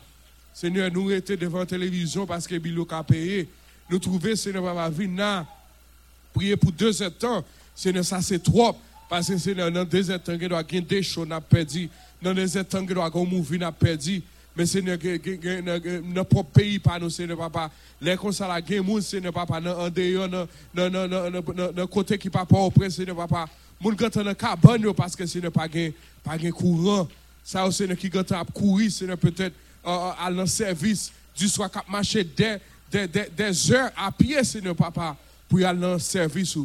Seigneur, 0.55 0.91
nous 0.91 1.11
étions 1.11 1.37
devant 1.37 1.61
la 1.61 1.67
télévision 1.67 2.27
parce 2.27 2.47
que 2.47 2.57
Bilo 2.57 2.87
a 2.91 3.05
payé. 3.05 3.49
Nous 3.91 3.99
trouvons, 3.99 4.37
Seigneur, 4.37 4.65
Papa, 4.65 4.91
venir 4.91 5.47
prier 6.35 6.57
pour 6.57 6.73
deux 6.73 7.03
ans. 7.03 7.45
Seigneur, 7.75 8.05
ça 8.05 8.21
c'est 8.21 8.43
trop. 8.43 8.77
Parce 9.09 9.29
que 9.29 9.39
Seigneur, 9.39 9.71
dans 9.71 9.85
deux 9.85 10.11
ans, 10.11 10.19
il 10.29 10.49
doit 10.49 10.59
avoir 10.59 10.83
des 10.83 11.03
choses 11.03 11.27
n'a 11.27 11.41
perdu. 11.41 11.89
Dans 12.21 12.35
deux 12.35 12.59
ans, 12.59 12.63
il 12.73 12.87
doit 12.87 13.07
avoir 13.07 13.25
un 13.25 13.27
mouvement 13.27 13.59
n'a 13.59 13.73
perdu. 13.73 14.23
Mais 14.55 14.67
Seigneur, 14.67 14.99
notre 16.05 16.29
propre 16.29 16.51
pays, 16.51 16.79
pas 16.79 16.99
nous, 16.99 17.09
Seigneur, 17.09 17.39
Papa. 17.39 17.71
Les 18.01 18.17
ça, 18.33 18.49
la 18.49 18.61
guerre, 18.61 18.83
Seigneur, 19.01 19.33
Papa, 19.33 19.59
en 19.59 19.89
dehors, 19.89 20.49
dans 20.75 21.87
côté 21.87 22.19
qui 22.19 22.29
pas 22.29 22.47
auprès, 22.51 22.91
Seigneur, 22.91 23.17
Papa. 23.17 23.47
Moun 23.81 23.95
gata 23.95 24.25
dans 24.25 24.35
cabane 24.35 24.93
parce 24.93 25.15
que 25.15 25.25
Seigneur, 25.25 25.53
pas 25.53 25.69
pas 26.25 26.37
courant. 26.51 27.09
Ça, 27.45 27.71
Seigneur, 27.71 27.97
qui 27.97 28.11
gata 28.11 28.41
à 28.41 28.45
courir, 28.45 28.91
Seigneur, 28.91 29.17
peut-être 29.17 29.55
à 29.85 30.29
le 30.31 30.45
service 30.47 31.13
du 31.37 31.49
soir 31.49 31.71
qui 31.71 31.79
marché 31.91 32.25
des, 32.25 32.57
des, 32.91 33.73
heures 33.73 33.91
à 33.97 34.11
pied, 34.13 34.43
Seigneur 34.45 34.75
Papa, 34.75 35.17
pour 35.49 35.59
aller 35.65 35.81
dans 35.81 35.95
le 35.95 35.99
service. 35.99 36.57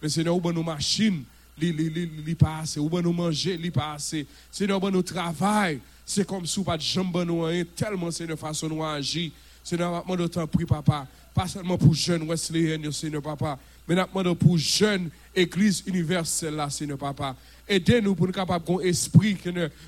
Mais 0.00 0.08
Seigneur, 0.08 0.36
où 0.36 0.52
nos 0.52 0.62
machines, 0.62 1.24
li, 1.58 2.34
pas 2.34 2.58
assez, 2.58 2.80
où 2.80 2.88
nous 3.00 3.12
manger, 3.12 3.56
li 3.56 3.70
pas 3.70 3.94
assez. 3.94 4.26
Seigneur, 4.50 4.82
où 4.82 4.90
nous 4.90 5.02
travail, 5.02 5.80
c'est 6.04 6.26
comme 6.26 6.46
si 6.46 6.62
pas 6.62 6.76
de 6.76 6.82
jambes 6.82 7.24
nous 7.26 7.46
tellement 7.76 8.10
Seigneur 8.10 8.38
façon 8.38 8.68
nous 8.68 8.84
agir. 8.84 9.30
Seigneur, 9.64 10.04
je 10.08 10.26
temps 10.26 10.46
prie 10.46 10.66
papa, 10.66 11.06
pas 11.32 11.46
seulement 11.46 11.78
pour 11.78 11.94
jeunes 11.94 12.28
Wesleyens, 12.28 12.90
Seigneur 12.90 13.22
papa, 13.22 13.58
mais 13.86 13.94
nous 14.24 14.34
pour 14.34 14.58
jeunes 14.58 15.08
église 15.34 15.84
universelle 15.86 16.54
là, 16.56 16.68
Seigneur 16.68 16.98
papa. 16.98 17.36
Aidez-nous 17.68 18.14
pour 18.16 18.26
nous 18.26 18.32
capables 18.32 18.64
d'un 18.66 18.80
esprit, 18.80 19.36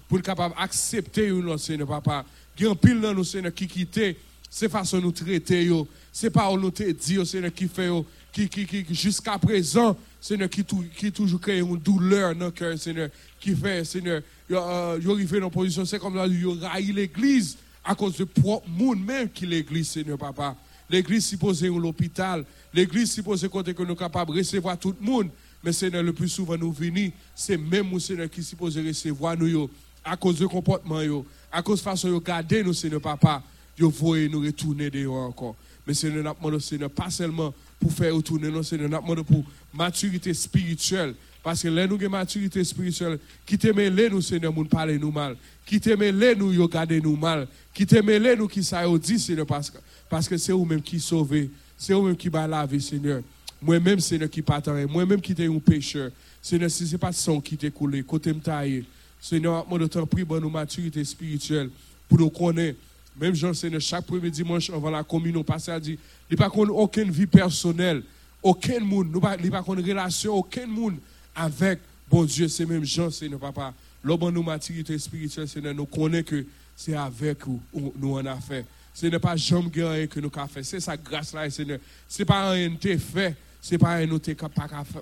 pour 0.09 0.19
nous 0.19 0.23
capables 0.23 0.55
d'accepter 0.55 1.29
nous, 1.29 1.59
Seigneur 1.59 1.89
papa. 1.89 2.25
Il 2.57 2.65
y 2.65 2.67
a 2.69 2.71
un 2.71 2.75
pile 2.77 3.01
nous, 3.01 3.25
Seigneur, 3.25 3.53
qui 3.53 3.67
quitte 3.67 4.01
ces 4.55 4.69
façons 4.69 5.01
nous 5.01 5.11
traiter, 5.11 5.69
c'est 6.13 6.31
pas 6.31 6.49
nous 6.57 6.71
te 6.71 6.89
dire, 6.89 7.27
Seigneur, 7.27 7.53
qui 7.53 7.67
fait, 7.67 7.91
qui, 8.33 8.49
qui, 8.49 8.65
qui 8.65 8.95
jusqu'à 8.95 9.37
présent, 9.37 9.97
Seigneur, 10.21 10.49
qui, 10.49 10.65
qui 10.97 11.11
toujours 11.11 11.41
crée 11.41 11.59
une 11.59 11.77
douleur 11.77 12.37
dans 12.37 12.45
le 12.45 12.51
cœur, 12.53 12.79
Seigneur, 12.79 13.09
qui 13.41 13.53
fait, 13.53 13.83
Seigneur, 13.83 14.23
il 14.49 14.55
arrive 14.55 15.41
dans 15.41 15.47
une 15.47 15.51
position, 15.51 15.85
c'est 15.85 15.99
comme 15.99 16.15
là, 16.15 16.29
il 16.29 16.47
raille 16.65 16.93
l'église 16.93 17.57
à 17.85 17.97
cause 17.97 18.17
de 18.17 18.23
propre 18.23 18.69
monde 18.69 19.05
même 19.05 19.29
qui 19.29 19.45
l'église, 19.45 19.89
Seigneur 19.89 20.19
Papa. 20.19 20.55
L'église 20.89 21.27
supposée 21.27 21.69
ou 21.69 21.81
l'hôpital, 21.81 22.45
l'église 22.73 23.11
supposée 23.11 23.49
côté 23.49 23.75
que 23.75 23.83
nous 23.83 23.89
sommes 23.89 23.97
capables 23.97 24.33
de 24.33 24.39
recevoir 24.39 24.79
tout 24.79 24.95
le 25.01 25.05
monde. 25.05 25.31
Mais 25.65 25.73
Seigneur, 25.73 26.05
le 26.05 26.13
plus 26.13 26.29
souvent 26.29 26.57
nous 26.57 26.71
venons, 26.71 27.11
c'est 27.35 27.57
même 27.57 27.91
nous, 27.91 27.99
Seigneur, 27.99 28.31
qui 28.31 28.45
supposé 28.45 28.87
recevoir 28.87 29.37
nous, 29.37 29.69
à 30.05 30.17
cause 30.17 30.37
du 30.37 30.47
comportement, 30.47 31.01
à 31.51 31.61
cause 31.61 31.81
de 31.81 31.87
la 31.87 31.91
façon 31.91 32.09
de 32.09 32.19
garder 32.25 32.63
nous, 32.63 32.73
Seigneur 32.73 33.01
Papa, 33.01 33.43
yo 33.79 33.91
voyez 33.91 34.29
nous 34.29 34.41
retourner 34.41 34.91
dehors 34.91 35.29
encore. 35.29 35.57
Mais 35.87 35.95
Seigneur, 35.95 36.25
nous 36.25 36.35
demandons, 36.35 36.61
Seigneur, 36.61 36.91
pas 36.91 37.11
seulement 37.11 37.53
pour 37.79 37.93
faire 37.93 38.15
retourner, 38.15 38.51
non, 38.51 38.63
Seigneur, 38.63 38.89
nous 38.89 38.99
demandons 38.99 39.25
pour 39.25 39.45
maturité 39.73 40.33
spirituelle. 40.33 41.15
Parce 41.43 41.63
que 41.63 41.69
là, 41.69 41.87
nous 41.87 41.97
avons 41.97 42.09
maturité 42.09 42.65
spirituelle. 42.65 43.19
Qui 43.45 43.59
te 43.59 43.69
mêlé 43.69 44.09
nous, 44.09 44.23
Seigneur, 44.23 44.53
nous 44.55 44.65
parler 44.65 44.99
nous 44.99 45.13
mal. 45.13 45.37
Qui 45.67 45.79
te 45.79 45.91
mêlé 45.91 46.35
nous, 46.35 46.53
yo 46.53 46.67
garder 46.67 47.03
nous 47.03 47.17
mal. 47.17 47.47
Qui 47.75 47.87
te 47.87 47.97
mêlé 47.97 48.35
nous, 48.35 48.49
qui 48.49 48.65
ça 48.65 48.83
dit, 48.99 49.19
Seigneur, 49.19 49.47
parce 49.47 49.69
que, 49.69 49.77
parce 50.09 50.27
que 50.27 50.39
c'est 50.39 50.53
vous-même 50.53 50.81
qui 50.81 50.99
sauvez. 50.99 51.51
C'est 51.77 51.93
vous-même 51.93 52.17
qui 52.17 52.31
va 52.31 52.47
la 52.47 52.65
vie, 52.65 52.81
Seigneur. 52.81 53.21
Moi-même, 53.61 54.01
Seigneur, 54.01 54.31
qui 54.31 54.41
partage. 54.41 54.87
Moi-même, 54.87 55.21
qui 55.21 55.35
t'ai 55.35 55.47
un 55.47 55.59
pécheur. 55.59 56.11
Seigneur, 56.41 56.71
si 56.71 56.87
ce 56.87 56.93
n'est 56.93 56.99
pas 56.99 57.13
son 57.13 57.41
qui 57.41 57.59
t'est 57.59 57.71
coulé, 57.71 58.03
côté 58.03 58.33
me 58.33 58.41
taillé. 58.41 58.85
Seigneur, 59.21 59.67
moi, 59.69 59.79
de 59.79 59.87
temps 59.87 60.07
pris, 60.07 60.25
bonne 60.25 60.51
maturité 60.51 61.05
spirituelle 61.05 61.69
pour 62.09 62.19
nous 62.19 62.31
connaître. 62.31 62.79
Même 63.21 63.35
Jean, 63.35 63.55
Seigneur, 63.55 63.81
chaque 63.81 64.07
premier 64.07 64.31
dimanche 64.31 64.71
avant 64.71 64.91
la 64.91 65.05
communion, 65.05 65.45
passer 65.45 65.71
à 65.71 65.79
dire, 65.79 65.99
il 66.31 66.37
n'y 66.37 66.43
a 66.43 66.51
pas 66.51 66.57
aucune 66.57 67.11
vie 67.11 67.27
personnelle, 67.27 68.03
aucun 68.43 68.81
monde, 68.81 69.07
il 69.07 69.49
n'y 69.49 69.55
a 69.55 69.63
pas 69.63 69.75
de 69.75 69.83
relation, 69.83 70.35
aucun 70.35 70.67
monde 70.67 70.97
avec 71.35 71.81
bon 72.11 72.25
Dieu, 72.25 72.49
c'est 72.49 72.67
même 72.67 72.85
Jean, 72.85 73.11
Seigneur, 73.11 73.41
papa. 73.41 73.73
L'homme 74.03 74.31
nous 74.31 74.43
maturité 74.43 74.99
spirituelle, 74.99 75.49
Seigneur, 75.49 75.75
nous 75.75 75.87
connaissons 75.87 76.25
que 76.25 76.47
c'est 76.77 76.95
avec 76.95 77.47
vous 77.47 77.61
nous 77.73 78.15
en 78.17 78.27
a 78.27 78.37
fait. 78.37 78.67
Ce 78.93 79.07
n'est 79.07 79.19
pas 79.19 79.37
jamais 79.37 79.71
rien 79.75 80.07
que 80.07 80.21
nous 80.21 80.31
avons 80.35 80.47
fait. 80.47 80.63
C'est 80.63 80.81
sa 80.81 80.97
grâce 80.97 81.33
là, 81.33 81.49
Seigneur. 81.51 81.79
Ce 82.09 82.23
n'est 82.23 82.27
pas 82.27 82.53
un 82.53 82.77
fait. 82.99 83.37
Ce 83.61 83.73
n'est 83.73 83.79
pas 83.79 83.95
un 83.97 84.19
qui 84.19 84.35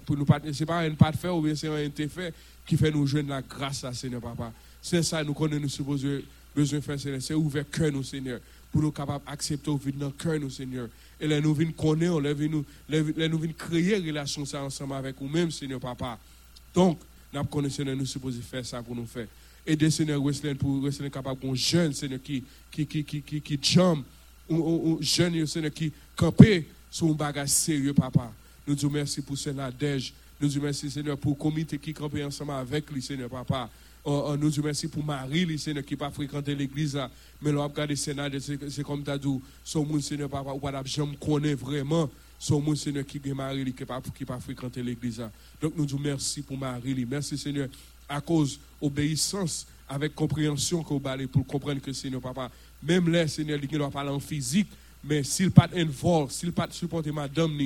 pour 0.06 0.16
nous 0.16 0.26
C'est 0.52 0.66
pas 0.66 0.80
un 0.80 0.94
pas 0.94 1.10
de 1.10 1.16
faire 1.16 1.34
ou 1.34 1.43
bien 1.43 1.55
c'est 1.55 1.68
un 1.68 2.09
fait 2.09 2.32
qui 2.64 2.76
fait 2.76 2.90
nous 2.90 3.06
jouer 3.06 3.22
la 3.22 3.43
grâce 3.43 3.82
là, 3.82 3.93
Seigneur, 3.93 4.20
papa. 4.20 4.52
C'est 4.80 5.02
ça 5.02 5.22
nous 5.24 5.34
connaissons, 5.34 5.62
nous 5.62 5.68
supposons 5.68 6.20
besoin 6.55 6.79
de 6.79 6.85
faire. 6.85 7.20
C'est 7.20 7.35
ouvrir 7.35 7.69
cœur 7.70 7.93
nous, 7.93 8.03
Seigneur, 8.03 8.41
pour 8.70 8.83
nous 8.83 8.93
capables 8.93 9.24
d'accepter 9.27 9.70
au 9.70 9.77
vide 9.77 9.99
dans 9.99 10.11
cœur 10.11 10.39
nous, 10.39 10.51
Seigneur. 10.51 10.89
Et 11.20 11.27
là, 11.27 11.41
nous 11.41 11.55
venons 11.55 11.73
connaître, 11.73 12.20
là, 12.20 13.29
nous 13.29 13.39
venons 13.39 13.53
créer 13.53 13.99
une 13.99 14.07
relation 14.07 14.43
ensemble 14.43 14.95
avec 14.95 15.20
nous-mêmes, 15.20 15.51
Seigneur, 15.51 15.81
papa. 15.81 16.19
Donc, 16.74 16.99
nous 17.33 17.45
connaissons, 17.45 17.85
nous 17.85 18.07
supposons 18.07 18.43
faire 18.43 18.65
ça 18.65 18.83
pour 18.83 18.95
nous 18.95 19.07
faire. 19.07 19.27
Aider 19.66 19.91
Seigneur 19.91 20.20
Wesley 20.20 20.55
pour 20.55 20.83
Wesley 20.83 21.09
capable 21.09 21.41
d'un 21.41 21.55
jeune 21.55 21.93
Seigneur 21.93 22.20
qui 22.20 22.43
qui 22.70 22.85
qui 22.85 23.05
qui 23.05 23.23
qui 23.23 23.41
qui 23.41 23.59
jump 23.62 24.05
un 24.51 24.97
jeune 25.01 25.47
Seigneur 25.47 25.73
qui 25.73 25.93
camper 26.16 26.69
sur 26.91 27.07
un 27.07 27.12
bagage 27.12 27.49
sérieux 27.49 27.95
papa. 27.95 28.33
Nous 28.66 28.74
disons 28.74 28.91
merci 28.91 29.23
pour 29.23 29.39
Sénadège. 29.39 30.12
Nous 30.41 30.49
disons 30.49 30.62
merci 30.62 30.91
Seigneur 30.91 31.16
pour 31.16 31.33
le 31.33 31.37
comité 31.37 31.79
qui 31.79 31.95
campe 31.95 32.16
ensemble 32.16 32.53
avec 32.53 32.91
lui 32.91 33.01
Seigneur 33.01 33.31
papa. 33.31 33.70
Oh, 34.05 34.24
oh, 34.29 34.37
nous 34.37 34.49
disons 34.49 34.62
merci 34.65 34.89
pour 34.89 35.05
Marie, 35.05 35.57
Seigneur, 35.59 35.85
qui 35.85 35.95
n'a 35.95 35.99
pas 35.99 36.11
fréquenté 36.11 36.57
l'église 36.57 36.99
Mais 37.41 37.53
là, 37.53 37.62
regardez 37.62 37.95
Sénat, 37.95 38.31
c'est 38.41 38.83
comme 38.83 39.05
tu 39.05 39.11
as 39.11 39.19
dit, 39.19 39.41
son 39.62 39.85
monde, 39.85 40.03
Seigneur, 40.03 40.29
papa, 40.29 40.51
ou 40.51 40.59
pas, 40.59 40.83
je 40.85 41.03
me 41.03 41.15
connais 41.15 41.55
vraiment. 41.55 42.11
Son 42.37 42.61
monde, 42.61 42.77
Seigneur, 42.77 43.07
qui 43.07 43.20
est 43.24 43.33
Marie, 43.35 43.73
qui 43.73 43.83
n'a 43.83 43.87
pas, 43.87 44.03
pas 44.27 44.41
fréquenté 44.41 44.83
l'église 44.83 45.23
Donc, 45.61 45.74
nous 45.77 45.87
disons 45.87 46.01
merci 46.01 46.43
pour 46.43 46.59
Marie. 46.59 47.07
Merci, 47.09 47.39
Seigneur, 47.39 47.69
à 48.09 48.20
cause 48.20 48.59
obéissance, 48.81 49.69
avec 49.89 50.16
compréhension 50.16 50.83
pour 50.83 51.47
comprendre 51.47 51.81
que 51.81 51.93
Seigneur 51.93 52.20
Papa, 52.20 52.51
même 52.83 53.09
là, 53.09 53.29
Seigneur, 53.29 53.61
il 53.62 53.69
doit 53.69 53.91
parler 53.91 54.11
en 54.11 54.19
physique, 54.19 54.69
mais 55.05 55.23
s'il 55.23 55.53
pas 55.53 55.69
involve, 55.77 56.33
s'il 56.33 56.53
pas 56.53 56.66
supporter 56.70 57.12
madame, 57.12 57.57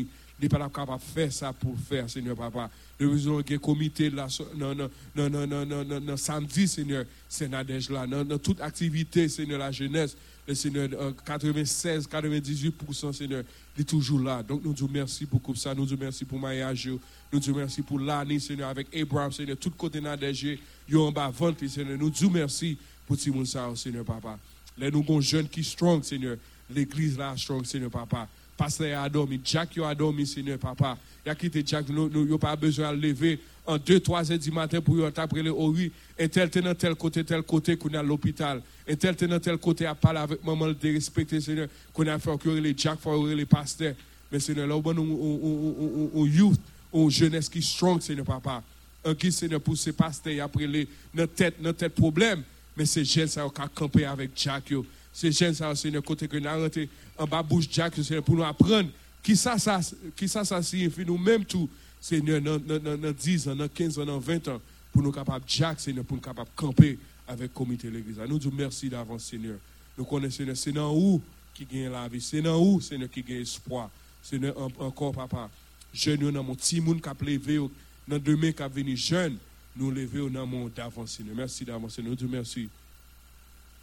n'est 0.40 0.48
pas 0.48 0.58
capable 0.68 0.98
de 0.98 1.04
faire 1.04 1.32
ça 1.32 1.52
pour 1.52 1.78
faire, 1.78 2.08
Seigneur 2.10 2.36
Papa. 2.36 2.70
Nous 2.98 3.28
avons 3.28 3.38
un 3.38 3.58
comité 3.58 4.10
là, 4.10 4.26
non, 4.56 4.74
non, 4.74 4.90
non, 5.14 5.46
non, 5.46 5.66
non, 5.66 6.00
non, 6.00 6.16
samedi, 6.16 6.66
Seigneur, 6.68 7.04
c'est 7.28 7.50
là, 7.50 7.64
dans 8.06 8.38
toute 8.38 8.60
activité, 8.60 9.28
Seigneur, 9.28 9.58
la 9.58 9.72
jeunesse, 9.72 10.16
le 10.46 10.54
Seigneur, 10.54 10.88
96, 11.24 12.08
98%, 12.08 13.12
Seigneur, 13.12 13.42
il 13.76 13.80
est 13.80 13.84
toujours 13.84 14.20
là. 14.20 14.42
Donc, 14.42 14.64
nous 14.64 14.72
disons 14.72 14.88
merci 14.90 15.26
pour 15.26 15.40
ça. 15.56 15.74
Nous 15.74 15.84
disons 15.84 15.98
merci 16.00 16.24
pour 16.24 16.38
mariage. 16.38 16.88
Nous 17.32 17.38
disons 17.38 17.56
merci 17.56 17.82
pour 17.82 17.98
l'année, 17.98 18.38
Seigneur, 18.38 18.68
avec 18.68 18.94
Abraham, 18.96 19.32
Seigneur, 19.32 19.56
tout 19.56 19.70
côté 19.70 20.00
Nadège, 20.00 20.58
yo 20.88 21.06
en 21.06 21.12
bas 21.12 21.30
vente, 21.30 21.66
Seigneur. 21.66 21.98
Nous 21.98 22.10
disons 22.10 22.30
merci 22.30 22.78
pour 23.06 23.16
Timon 23.16 23.44
Seigneur, 23.74 24.04
papa. 24.04 24.38
Les 24.78 24.90
nous 24.90 25.00
avons 25.00 25.20
jeunes 25.20 25.48
qui 25.48 25.64
strong, 25.64 26.02
Seigneur. 26.02 26.36
L'église 26.70 27.18
là, 27.18 27.34
strong, 27.36 27.64
Seigneur, 27.64 27.90
papa. 27.90 28.28
Pasteur 28.56 29.02
a 29.02 29.08
dormi, 29.08 29.40
Jack 29.44 29.78
a 29.78 29.94
dormi, 29.94 30.26
Seigneur, 30.26 30.58
papa. 30.58 30.96
Il 31.24 31.30
a 31.30 31.34
quitté 31.34 31.62
Jack, 31.64 31.88
nous 31.88 32.08
n'avons 32.08 32.38
pas 32.38 32.56
besoin 32.56 32.92
de 32.94 33.00
lever 33.00 33.38
en 33.66 33.76
2, 33.76 34.00
3 34.00 34.32
heures 34.32 34.38
du 34.38 34.50
matin 34.50 34.80
pour 34.80 34.98
y 34.98 35.04
après 35.04 35.42
le 35.42 35.52
oui, 35.52 35.92
et 36.18 36.28
tel 36.28 36.48
tel 36.48 36.74
tel 36.74 36.94
côté, 36.94 37.24
tel 37.24 37.42
côté 37.42 37.76
qu'on 37.76 37.92
a 37.94 38.02
l'hôpital, 38.02 38.62
et 38.86 38.96
tel 38.96 39.16
tel 39.16 39.38
tel 39.40 39.58
côté 39.58 39.86
à 39.86 39.94
parler 39.94 40.20
avec 40.20 40.44
maman 40.44 40.68
de 40.68 40.92
respecter, 40.92 41.40
Seigneur, 41.40 41.68
qu'on 41.92 42.06
a 42.06 42.18
fait 42.18 42.38
que 42.38 42.48
les 42.48 42.74
Jack, 42.76 42.98
faut 43.00 43.26
les 43.26 43.44
pasteurs. 43.44 43.94
Mais 44.30 44.40
Seigneur, 44.40 44.66
là, 44.66 44.76
on, 44.76 46.10
on, 46.14 46.26
youth, 46.26 46.60
on 46.92 47.10
jeunesse 47.10 47.48
qui 47.48 47.62
strong, 47.62 48.00
Seigneur, 48.00 48.24
papa. 48.24 48.62
Un 49.04 49.14
qui, 49.14 49.30
Seigneur, 49.30 49.60
pour 49.60 49.76
ces 49.76 49.92
pasteurs, 49.92 50.44
après 50.44 50.66
les, 50.66 50.88
notre 51.14 51.34
tête, 51.34 51.60
notre 51.60 51.78
tête 51.78 51.94
problème. 51.94 52.42
Mais 52.76 52.86
c'est 52.86 53.04
ça, 53.04 53.48
qui 53.54 53.60
a 53.60 53.68
campé 53.68 54.04
avec 54.04 54.30
Jack. 54.36 54.72
C'est 55.18 55.32
jeunes, 55.32 55.54
ça, 55.54 55.74
Seigneur, 55.74 56.02
côté 56.02 56.28
que 56.28 56.36
nous 56.36 56.46
avons 56.46 56.68
en 57.16 57.26
bas 57.26 57.42
bouche 57.42 57.64
Jack, 57.70 57.94
pour 58.20 58.36
nous 58.36 58.44
apprendre 58.44 58.90
qui 59.22 59.34
ça, 59.34 59.56
ça, 59.56 59.80
qui 60.14 60.28
ça, 60.28 60.44
ça 60.44 60.62
signifie 60.62 61.06
nous-mêmes 61.06 61.46
tout. 61.46 61.70
Seigneur, 61.98 62.38
dans, 62.42 63.12
10 63.12 63.48
ans, 63.48 63.56
dans 63.56 63.66
15 63.66 63.98
ans, 63.98 64.04
dans 64.04 64.18
20 64.18 64.48
ans, 64.48 64.60
pour 64.92 65.02
nous 65.02 65.10
capables, 65.10 65.46
Jack, 65.48 65.80
Seigneur, 65.80 66.04
pour 66.04 66.18
nous 66.18 66.22
capables 66.22 66.50
de 66.50 66.54
camper 66.54 66.98
avec 67.26 67.44
le 67.44 67.48
comité 67.48 67.88
de 67.88 67.94
l'Église. 67.94 68.18
Nous 68.28 68.38
disons 68.38 68.52
merci 68.54 68.90
d'avance, 68.90 69.24
Seigneur. 69.24 69.56
Nous 69.96 70.04
connaissons, 70.04 70.36
Seigneur, 70.36 70.56
c'est 70.58 70.72
dans 70.72 70.94
où 70.94 71.22
qui 71.54 71.64
gagne 71.64 71.88
la 71.90 72.06
vie. 72.08 72.20
C'est 72.20 72.42
dans 72.42 72.60
où, 72.60 72.82
Seigneur, 72.82 73.08
qui 73.08 73.22
gagne 73.22 73.40
espoir. 73.40 73.88
Seigneur, 74.22 74.54
encore, 74.78 75.12
papa, 75.12 75.48
jeune, 75.94 76.30
dans 76.30 76.44
mon 76.44 76.54
petit 76.54 76.82
monde 76.82 77.00
qui 77.00 77.08
a 77.08 77.14
levé, 77.22 77.58
dans 78.06 78.18
demain 78.18 78.52
qui 78.52 78.62
a 78.62 78.68
venu 78.68 78.94
jeune, 78.94 79.38
nous 79.74 79.90
lever 79.90 80.28
dans 80.28 80.46
mon 80.46 80.68
d'avance, 80.68 81.12
Seigneur. 81.12 81.34
Merci 81.34 81.64
d'avance, 81.64 81.94
Seigneur. 81.94 82.10
Nous 82.10 82.16
disons 82.16 82.30
merci. 82.30 82.68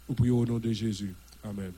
Nous 0.08 0.14
prions 0.14 0.38
au 0.38 0.46
nom 0.46 0.58
de 0.58 0.72
Jésus. 0.72 1.12
Amen. 1.44 1.74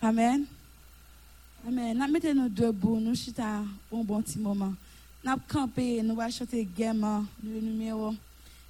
Amen. 0.00 0.46
Amen. 1.66 1.98
Nous 1.98 2.12
mettons-nous 2.12 2.48
debout, 2.48 2.98
nous 2.98 3.14
chita 3.14 3.44
un 3.44 3.66
bon 3.90 4.22
petit 4.22 4.38
moment. 4.38 4.72
Nous 5.22 5.36
campé, 5.46 6.00
nous 6.02 6.18
allons 6.18 6.30
chanter 6.30 6.64
gaiement 6.64 7.26
le 7.44 7.60
numéro 7.60 8.14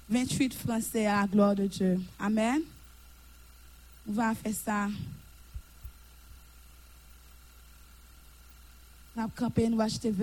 28 0.09 0.53
français 0.53 1.05
à 1.05 1.21
la 1.21 1.27
gloire 1.27 1.55
de 1.55 1.67
Dieu. 1.67 1.99
Amen. 2.19 2.61
On 4.09 4.11
va 4.11 4.35
faire 4.35 4.53
ça. 4.53 4.87
Nous 9.15 9.23
avons 9.23 9.31
campé, 9.33 9.69
nous 9.69 9.79
allons 9.79 9.89
chanter 9.89 10.13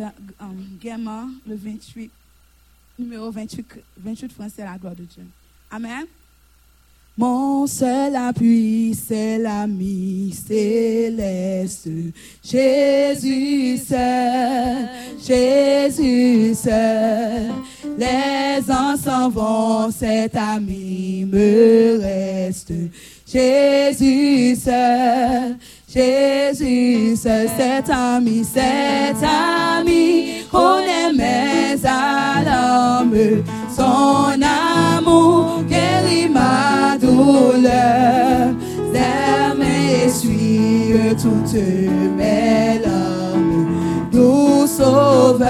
gaiement 0.81 1.31
le 1.47 1.57
28, 1.57 2.11
numéro 2.99 3.31
28, 3.31 3.67
28 3.99 4.33
français 4.33 4.65
la 4.65 4.79
gloire 4.79 4.95
de 4.95 5.05
Dieu. 5.05 5.25
Amen. 5.71 6.05
Mon 7.17 7.69
seul 7.69 8.17
appui, 8.17 8.93
c'est 8.95 9.39
l'ami 9.39 10.33
céleste. 10.33 11.89
Jésus 12.43 13.79
Jésus. 15.25 16.57
Les 17.97 18.71
ans 18.71 18.97
s'en 18.97 19.31
vont, 19.31 19.93
cet 19.93 20.35
ami 20.35 21.25
me 21.25 22.01
reste. 22.01 22.73
Jésus 23.33 24.57
Jésus 25.89 27.17
cet 27.17 27.91
ami, 27.91 28.45
cet 28.45 29.23
ami, 29.23 30.43
qu'on 30.51 30.79
aimait 30.81 31.54
son 33.77 34.41
amour 34.43 35.63
guérit 35.69 36.29
ma 36.29 36.97
douleur, 36.99 38.55
et 38.93 40.07
essuie 40.07 40.95
toutes 41.21 41.55
mes 42.17 42.81
larmes, 42.85 43.67
doux 44.13 44.67
sauveur, 44.67 45.49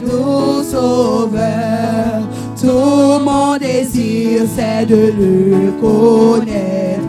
doux 0.00 0.62
sauveur, 0.62 2.22
tout 2.60 3.24
mon 3.24 3.56
désir 3.58 4.42
c'est 4.54 4.86
de 4.86 5.12
le 5.18 5.72
connaître. 5.80 7.00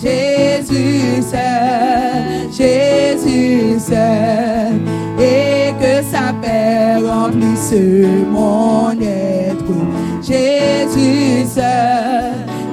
Jésus 0.00 1.22
seul, 1.22 2.48
Jésus 2.52 3.80
seul, 3.80 4.80
et 5.18 5.55
sa 6.16 6.32
paix 6.32 6.96
remplisse 7.06 7.74
mon 8.32 8.90
être. 9.00 9.76
Jésus 10.22 11.44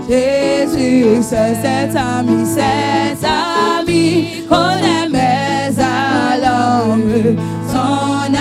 Jésus 0.09 1.21
cet 1.21 1.95
ami, 1.95 2.45
cet 2.45 3.23
ami, 3.23 4.45
connaît 4.49 5.09
mes 5.09 5.73
alarmes. 5.79 7.37
Son 7.73 8.31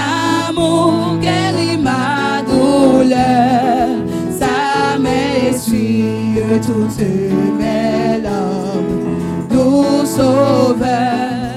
amour 0.49 1.19
guérit 1.21 1.79
ma 1.79 2.43
douleur, 2.49 3.89
ça 4.41 4.99
m'essuie 4.99 6.41
toutes 6.67 7.07
mes 7.59 8.21
larmes. 8.23 9.19
Doux 9.51 10.05
sauveur, 10.05 11.52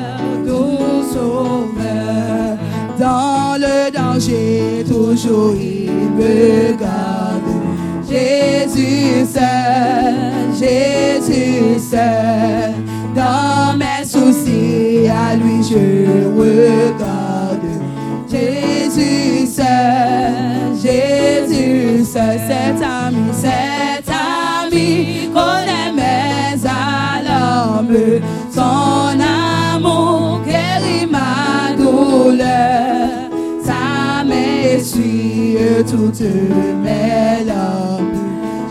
danger, 4.16 4.84
toujours 4.88 5.54
il 5.56 5.92
me 5.92 6.72
garde. 6.78 7.44
Jésus 8.10 9.26
seul, 9.26 10.16
Jésus 10.58 11.80
seul, 11.80 12.74
dans 13.16 13.78
mes 13.78 14.06
soucis, 14.06 15.08
à 15.10 15.36
lui 15.36 15.64
je 15.64 16.28
regarde. 16.38 17.60
Jésus 18.30 19.48
seul, 19.48 20.76
Jésus 20.82 22.06
seul, 22.06 22.40
cet 22.48 22.82
ami, 22.82 23.28
cet 23.34 23.75
m'essuie 35.76 35.84
toutes 35.84 36.22
mes 36.84 37.44
larmes. 37.46 38.14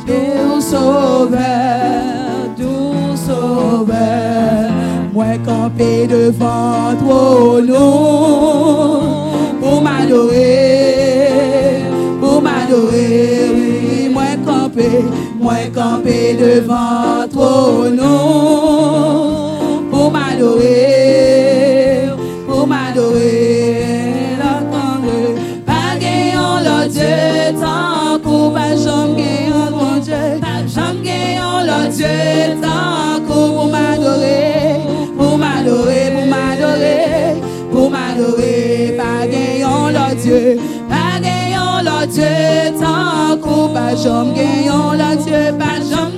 Doux 0.07 0.61
sauveur, 0.61 1.39
doux 2.59 3.17
sauveur, 3.17 4.71
moi 5.13 5.27
campé 5.45 6.07
devant 6.07 6.95
ton 6.99 7.63
nom 7.63 9.01
pour 9.61 9.83
m'adorer, 9.83 10.63
pour 12.21 12.43
m'adorer, 12.43 13.51
oui, 13.55 14.09
moi 14.13 14.37
campé, 14.45 15.05
moi 15.41 15.55
campé 15.75 16.37
devant 16.39 17.27
ton 17.33 17.91
nom 17.91 19.51
pour 19.91 20.11
m'adorer, 20.11 21.04
qu'on 43.95 44.01
pas 44.01 44.03
jamais 44.03 44.35
gagnant 44.35 44.93
le 44.93 45.17
Dieu, 45.25 46.14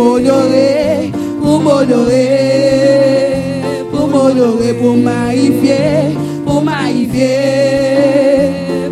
m'honorer, 0.00 1.12
pour 1.42 1.60
m'honorer, 1.60 3.62
pour 3.92 4.08
m'honorer, 4.08 4.72
pour 4.74 4.96
magnifier, 4.96 6.16
pour 6.46 6.62
magnifier, 6.62 7.28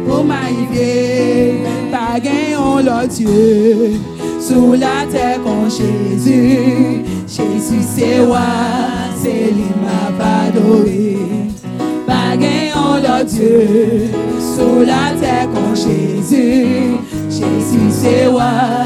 pour 0.07 0.25
magnifier, 0.25 1.63
pas 1.91 2.21
gagnant 2.21 2.79
le 2.79 3.09
Dieu, 3.09 3.93
sous 4.41 4.73
la 4.73 5.07
terre 5.11 5.41
con 5.43 5.69
Jésus, 5.69 7.05
Jésus 7.27 7.83
c'est 7.95 8.21
roi, 8.21 8.39
c'est 9.23 9.53
lui 9.57 9.71
m'a 9.83 10.47
adoré 10.47 11.17
pas 12.07 12.37
gagnant 12.37 12.97
le 12.97 13.25
Dieu 13.25 14.11
sous 14.41 14.81
la 14.81 15.13
terre 15.21 15.49
con 15.55 15.75
Jésus. 15.75 16.97
Jésus 17.29 17.91
c'est 17.91 18.27
roi, 18.27 18.78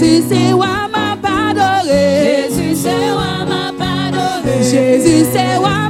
Jésus 0.00 0.24
c'est 0.28 0.52
roi, 0.52 0.68
m'a 0.92 1.16
pas 1.20 1.50
adoré. 1.50 2.48
Jésus 2.48 2.76
c'est 2.82 3.10
roi, 3.10 3.44
m'a 3.48 3.72
pas 3.76 4.08
adoré. 4.08 4.62
Jésus 4.62 5.26
c'est 5.32 5.56
roi, 5.56 5.87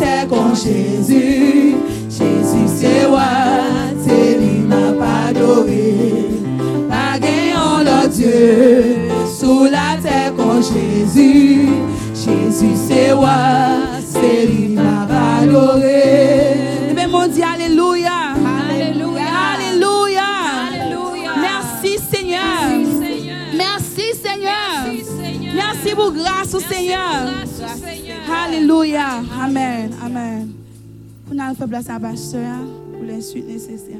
Faire 31.65 31.81
place 31.81 31.89
à 31.89 31.99
pasteur 31.99 32.59
pour 32.93 33.05
les 33.05 33.23
suites 33.23 33.47
nécessaires. 33.47 33.97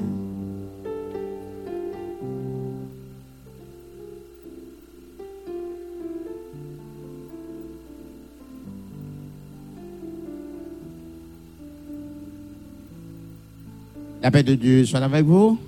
La 14.23 14.31
paix 14.31 14.43
de 14.43 14.55
Dieu 14.57 14.85
soit 14.85 15.01
avec 15.01 15.25
vous. 15.25 15.59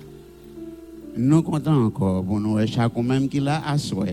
Nous 1.17 1.41
comptons 1.41 1.85
encore 1.85 2.23
pour 2.23 2.39
nous, 2.39 2.63
chaque 2.67 2.95
même 2.97 3.27
qui 3.27 3.39
l'a 3.39 3.67
à 3.67 3.75
soir. 3.79 4.05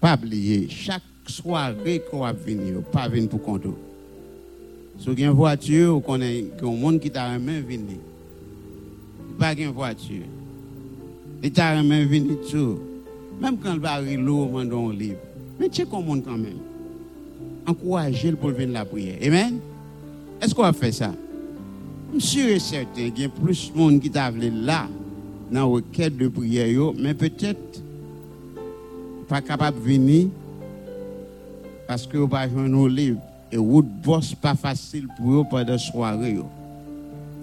Pas 0.00 0.16
oublier, 0.16 0.68
chaque 0.68 1.02
soirée 1.28 2.02
qu'on 2.10 2.22
va 2.22 2.32
venir, 2.32 2.82
pas 2.90 3.08
venir 3.08 3.28
pour 3.28 3.40
compter. 3.40 3.68
Si 5.00 5.06
vous 5.06 5.12
avez 5.12 5.22
une 5.22 5.30
voiture, 5.30 5.96
ou 5.96 6.00
qu'on 6.00 6.20
a 6.20 6.26
un 6.26 6.76
monde 6.76 7.00
qui 7.00 7.10
t'a 7.10 7.38
même 7.38 7.64
venir. 7.64 7.96
Pas 9.38 9.54
une 9.54 9.70
voiture. 9.70 10.26
Il 11.42 11.50
t'a 11.50 11.82
même 11.82 12.06
venir 12.06 12.36
tout. 12.50 12.78
Même 13.40 13.56
quand 13.56 13.72
il 13.72 13.80
va 13.80 13.92
arriver 13.92 14.18
l'eau, 14.18 14.50
on 14.52 14.58
un 14.58 14.92
livre. 14.92 15.16
Mais 15.58 15.70
check 15.70 15.90
au 15.94 16.02
monde 16.02 16.22
quand 16.22 16.36
même. 16.36 16.58
Encouragez-le 17.66 18.36
pour 18.36 18.50
venir 18.50 18.74
la 18.74 18.84
prière. 18.84 19.16
Amen? 19.22 19.60
Est-ce 20.42 20.54
qu'on 20.54 20.62
va 20.62 20.74
faire 20.74 20.92
ça? 20.92 21.14
Je 22.12 22.20
suis 22.20 22.60
certain 22.60 23.08
qu'il 23.08 23.22
y 23.22 23.24
a 23.24 23.30
plus 23.30 23.72
de 23.72 23.78
monde 23.78 24.00
qui 24.00 24.10
t'a 24.10 24.30
là, 24.30 24.86
dans 25.50 25.60
la 25.60 25.64
requête 25.64 26.14
de 26.14 26.28
prière, 26.28 26.92
mais 26.98 27.14
peut-être 27.14 27.82
pas 29.26 29.40
capable 29.40 29.78
de 29.78 29.82
venir 29.82 30.28
parce 31.88 32.06
que 32.06 32.18
vous 32.18 32.28
pas 32.28 32.46
jouer 32.46 32.68
nos 32.68 32.86
livres. 32.86 33.20
Et 33.52 33.56
route 33.56 33.88
boss 34.02 34.34
pas 34.34 34.54
facile 34.54 35.08
pour 35.16 35.40
eux 35.40 35.44
pendant 35.48 35.72
la 35.72 35.78
soirée. 35.78 36.38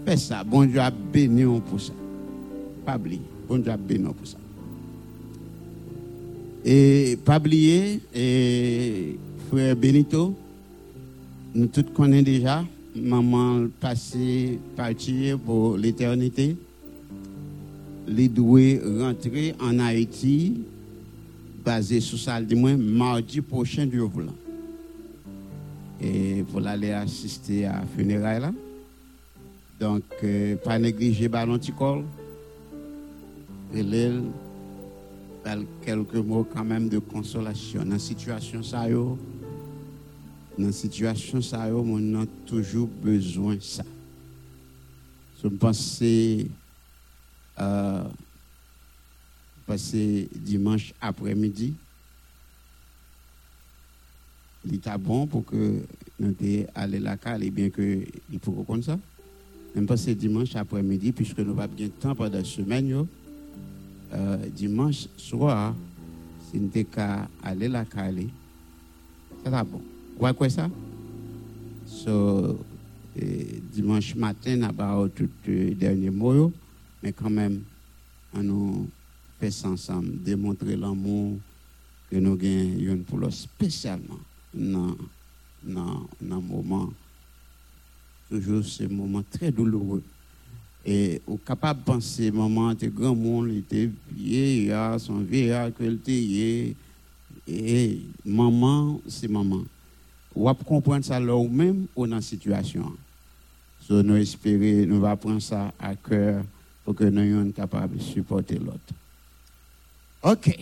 Fais 0.06 0.18
ça. 0.18 0.44
Bon 0.44 0.66
Dieu 0.66 0.80
a 0.80 0.90
béni 0.90 1.44
pour 1.70 1.82
ça. 1.82 1.94
Pas 2.86 2.96
oublier. 2.96 3.22
Bon 3.48 3.58
Dieu 3.58 3.72
a 3.72 3.78
béni 3.78 4.06
pour 4.06 4.26
ça. 4.28 4.38
Et 6.64 7.18
pas 7.24 7.40
et 8.14 9.18
frère 9.50 9.76
Benito, 9.76 10.36
nous 11.56 11.68
tous 11.68 11.86
connaissons 11.94 12.26
déjà, 12.26 12.66
maman 12.96 13.68
passé 13.80 14.60
partir 14.76 15.40
pour 15.40 15.78
l'éternité. 15.78 16.58
Les 18.08 18.30
rentrer 19.00 19.56
en 19.62 19.80
Haïti, 19.80 20.62
basé 21.64 22.00
sur 22.00 22.18
ça, 22.18 22.40
moins 22.56 22.78
mardi 22.78 23.42
prochain 23.42 23.86
du 23.86 24.00
volant. 24.00 24.34
Et 26.02 26.44
pour 26.44 26.65
aller 26.65 26.91
assister 26.91 27.65
à 27.65 27.80
la 27.80 27.86
funérailles 27.86 28.41
là. 28.41 28.52
Donc, 29.80 30.03
euh, 30.24 30.56
pas 30.57 30.80
négliger 30.80 31.28
ballon 31.28 31.57
ticol. 31.57 32.03
Et 33.74 33.84
l'île, 33.84 34.24
parle 35.44 35.65
quelques 35.84 36.15
mots 36.15 36.48
quand 36.52 36.64
même 36.64 36.90
de 36.90 36.99
consolation. 36.99 37.84
Dans 37.84 37.91
la 37.91 37.99
situation 37.99 38.64
ça, 38.64 38.90
dans 38.90 39.18
la 40.57 40.72
situation 40.72 41.41
ça, 41.41 41.68
yo, 41.68 41.84
on 41.88 42.22
a 42.22 42.26
toujours 42.45 42.88
besoin 42.88 43.56
de 43.56 43.61
ça. 43.61 43.84
Je 45.44 45.48
pense 45.48 46.02
euh, 47.60 48.03
passer 49.65 50.28
dimanche 50.36 50.94
après-midi. 50.99 51.76
Il 54.68 54.76
était 54.76 54.98
bon 54.98 55.27
pour 55.27 55.45
que 55.45 55.81
nous 56.19 56.35
aller 56.76 56.99
là 56.99 57.15
et 57.41 57.49
bien 57.49 57.69
que 57.69 58.03
il 58.31 58.39
faut 58.39 58.52
comme 58.52 58.84
ça. 58.84 58.99
Même 59.76 59.85
passer 59.85 60.15
dimanche 60.15 60.56
après-midi, 60.56 61.11
puisque 61.11 61.38
nous 61.39 61.45
n'avons 61.45 61.57
pas 61.57 61.68
bien 61.68 61.88
de 61.88 61.91
temps 61.91 62.15
pendant 62.15 62.38
la 62.38 62.44
semaine, 62.44 63.06
euh, 64.14 64.38
dimanche 64.56 65.07
soir, 65.15 65.76
si 66.49 66.60
nous 66.60 66.69
qu'à 66.69 67.30
aller 67.44 67.68
là 67.68 67.85
aller, 67.95 68.27
ça 69.44 69.49
va 69.49 69.64
bon. 69.64 69.77
Vous 69.77 70.19
voyez 70.19 70.35
quoi 70.35 70.49
ça? 70.49 70.69
Eh, 73.19 73.61
dimanche 73.73 74.15
matin, 74.15 74.60
on 74.61 75.03
a 75.06 75.10
tout 75.10 75.30
le 75.48 75.73
dernier 75.73 76.10
mot, 76.10 76.52
mais 77.02 77.14
quand 77.14 77.30
même, 77.30 77.61
on 78.34 78.44
nous 78.44 78.89
fait 79.39 79.65
ensemble, 79.65 80.22
démontrer 80.22 80.76
l'amour 80.76 81.38
que 82.11 82.18
nous 82.18 82.35
gagnons 82.35 83.03
pour 83.03 83.18
l'autre, 83.18 83.34
spécialement 83.34 84.19
dans 84.58 84.96
dans 85.64 86.08
dans 86.22 86.42
moment. 86.42 86.90
Toujours 88.30 88.64
ce 88.66 88.84
moment 88.84 89.24
très 89.32 89.52
douloureux. 89.52 90.04
Et 90.86 91.22
au 91.28 91.38
capable 91.38 91.82
de 91.82 91.86
penser 91.86 92.32
maman 92.32 92.76
tes 92.76 92.88
grand 92.88 93.16
monde 93.16 93.50
il 93.50 93.60
était 93.60 93.90
vieillard 94.12 95.00
son 95.00 95.20
vieillard 95.20 95.74
que 95.74 95.84
était 95.84 96.76
et 97.48 98.02
maman 98.26 99.00
c'est 99.08 99.30
maman. 99.30 99.64
Ou 100.36 100.54
comprendre 100.54 101.06
ça 101.06 101.20
là 101.20 101.36
ou 101.36 101.48
même 101.48 101.88
ou 101.96 102.06
dans 102.06 102.22
situation. 102.22 102.92
So, 103.88 104.04
nous 104.04 104.18
espérer 104.18 104.86
nous 104.86 105.00
va 105.00 105.16
prendre 105.16 105.42
ça 105.42 105.74
à 105.80 105.96
cœur 105.96 106.44
pour 106.84 106.94
que 106.94 107.06
nous 107.06 107.22
soyons 107.22 107.52
capables 107.52 107.98
de 107.98 108.02
supporter 108.02 108.60
l'autre. 108.60 108.80
Ok. 110.22 110.58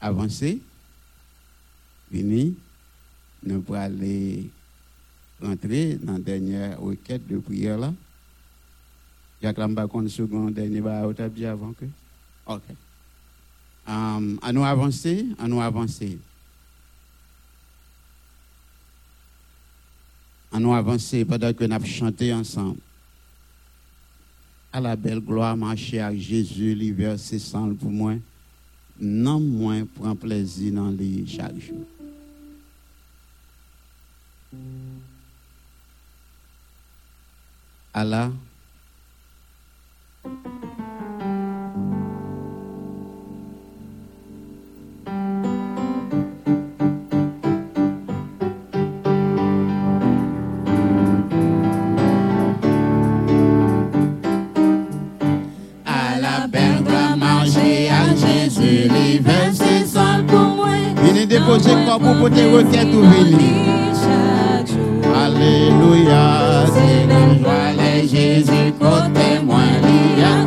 Avancer 0.00 0.60
fini, 2.10 2.54
nous 3.42 3.60
pourrons 3.60 3.78
aller 3.78 4.50
rentrer 5.40 5.94
dans 6.02 6.14
la 6.14 6.18
dernière 6.18 6.80
requête 6.80 7.26
de 7.26 7.38
prière 7.38 7.78
là. 7.78 7.92
Jacques 9.42 9.58
Lamba, 9.58 9.86
une 9.94 10.08
seconde, 10.08 10.54
dernier, 10.54 10.80
avez 10.86 11.30
dit 11.30 11.44
avant 11.44 11.72
que? 11.72 11.84
Ok. 12.46 12.62
Um, 13.86 14.38
à 14.42 14.52
nous 14.52 14.64
avancer, 14.64 15.26
à 15.38 15.46
nous 15.46 15.60
avancer. 15.60 16.18
À 20.50 20.58
nous 20.58 20.72
avancer 20.72 21.24
pendant 21.24 21.52
que 21.52 21.64
nous 21.64 21.74
avons 21.74 22.40
ensemble. 22.40 22.78
À 24.72 24.80
la 24.80 24.96
belle 24.96 25.20
gloire, 25.20 25.56
marcher 25.56 26.00
avec 26.00 26.20
Jésus, 26.20 26.74
l'hiver, 26.74 27.18
c'est 27.18 27.38
sans 27.38 27.72
pour 27.74 27.90
moi. 27.90 28.14
Non 28.98 29.38
moins 29.38 29.84
prend 29.84 30.16
plaisir 30.16 30.72
dans 30.72 30.90
les 30.90 31.26
chaque 31.26 31.58
jour. 31.58 31.84
Allah. 37.92 38.30
À 55.86 56.18
la 56.20 56.46
belle 56.46 56.82
gloire, 56.84 57.16
marcher 57.16 57.88
à 57.88 58.14
Jésus, 58.14 58.88
l'hiver, 58.88 59.50
c'est 59.54 59.86
sans 59.86 60.22
pour 60.26 60.38
moi. 60.38 60.68
Venez 60.96 61.26
déposer 61.26 61.72
quoi 61.84 61.98
pour 61.98 62.16
porter 62.18 62.50
requête 62.50 62.94
ou 62.94 63.02
venir. 63.02 63.75
Alléluia, 65.24 66.64
c'est 66.66 67.06
la 67.08 67.22
joie, 67.38 67.68
les 67.78 68.06
Jésus, 68.06 68.72
côté 68.78 69.40
moi, 69.44 69.60
il 69.82 70.20
y 70.20 70.24
a. 70.24 70.46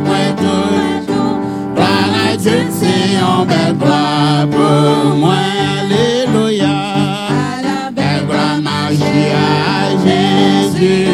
Gloire 1.74 2.12
à 2.32 2.36
Dieu, 2.36 2.60
c'est 2.70 3.22
en 3.22 3.44
belle 3.44 3.76
gloire 3.78 4.46
pour 4.50 5.16
moi, 5.16 5.34
Alléluia. 5.80 6.76
Belle 7.92 8.24
gloire, 8.26 8.60
marcher 8.62 9.32
à 9.34 9.90
Jésus. 10.04 11.08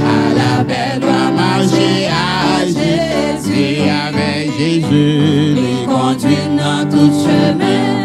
À 0.00 0.34
la 0.34 0.64
belle 0.64 1.00
gloire, 1.00 1.32
à 1.38 1.62
Jésus. 2.64 3.88
Avec 4.08 4.58
Jésus, 4.58 5.54
les 5.54 5.86
conduit 5.86 6.46
dans 6.56 6.88
tout 6.90 7.12
chemin. 7.24 8.01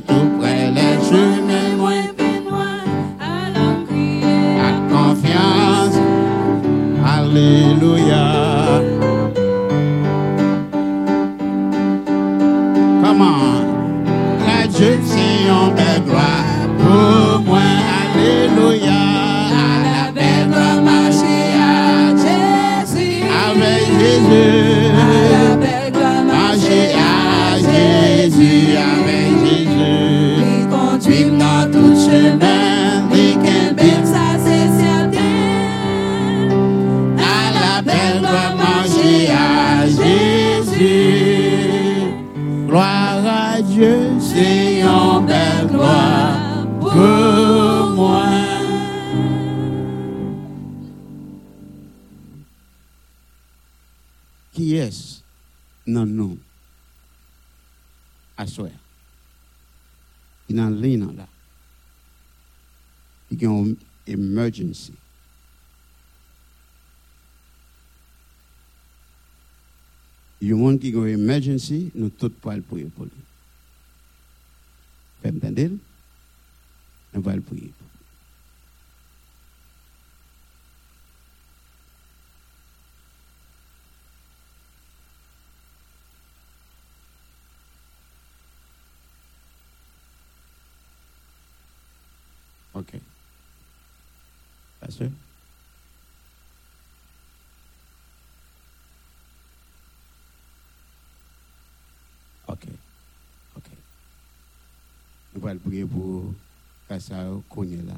tú. 0.00 0.23
Il 60.84 60.90
y 60.90 60.92
a 60.92 60.96
une 60.96 61.06
ligne 61.06 61.16
là. 61.16 61.26
Il 63.30 63.42
y 63.42 63.46
a 63.46 63.48
une 63.48 63.76
emergency. 64.06 64.92
Il 70.40 70.48
y 70.48 70.52
a 70.52 70.54
un 70.54 70.58
monde 70.58 70.78
qui 70.78 70.94
a 70.94 70.98
une 70.98 71.08
emergency, 71.08 71.90
nous 71.94 72.10
tous 72.10 72.28
pouvons 72.28 72.56
le 72.56 72.62
prier 72.62 72.84
pour 72.84 73.04
lui. 73.04 73.12
Vous 75.24 75.32
m'entendez? 75.32 75.70
Nous 77.14 77.22
pouvons 77.22 77.34
le 77.34 77.40
prier. 77.40 77.72
pour 77.78 77.86
lui. 77.86 77.94
OK. 92.74 93.00
Pasteur? 94.80 95.10
OK. 102.48 102.66
OK. 103.56 103.70
Allons 105.46 105.58
prier 105.58 105.84
pour 105.84 106.32
Kassa 106.88 107.26
Kogne 107.50 107.84
là. 107.86 107.94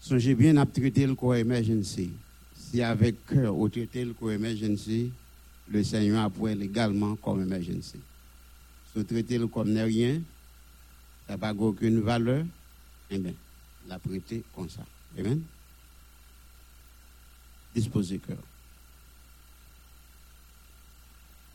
Songez 0.00 0.34
bien 0.34 0.56
à 0.58 0.66
traiter 0.66 1.06
le 1.06 1.14
corps 1.14 1.34
emergency. 1.34 2.10
Si 2.54 2.82
avec 2.82 3.24
cœur, 3.26 3.54
vous 3.54 3.68
traitez 3.70 4.04
le 4.04 4.12
corps 4.12 4.32
emergency, 4.32 5.10
le 5.68 5.82
Seigneur 5.82 6.24
apprend 6.24 6.54
légalement 6.54 7.16
comme 7.16 7.40
emergency. 7.42 7.98
Si 7.98 8.96
vous 8.96 9.04
traitez 9.04 9.38
le 9.38 9.46
comme 9.46 9.70
n'est 9.70 9.82
rien, 9.82 10.20
ça 11.26 11.34
n'a 11.34 11.38
pas 11.38 11.54
aucune 11.54 12.00
valeur, 12.00 12.44
eh 13.10 13.18
bien, 13.18 13.32
la 13.88 13.98
prêter 13.98 14.42
comme 14.54 14.68
ça. 14.68 14.84
Amen. 15.18 15.40
Disposez 17.74 18.18
cœur. 18.18 18.36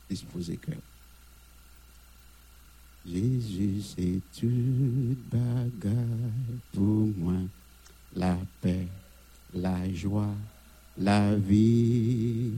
Disposez 0.09 0.57
cœur. 0.57 0.75
Jésus, 3.05 3.81
c'est 3.81 4.21
toute 4.39 5.17
bagaille 5.31 6.59
pour 6.73 7.09
moi. 7.17 7.33
La 8.15 8.37
paix, 8.61 8.87
la 9.53 9.91
joie, 9.93 10.35
la 10.97 11.35
vie. 11.35 12.51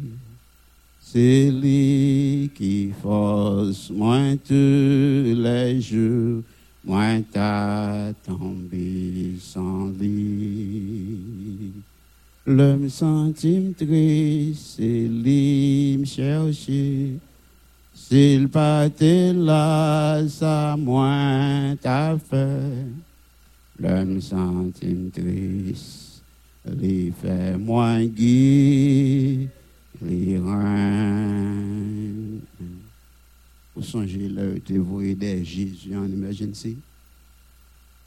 C'est 0.99 1.51
lui 1.51 2.49
qui 2.55 2.91
force 3.01 3.89
moi 3.89 4.35
tous 4.47 4.53
les 4.53 5.81
jours. 5.81 6.43
Moi 6.83 7.21
t'as 7.31 8.13
tombé 8.25 9.35
sans 9.39 9.87
lui. 9.99 11.73
Le 12.45 12.77
me 12.77 12.89
sentim 12.89 13.73
triste, 13.73 14.77
c'est 14.77 15.07
lui 15.07 15.97
me 15.99 16.05
chercher. 16.05 17.19
S'il 18.11 18.49
été 18.87 19.31
là, 19.31 20.27
ça 20.27 20.75
moins 20.77 21.77
t'a 21.77 22.17
fait. 22.19 22.85
Le 23.79 24.03
me 24.03 24.19
sentim 24.19 25.09
triste, 25.13 26.21
lui 26.65 27.13
fait 27.13 27.57
moins 27.57 28.05
lui 30.01 30.37
rend. 30.39 31.55
Vous 33.73 33.81
songez 33.81 34.27
là, 34.27 34.59
te 34.59 34.73
voyez 34.73 35.15
des 35.15 35.45
Jésus 35.45 35.95
en 35.95 36.03
emergency? 36.03 36.75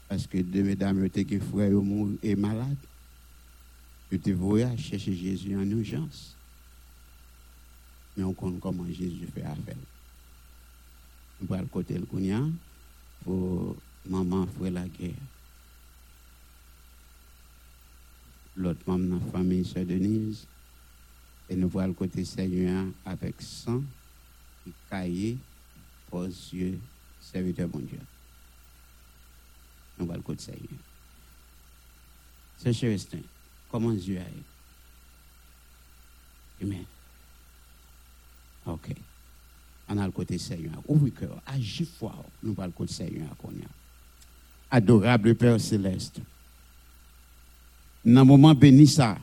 Parce 0.07 0.27
que 0.27 0.37
deux 0.37 0.61
mesdames 0.61 1.03
étaient 1.05 1.25
qui 1.25 1.39
frère 1.39 1.71
et 2.21 2.35
malade. 2.35 2.77
Je 4.11 4.17
te 4.17 4.29
à 4.61 4.77
chercher 4.77 5.15
Jésus 5.15 5.57
en 5.57 5.67
urgence. 5.67 6.35
Mais 8.15 8.23
on 8.23 8.33
connaît 8.33 8.59
comment 8.59 8.85
Jésus 8.85 9.27
fait 9.33 9.41
affaire. 9.41 9.75
Va 11.41 11.61
le 11.61 11.67
côté 11.67 11.97
le 11.97 12.05
Kounia 12.05 12.41
pour 13.23 13.75
maman 14.05 14.47
frère 14.47 14.71
la 14.71 14.87
guerre. 14.87 15.11
L'autre 18.55 18.79
membre 18.87 19.19
de 19.19 19.25
la 19.25 19.31
famille, 19.31 19.65
Sœur 19.65 19.85
Denise. 19.85 20.47
Et 21.49 21.55
nous 21.55 21.67
voyons 21.67 21.89
le 21.89 21.93
côté 21.93 22.23
Seigneur 22.23 22.85
avec 23.05 23.41
sang, 23.41 23.83
qui 24.63 24.73
cahier, 24.89 25.37
aux 26.11 26.25
yeux, 26.25 26.79
serviteur 27.21 27.67
bon 27.67 27.79
Dieu. 27.79 27.99
Nous 29.99 30.05
voyons 30.05 30.19
le 30.19 30.23
côté 30.23 30.43
Seigneur. 30.43 30.79
C'est 32.57 32.73
Chérestin, 32.73 33.19
comment 33.69 33.91
Dieu 33.91 34.19
a 34.19 34.23
Amen. 36.63 36.85
Ok. 38.65 38.95
On 39.87 39.97
a 39.97 40.05
le 40.05 40.11
côté 40.11 40.37
Seigneur. 40.37 40.81
Ouvre 40.87 41.09
cœur. 41.09 41.41
Agis 41.45 41.87
fort. 41.99 42.25
Nous 42.41 42.53
voyons 42.53 42.69
le 42.69 42.77
côté 42.77 42.93
Seigneur. 42.93 43.29
Adorable 44.71 45.35
Père 45.35 45.59
Céleste. 45.59 46.19
Dans 48.03 48.21
le 48.21 48.25
moment 48.25 48.53
béni 48.53 48.87
ça, 48.87 49.17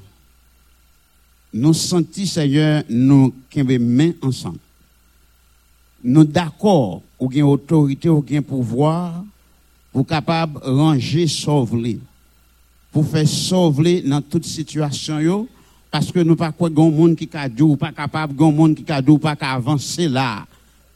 nous 1.52 1.74
sentons, 1.74 2.24
Seigneur, 2.24 2.82
nous 2.88 3.34
qui 3.50 3.62
main 3.62 4.12
ensemble. 4.22 4.58
Nous 6.02 6.24
d'accord, 6.24 7.02
ou 7.18 7.28
bien 7.28 7.44
autorité, 7.44 8.08
ou 8.08 8.22
bien 8.22 8.42
pouvoir, 8.42 9.24
pour 9.92 10.06
capable 10.06 10.58
ranger, 10.64 11.28
sauver. 11.28 12.00
Pour 12.90 13.06
faire 13.06 13.28
sauver 13.28 14.02
dans 14.02 14.20
toute 14.20 14.46
situation, 14.46 15.20
yo, 15.20 15.48
parce 15.90 16.10
que 16.10 16.20
nous 16.20 16.34
pas 16.36 16.50
quoi 16.50 16.70
gon 16.70 16.90
monde 16.90 17.14
qui 17.14 17.26
pas 17.26 17.48
capable 17.94 18.34
gon 18.34 18.50
monde 18.50 18.74
qui 18.74 18.82
pas 18.82 19.36
ka 19.36 19.52
avancer 19.52 20.08
là. 20.08 20.46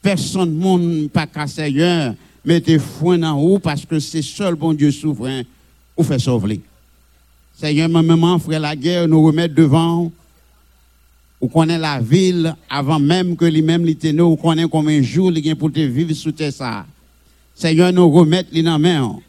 Personne 0.07 0.53
monde 0.53 1.09
pas 1.09 1.27
ka 1.27 1.45
Seigneur, 1.47 2.15
mettez 2.45 2.79
foi 2.79 3.17
dans 3.17 3.37
haut 3.37 3.59
parce 3.59 3.85
que 3.85 3.99
c'est 3.99 4.21
seul 4.21 4.55
bon 4.55 4.73
Dieu 4.73 4.89
souverain 4.89 5.41
ou 5.97 6.03
fait 6.03 6.17
sauver. 6.17 6.61
Seigneur, 7.53 7.89
ma 7.89 8.01
maman, 8.01 8.39
frère 8.39 8.61
la 8.61 8.73
guerre, 8.73 9.05
nous 9.05 9.21
remettre 9.21 9.53
devant, 9.53 10.09
ou 11.41 11.49
connaît 11.49 11.77
la 11.77 11.99
ville 11.99 12.55
avant 12.69 13.01
même 13.01 13.35
que 13.35 13.43
lui-même 13.43 13.83
l'était 13.83 14.17
ou 14.17 14.37
connaît 14.37 14.69
combien 14.69 14.99
de 14.99 15.03
jours 15.03 15.33
il 15.35 15.55
pour 15.57 15.73
te 15.73 15.81
vivre 15.81 16.13
sous 16.13 16.31
terre 16.31 16.53
ça. 16.53 16.85
Seigneur, 17.53 17.91
nous 17.91 18.09
remettre 18.09 18.51
les 18.53 18.63
main. 18.63 19.19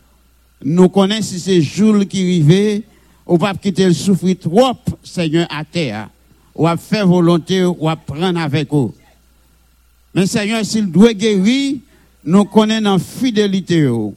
Nous 0.65 0.89
connaissons 0.89 1.23
si 1.23 1.41
c'est 1.41 1.61
jours 1.61 2.07
qui 2.07 2.23
arrivent, 2.23 2.85
ou 3.27 3.37
pas 3.37 3.53
quitter 3.55 3.87
le 3.87 3.95
souffrir 3.95 4.39
trop, 4.39 4.77
Seigneur, 5.03 5.49
à 5.51 5.65
terre. 5.65 6.09
Ou 6.55 6.69
à 6.69 6.77
faire 6.77 7.09
volonté, 7.09 7.65
ou 7.65 7.89
à 7.89 7.97
prendre 7.97 8.39
avec 8.39 8.73
eux. 8.73 8.93
Mais 10.14 10.26
Seigneur, 10.26 10.64
s'il 10.64 10.90
doit 10.90 11.12
guérir, 11.12 11.76
nous 12.24 12.44
connaissons 12.44 12.82
dans 12.82 12.98
fidélité, 12.98 13.89
ou 13.89 14.14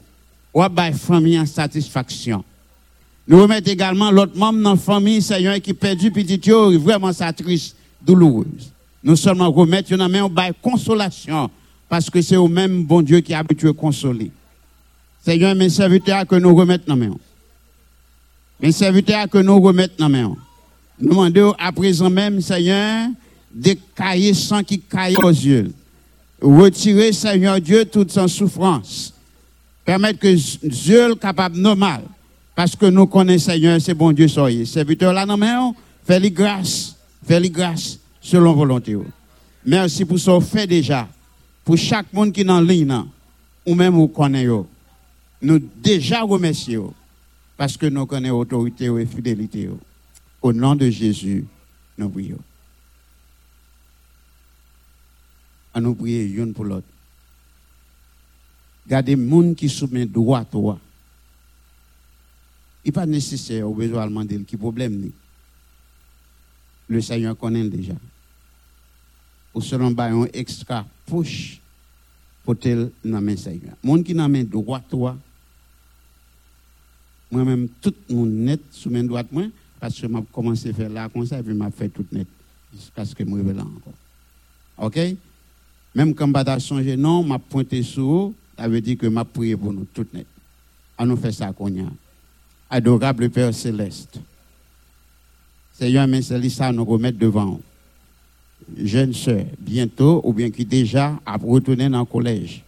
faire 0.54 0.94
famille 0.94 1.38
en 1.38 1.46
satisfaction. 1.46 2.44
Nous 3.26 3.40
remettons 3.40 3.70
également 3.70 4.10
l'autre 4.10 4.36
membre 4.36 4.60
dans 4.62 4.70
la 4.72 4.76
famille, 4.76 5.22
Seigneur, 5.22 5.60
qui 5.60 5.72
perdu 5.72 6.10
petit 6.10 6.40
yo, 6.48 6.78
vraiment 6.78 7.12
sa 7.12 7.32
triste, 7.32 7.76
douloureuse. 8.00 8.72
Nous 9.04 9.16
seulement 9.16 9.50
remettre 9.50 9.92
une 9.92 10.06
main 10.08 10.24
au 10.24 10.30
consolation, 10.60 11.50
parce 11.88 12.10
que 12.10 12.20
c'est 12.20 12.36
au 12.36 12.48
même 12.48 12.84
bon 12.84 13.02
Dieu 13.02 13.20
qui 13.20 13.32
est 13.32 13.36
habitué 13.36 13.68
à 13.68 13.72
consoler. 13.72 14.30
Seigneur, 15.24 15.54
mes 15.54 15.68
serviteurs 15.68 16.26
que 16.26 16.34
nous 16.34 16.54
remettons 16.54 16.84
dans 16.88 16.96
la 16.96 17.08
main. 17.08 17.16
Mes 18.60 18.72
serviteurs 18.72 19.28
que 19.28 19.38
nous 19.38 19.60
remettons 19.60 19.94
dans 19.98 20.08
la 20.08 20.22
main. 20.22 20.36
Nous 20.98 21.10
demandons 21.10 21.54
à 21.58 21.70
présent 21.70 22.10
même, 22.10 22.40
Seigneur, 22.40 23.08
des 23.54 23.78
cahiers 23.96 24.34
sans 24.34 24.62
qui 24.62 24.80
caillent 24.80 25.16
aux 25.16 25.28
yeux. 25.28 25.72
Retirer, 26.42 27.12
Seigneur 27.12 27.60
Dieu, 27.60 27.84
toute 27.84 28.10
son 28.10 28.26
souffrance. 28.26 29.14
Permettre 29.84 30.18
que 30.18 30.66
Dieu 30.66 31.14
capable 31.14 31.56
normal. 31.56 32.02
Parce 32.54 32.74
que 32.74 32.86
nous 32.86 33.06
connaissons, 33.06 33.52
Seigneur, 33.52 33.80
c'est 33.80 33.94
bon 33.94 34.12
Dieu 34.12 34.28
soyez. 34.28 34.64
Serviteur 34.66 35.12
là, 35.12 35.24
non, 35.24 35.36
mais 35.36 35.52
fais-lui 36.04 36.30
grâce, 36.30 36.96
fais-lui 37.26 37.50
grâce 37.50 37.98
selon 38.20 38.52
volonté. 38.54 38.96
Merci 39.64 40.04
pour 40.04 40.18
ce 40.18 40.40
fait 40.40 40.66
déjà. 40.66 41.08
Pour 41.64 41.78
chaque 41.78 42.12
monde 42.12 42.32
qui 42.32 42.40
est 42.40 42.50
en 42.50 42.60
ligne, 42.60 43.04
ou 43.64 43.74
même 43.74 43.94
vous 43.94 44.08
connaissez, 44.08 44.50
nous 45.40 45.60
déjà 45.82 46.22
remercions 46.22 46.92
parce 47.56 47.76
que 47.76 47.86
nous 47.86 48.06
connaissons 48.06 48.38
autorité 48.38 48.86
et 48.86 49.06
fidélité. 49.06 49.70
Au 50.40 50.52
nom 50.52 50.74
de 50.74 50.90
Jésus, 50.90 51.44
nous 51.96 52.08
prions. 52.08 52.38
À 55.74 55.80
nous 55.80 55.94
prier 55.94 56.24
une 56.24 56.52
pour 56.52 56.64
l'autre. 56.64 56.86
Regardez, 58.84 59.16
les 59.16 59.30
gens 59.30 59.54
qui 59.54 59.68
soumettent 59.68 60.12
droit 60.12 60.44
toi. 60.44 60.78
Il 62.84 62.88
n'est 62.88 62.92
pas 62.92 63.06
nécessaire, 63.06 63.68
au 63.68 63.74
besoin 63.74 64.04
de 64.04 64.08
demander 64.10 64.42
qui 64.44 64.56
problème. 64.56 64.98
ni. 64.98 65.12
Le 66.88 67.00
Seigneur 67.00 67.38
connaît 67.38 67.68
déjà. 67.68 67.94
Ou 69.54 69.60
selon 69.60 69.94
un 69.96 70.24
extra 70.32 70.84
push 71.06 71.60
pour 72.44 72.58
tel 72.58 72.90
main 73.04 73.36
Seigneur. 73.36 73.76
Monde 73.82 74.04
qui 74.04 74.14
main 74.14 74.44
droit 74.44 74.80
toi. 74.80 75.16
Moi-même, 77.30 77.68
tout 77.80 77.94
le 78.10 78.14
monde 78.14 78.30
net 78.30 78.60
sous 78.70 78.90
main 78.90 79.04
droite 79.04 79.28
moi, 79.30 79.44
parce 79.80 79.98
que 79.98 80.06
m'a 80.06 80.22
commencé 80.32 80.68
à 80.68 80.74
faire 80.74 80.90
là 80.90 81.08
comme 81.08 81.24
ça, 81.24 81.38
et 81.38 81.42
puis 81.42 81.54
m'a 81.54 81.70
fait 81.70 81.88
tout 81.88 82.04
net. 82.12 82.26
Jusqu'à 82.74 83.04
ce 83.06 83.14
que 83.14 83.24
je 83.24 83.28
me 83.30 83.60
encore. 83.60 83.94
OK? 84.78 84.98
Même 85.94 86.14
quand 86.14 86.30
je 86.34 86.58
changé, 86.60 86.96
non, 86.96 87.22
m'a 87.22 87.38
pointé 87.38 87.82
sur 87.82 88.32
ça 88.62 88.68
veut 88.68 88.80
dire 88.80 88.96
que 88.96 89.08
m'a 89.08 89.24
prié 89.24 89.56
pour 89.56 89.72
nous 89.72 89.86
tout 89.92 90.06
net. 90.12 90.26
On 90.96 91.04
nous 91.04 91.16
fait 91.16 91.32
ça 91.32 91.52
qu'on 91.52 91.66
a. 91.66 91.88
Adorable 92.70 93.28
Père 93.28 93.52
Céleste. 93.52 94.20
Seigneur, 95.72 96.06
mais 96.06 96.22
c'est 96.22 96.48
ça 96.48 96.70
nous 96.70 96.84
remettre 96.84 97.18
devant. 97.18 97.60
Jeune 98.78 99.12
sœur, 99.12 99.44
bientôt, 99.58 100.20
ou 100.22 100.32
bien 100.32 100.50
qui 100.50 100.64
déjà 100.64 101.18
a 101.26 101.36
retourné 101.36 101.88
dans 101.88 101.98
le 101.98 102.04
collège. 102.04 102.62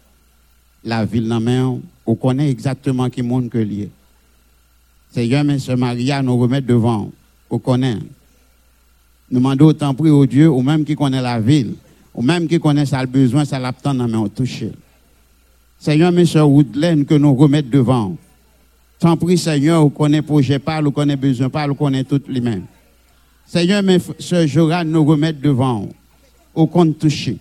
La 0.82 1.04
ville 1.04 1.28
dans 1.28 1.40
main, 1.40 1.78
on 2.04 2.14
connaît 2.16 2.50
exactement 2.50 3.08
qui 3.08 3.22
monde 3.22 3.48
que 3.48 3.58
lié. 3.58 3.88
Seigneur, 5.12 5.44
mais 5.44 5.60
ce 5.60 5.72
Maria 5.72 6.22
nous 6.22 6.36
remettre 6.36 6.66
devant. 6.66 7.12
On 7.48 7.58
connaît. 7.60 7.98
Nous 9.30 9.38
demandons 9.38 9.66
autant 9.66 9.94
prix 9.94 10.10
au 10.10 10.26
Dieu, 10.26 10.50
ou 10.50 10.60
même 10.60 10.84
qui 10.84 10.96
connaît 10.96 11.22
la 11.22 11.38
ville, 11.40 11.74
ou 12.14 12.22
même 12.22 12.46
qui 12.46 12.60
connaît 12.60 12.86
ça 12.86 13.00
le 13.00 13.08
besoin, 13.08 13.44
ça 13.44 13.58
l'attend 13.58 13.94
dans 13.94 14.06
main, 14.06 14.18
on 14.18 14.28
touche. 14.28 14.64
Seigneur, 15.78 16.12
mes 16.12 16.24
soeurs 16.24 16.48
Woodland, 16.48 17.04
que 17.04 17.14
nous 17.14 17.34
remettre 17.34 17.68
devant. 17.68 18.16
Tant 18.98 19.16
prie, 19.16 19.36
Seigneur, 19.36 19.82
vous 19.82 19.90
connaissez 19.90 20.22
projet 20.22 20.58
parle, 20.58 20.84
vous 20.84 20.92
connaissez 20.92 21.16
besoin 21.16 21.50
parle, 21.50 21.70
vous 21.70 21.76
connaissez 21.76 22.04
toutes 22.04 22.28
les 22.28 22.40
mêmes. 22.40 22.64
Seigneur, 23.46 23.82
mes 23.82 23.98
soeurs 24.18 24.46
Joran, 24.46 24.84
nous 24.84 25.04
remettre 25.04 25.40
devant. 25.40 25.88
Au 26.54 26.66
compte 26.66 26.98
touché. 26.98 27.38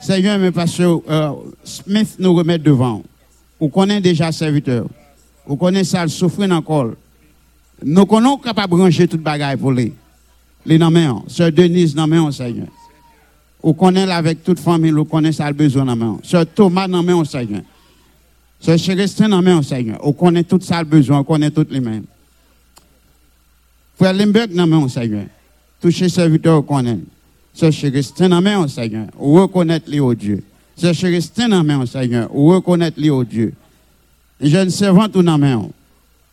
Seigneur, 0.00 0.38
mes 0.38 0.50
pasteur 0.50 1.00
euh, 1.08 1.32
Smith, 1.62 2.16
nous 2.18 2.34
remettre 2.34 2.64
devant. 2.64 3.02
Vous 3.60 3.68
connaissez 3.68 4.00
déjà 4.00 4.32
serviteur. 4.32 4.86
Vous 5.46 5.56
connaissez 5.56 5.92
ça, 5.92 6.06
souffrir 6.08 6.50
encore. 6.52 6.92
Nous 7.82 8.06
connaissons 8.06 8.38
capable 8.38 8.72
de 8.72 8.78
brancher 8.78 9.08
toute 9.08 9.22
bagaille 9.22 9.56
pour 9.56 9.72
les. 9.72 9.94
Les 10.66 10.78
nommés, 10.78 11.08
Sœur 11.28 11.52
Denise, 11.52 11.94
nommé, 11.94 12.30
Seigneur. 12.32 12.66
Vous 13.62 13.74
connaissez 13.74 14.10
avec 14.10 14.44
toute 14.44 14.60
famille, 14.60 14.92
vous 14.92 15.04
connaissez 15.04 15.38
ça, 15.38 15.48
le 15.48 15.54
besoin 15.54 15.84
nommé. 15.84 16.18
Sœur 16.22 16.46
Thomas, 16.46 16.86
nommé, 16.86 17.24
Seigneur. 17.24 17.62
Sœur 18.60 18.78
Chérestin, 18.78 19.28
nommé, 19.28 19.60
Seigneur. 19.62 20.00
Vous 20.02 20.12
connaissez 20.12 20.44
tout 20.44 20.60
ça, 20.60 20.78
le 20.78 20.84
besoin, 20.84 21.18
vous 21.18 21.24
connaissez 21.24 21.52
toutes 21.52 21.72
les 21.72 21.80
mêmes. 21.80 22.04
Frère 23.96 24.12
Limberg, 24.12 24.52
nommé, 24.52 24.88
Seigneur. 24.88 25.24
Toucher 25.80 26.08
serviteur, 26.08 26.56
vous 26.56 26.62
connaissez. 26.62 27.02
Sœur 27.52 27.72
Chérestin, 27.72 28.28
nommé, 28.28 28.68
Seigneur. 28.68 29.06
Vous 29.18 29.34
reconnaître 29.34 29.90
les 29.90 30.00
au 30.00 30.14
Dieu. 30.14 30.44
Sœur 30.76 30.94
Chérestin, 30.94 31.48
nommé, 31.48 31.84
Seigneur. 31.86 32.30
Vous 32.32 32.48
reconnaître 32.50 33.00
les 33.00 33.10
au 33.10 33.24
Dieu. 33.24 33.54
Jeune 34.40 34.70
servante, 34.70 35.16
ou 35.16 35.22
nommé. 35.22 35.56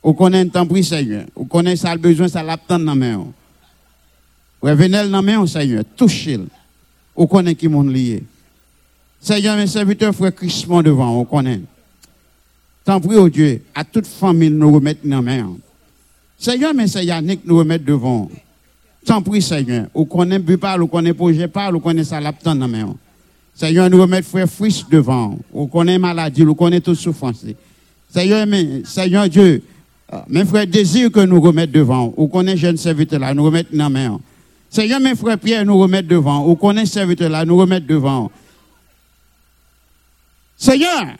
Vous 0.03 0.13
connaissez 0.13 0.49
temps 0.49 0.67
pris, 0.67 0.83
Seigneur. 0.83 1.25
Vous 1.35 1.45
connaissez 1.45 1.83
ça, 1.83 1.95
le 1.95 1.99
besoin, 1.99 2.27
ça 2.27 2.43
l'attend, 2.43 2.77
nommé. 2.77 3.17
Revenez 4.61 5.09
dans 5.09 5.23
main, 5.23 5.45
Seigneur, 5.47 5.83
touchez-le. 5.95 6.47
Vous 7.15 7.27
connaissez 7.27 7.55
qui 7.55 7.67
monde 7.67 7.91
lié. 7.91 8.23
Seigneur, 9.21 9.57
mes 9.57 9.67
serviteurs, 9.67 10.13
frère 10.13 10.35
Crispon 10.35 10.81
devant, 10.81 11.19
on 11.19 11.25
connaît. 11.25 11.61
Tant 12.83 12.99
prie 13.01 13.15
au 13.15 13.29
Dieu, 13.29 13.63
à 13.73 13.83
toute 13.83 14.05
famille, 14.05 14.51
nous 14.51 14.71
remettre 14.71 15.01
dans 15.03 15.21
main. 15.21 15.55
Seigneur, 16.37 16.73
c'est 16.87 17.05
Yannick 17.05 17.41
nous 17.45 17.57
remettre 17.57 17.85
devant. 17.85 18.29
Tant 19.05 19.21
prie, 19.21 19.41
Seigneur. 19.41 19.87
Vous 19.95 20.05
connaissez 20.05 20.39
Bupal, 20.39 20.81
vous 20.81 20.87
connaissez 20.87 21.13
projet 21.13 21.47
par, 21.47 21.71
vous 21.71 21.79
connaissez 21.79 22.09
ça 22.09 22.19
l'attend 22.19 22.55
dans 22.55 22.67
main. 22.67 22.95
Seigneur, 23.55 23.89
nous 23.89 24.01
remettre 24.01 24.27
frère 24.27 24.49
Fris 24.49 24.83
devant. 24.91 25.39
Vous 25.51 25.67
connaissez 25.67 25.97
maladie, 25.97 26.43
vous 26.43 26.53
connaissez 26.53 26.81
toute 26.81 26.99
souffrance. 26.99 27.45
Seigneur, 28.09 28.45
mais, 28.45 28.83
Seigneur 28.83 29.27
Dieu, 29.29 29.63
mes 30.27 30.45
frères 30.45 30.67
désirent 30.67 31.11
que 31.11 31.21
nous 31.21 31.41
remettre 31.41 31.71
devant. 31.71 32.13
Vous 32.15 32.27
connaissez 32.27 32.57
jeune 32.57 32.77
serviteur 32.77 33.19
là, 33.19 33.33
nous 33.33 33.43
remettre 33.43 33.69
dans 33.73 33.89
main. 33.89 34.19
Seigneur, 34.75 34.99
mes 34.99 35.15
frères 35.15 35.39
Pierre, 35.39 35.65
nous 35.65 35.77
remettre 35.77 36.09
devant. 36.09 36.43
Vous 36.43 36.57
connaissez 36.57 36.95
serviteur 36.95 37.29
là, 37.29 37.45
nous 37.45 37.55
remettre 37.55 37.87
devant. 37.87 38.29
Seigneur, 40.57 41.15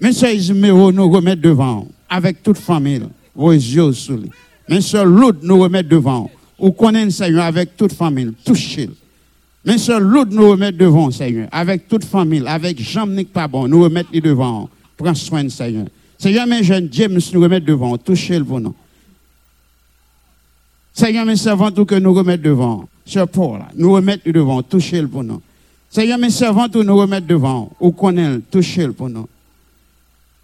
mes 0.00 0.12
soeurs 0.12 0.92
nous 0.92 1.08
remettre 1.08 1.40
devant. 1.40 1.86
Avec 2.08 2.42
toute 2.42 2.58
famille, 2.58 3.04
vos 3.36 3.52
yeux 3.52 3.92
sous 3.92 4.16
lui. 4.16 4.30
Mes 4.68 4.80
Loud, 5.04 5.38
nous 5.44 5.60
remettre 5.60 5.88
devant. 5.88 6.28
Vous 6.58 6.72
connaissez 6.72 7.18
Seigneur 7.18 7.44
avec 7.44 7.76
toute 7.76 7.92
famille, 7.92 8.32
touchez-le. 8.44 8.96
Mes 9.64 9.76
Loud, 10.00 10.32
nous 10.32 10.50
remettre 10.50 10.78
devant, 10.78 11.12
Seigneur. 11.12 11.46
Avec 11.52 11.86
toute 11.86 12.04
famille, 12.04 12.42
avec 12.48 12.82
Jean-Nic 12.82 13.32
Pabon, 13.32 13.68
nous 13.68 13.84
remettre 13.84 14.10
devant. 14.10 14.68
Prends 14.96 15.14
soin 15.14 15.48
Seigneur. 15.48 15.86
Seigneur, 16.18 16.48
mes 16.48 16.64
jeunes 16.64 16.88
James, 16.90 17.20
nous 17.32 17.40
remettre 17.40 17.64
devant. 17.64 17.96
Touchez-le 17.96 18.44
nous. 18.44 18.74
Seigneur, 20.98 21.24
mes 21.24 21.36
servants, 21.36 21.70
tout 21.70 21.84
que 21.84 21.94
nous 21.94 22.12
remettre 22.12 22.42
devant. 22.42 22.88
Sœur 23.06 23.28
Paul, 23.28 23.60
nous 23.76 23.92
remettre 23.92 24.28
devant, 24.32 24.64
touchez-le 24.64 25.06
pour 25.06 25.22
nous. 25.22 25.40
Seigneur, 25.88 26.18
mes 26.18 26.28
servants, 26.28 26.68
tout 26.68 26.82
nous 26.82 26.96
remettre 26.96 27.24
devant. 27.24 27.70
Ou 27.78 27.92
connaît, 27.92 28.40
touchez-le 28.50 28.92
pour 28.92 29.08
nous. 29.08 29.28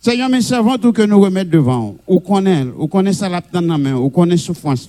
Seigneur, 0.01 0.29
mes 0.29 0.43
servants, 0.43 0.79
tout 0.79 0.93
que 0.93 1.03
nous 1.03 1.21
remettre 1.21 1.51
devant. 1.51 1.97
Ou 2.07 2.21
connaît, 2.21 2.67
ou 2.79 2.87
connaît 2.87 3.13
ça 3.13 3.29
la 3.29 3.43
main, 3.53 3.97
ou 3.97 4.11
connaît 4.11 4.37
souffrance. 4.37 4.89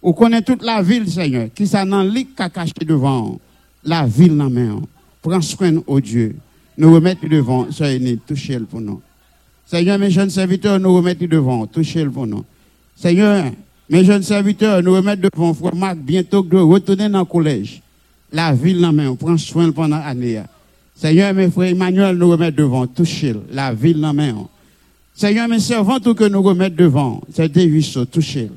Ou 0.00 0.12
connaît 0.12 0.42
toute 0.42 0.62
la 0.62 0.80
ville, 0.80 1.10
Seigneur, 1.10 1.48
qui 1.52 1.66
s'en 1.66 1.90
en 1.90 2.04
lit 2.04 2.28
qu'à 2.28 2.48
cacher 2.48 2.84
devant. 2.86 3.40
La 3.82 4.06
ville 4.06 4.36
dans 4.36 4.48
main. 4.48 4.80
Prends 5.22 5.40
soin 5.40 5.74
au 5.88 6.00
Dieu. 6.00 6.36
Nous 6.78 6.94
remettre 6.94 7.28
devant, 7.28 7.68
soyez 7.72 8.16
touchez-le 8.24 8.66
pour 8.66 8.80
nous. 8.80 9.02
Seigneur, 9.66 9.98
mes 9.98 10.10
jeunes 10.10 10.30
serviteurs, 10.30 10.78
nous 10.78 10.94
remettre 10.94 11.26
devant, 11.26 11.66
touchez-le 11.66 12.12
pour 12.12 12.28
nous. 12.28 12.44
Seigneur, 12.94 13.46
mes 13.92 14.06
jeunes 14.06 14.22
serviteurs, 14.22 14.82
nous 14.82 14.94
remettre 14.94 15.28
devant 15.30 15.52
Frère 15.52 15.74
Marc, 15.74 15.98
bientôt 15.98 16.42
de 16.42 16.56
retourner 16.56 17.10
dans 17.10 17.18
le 17.18 17.24
collège. 17.26 17.82
La 18.32 18.54
ville 18.54 18.80
dans 18.80 18.90
main, 18.90 19.10
on 19.10 19.16
prend 19.16 19.36
soin 19.36 19.70
pendant 19.70 19.98
l'année. 19.98 20.40
Seigneur, 20.96 21.34
mes 21.34 21.50
frères 21.50 21.72
Emmanuel, 21.72 22.16
nous 22.16 22.30
remettre 22.30 22.56
devant, 22.56 22.86
touchez 22.86 23.34
la 23.52 23.74
ville 23.74 24.00
dans 24.00 24.14
main. 24.14 24.48
Seigneur, 25.14 25.46
mes 25.46 25.60
servants, 25.60 26.00
tout 26.00 26.14
que 26.14 26.24
nous 26.24 26.40
remettre 26.40 26.74
devant, 26.74 27.20
c'est 27.34 27.52
des 27.52 27.64
ruisseaux, 27.64 28.06
touchez 28.06 28.50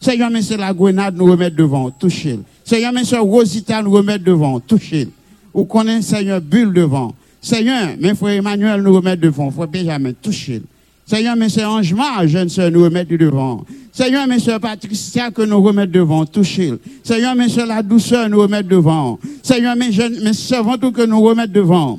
Seigneur, 0.00 0.30
mes 0.30 0.40
la 0.56 0.72
grenade, 0.72 1.14
nous 1.14 1.26
remettre 1.26 1.56
devant, 1.56 1.90
touchez 1.90 2.38
Seigneur, 2.64 2.94
mes 2.94 3.04
soeurs 3.04 3.24
Rosita, 3.24 3.82
nous 3.82 3.90
remettre 3.90 4.24
devant, 4.24 4.60
touchez 4.60 5.08
Vous 5.52 5.66
connaissez, 5.66 6.16
Seigneur, 6.16 6.40
bulle 6.40 6.72
devant. 6.72 7.14
Seigneur, 7.42 7.90
mes 8.00 8.14
frères 8.14 8.38
Emmanuel, 8.38 8.80
nous 8.80 8.94
remettre 8.94 9.20
devant, 9.20 9.50
frère 9.50 9.68
Benjamin, 9.68 10.12
touchez 10.14 10.62
Seigneur, 11.04 11.36
mes 11.36 11.50
soeurs 11.50 11.70
Angemar, 11.70 12.26
jeune 12.26 12.48
sœur, 12.48 12.70
nous 12.70 12.84
remettre 12.84 13.14
devant. 13.14 13.66
Seigneur, 13.92 14.26
mes 14.26 14.38
soeurs 14.38 14.60
Patricia, 14.60 15.30
que 15.30 15.42
nous 15.42 15.60
remettre 15.60 15.92
devant, 15.92 16.24
touchez 16.24 16.74
Seigneur, 17.02 17.34
mes 17.34 17.48
soeurs 17.48 17.66
la 17.66 17.82
douceur, 17.82 18.28
nous 18.28 18.40
remettre 18.40 18.68
devant. 18.68 19.18
Seigneur, 19.42 19.74
mes 19.76 19.92
jeunes, 19.92 20.20
mes 20.22 20.32
tout 20.80 20.92
que 20.92 21.04
nous 21.04 21.20
remettre 21.20 21.52
devant. 21.52 21.98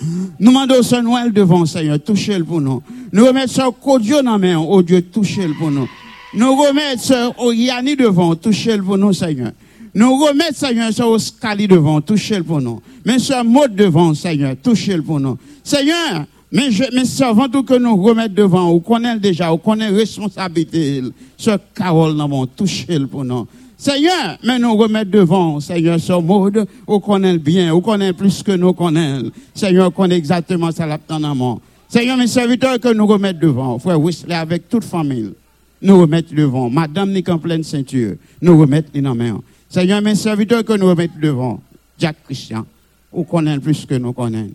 Nous 0.00 0.50
demandons 0.50 0.82
ce 0.82 0.96
Noël 0.96 1.32
devant, 1.32 1.64
Seigneur, 1.66 1.98
touchez-le 2.02 2.44
pour 2.44 2.60
nous. 2.60 2.82
Nous 3.12 3.26
remettons 3.26 3.52
ce 3.52 3.84
Codio 3.84 4.22
dans 4.22 4.38
main, 4.38 4.58
oh 4.58 4.82
Dieu, 4.82 5.02
touchez-le 5.02 5.54
pour 5.54 5.70
nous. 5.70 5.88
Nous 6.34 6.54
remettons 6.54 7.02
ce 7.02 7.42
Oyani 7.42 7.96
devant, 7.96 8.34
touchez-le 8.34 8.82
pour 8.82 8.98
nous, 8.98 9.12
Seigneur. 9.12 9.52
Nous 9.94 10.16
remettons, 10.16 10.54
Seigneur, 10.54 10.92
ce 10.92 11.02
Oscali 11.02 11.66
devant, 11.66 12.00
touchez-le 12.00 12.44
pour 12.44 12.60
nous. 12.60 12.80
Mais 13.04 13.18
ce 13.18 13.42
mot 13.42 13.68
devant, 13.68 14.12
Seigneur, 14.14 14.54
touchez-le 14.62 15.02
pour 15.02 15.20
nous. 15.20 15.38
Seigneur, 15.64 16.26
mais, 16.56 16.70
je, 16.70 16.84
mais 16.94 17.04
servants, 17.04 17.50
tout 17.50 17.62
que 17.62 17.74
nous 17.74 18.02
remettons 18.02 18.34
devant, 18.34 18.70
on 18.70 18.80
connaît 18.80 19.18
déjà, 19.18 19.52
on 19.52 19.58
connaît 19.58 19.90
responsabilité, 19.90 21.02
ce 21.36 21.50
Carole, 21.74 22.14
nous 22.14 22.46
touchez-le 22.46 23.06
pour 23.06 23.26
nous. 23.26 23.46
Seigneur, 23.76 24.38
mais 24.42 24.58
nous 24.58 24.74
remettre 24.74 25.10
devant, 25.10 25.60
Seigneur, 25.60 26.00
ce 26.00 26.14
mode, 26.14 26.66
on 26.86 26.98
connaît 26.98 27.36
bien, 27.36 27.74
on 27.74 27.82
connaît 27.82 28.14
plus 28.14 28.42
que 28.42 28.52
nous 28.52 28.72
connaissons. 28.72 29.30
Seigneur, 29.54 29.88
on 29.88 29.90
connaît 29.90 30.16
exactement 30.16 30.72
ça 30.72 30.86
l'attendement. 30.86 31.60
Seigneur, 31.90 32.16
mes 32.16 32.26
serviteurs 32.26 32.80
que 32.80 32.92
nous 32.94 33.06
remettons 33.06 33.38
devant, 33.38 33.78
frère 33.78 34.00
Wesley, 34.00 34.34
avec 34.34 34.70
toute 34.70 34.84
famille, 34.84 35.34
nous 35.82 36.00
remettre 36.00 36.34
devant. 36.34 36.70
Madame 36.70 37.12
Nick 37.12 37.28
en 37.28 37.38
pleine 37.38 37.64
ceinture, 37.64 38.14
nous 38.40 38.58
remettre 38.58 38.98
dans 38.98 39.14
main. 39.14 39.42
Seigneur, 39.68 40.00
mes 40.00 40.14
serviteurs 40.14 40.64
que 40.64 40.72
nous 40.72 40.88
remettons 40.88 41.20
devant, 41.20 41.60
Jacques 41.98 42.24
Christian, 42.24 42.64
on 43.12 43.24
connaît 43.24 43.58
plus 43.58 43.84
que 43.84 43.96
nous 43.96 44.14
connaissons. 44.14 44.54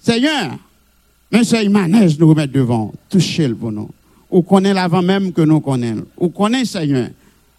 Seigneur, 0.00 0.58
mais 1.30 1.44
c'est 1.44 1.68
Manège 1.68 2.18
nous 2.18 2.28
remettre 2.28 2.52
devant, 2.52 2.92
touchez-le 3.08 3.54
pour 3.54 3.70
nous. 3.70 3.88
On 4.30 4.42
connaît 4.42 4.74
l'avant 4.74 5.02
même 5.02 5.32
que 5.32 5.42
nous 5.42 5.60
connaissons. 5.60 6.04
On 6.16 6.28
connaît, 6.28 6.64
Seigneur. 6.64 7.08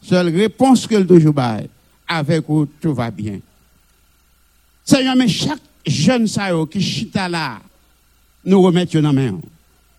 Seule 0.01 0.35
réponse 0.35 0.87
que 0.87 0.95
le 0.95 1.05
toujours 1.05 1.33
avec 2.07 2.43
vous, 2.47 2.65
tout 2.81 2.93
va 2.93 3.11
bien. 3.11 3.39
Seigneur, 4.83 5.15
mais 5.15 5.27
chaque 5.27 5.61
jeune 5.85 6.27
sayo 6.27 6.65
qui 6.65 6.81
chita 6.81 7.29
là, 7.29 7.59
nous 8.43 8.61
remettons 8.61 9.01
dans 9.01 9.13
la 9.13 9.13
main. 9.13 9.39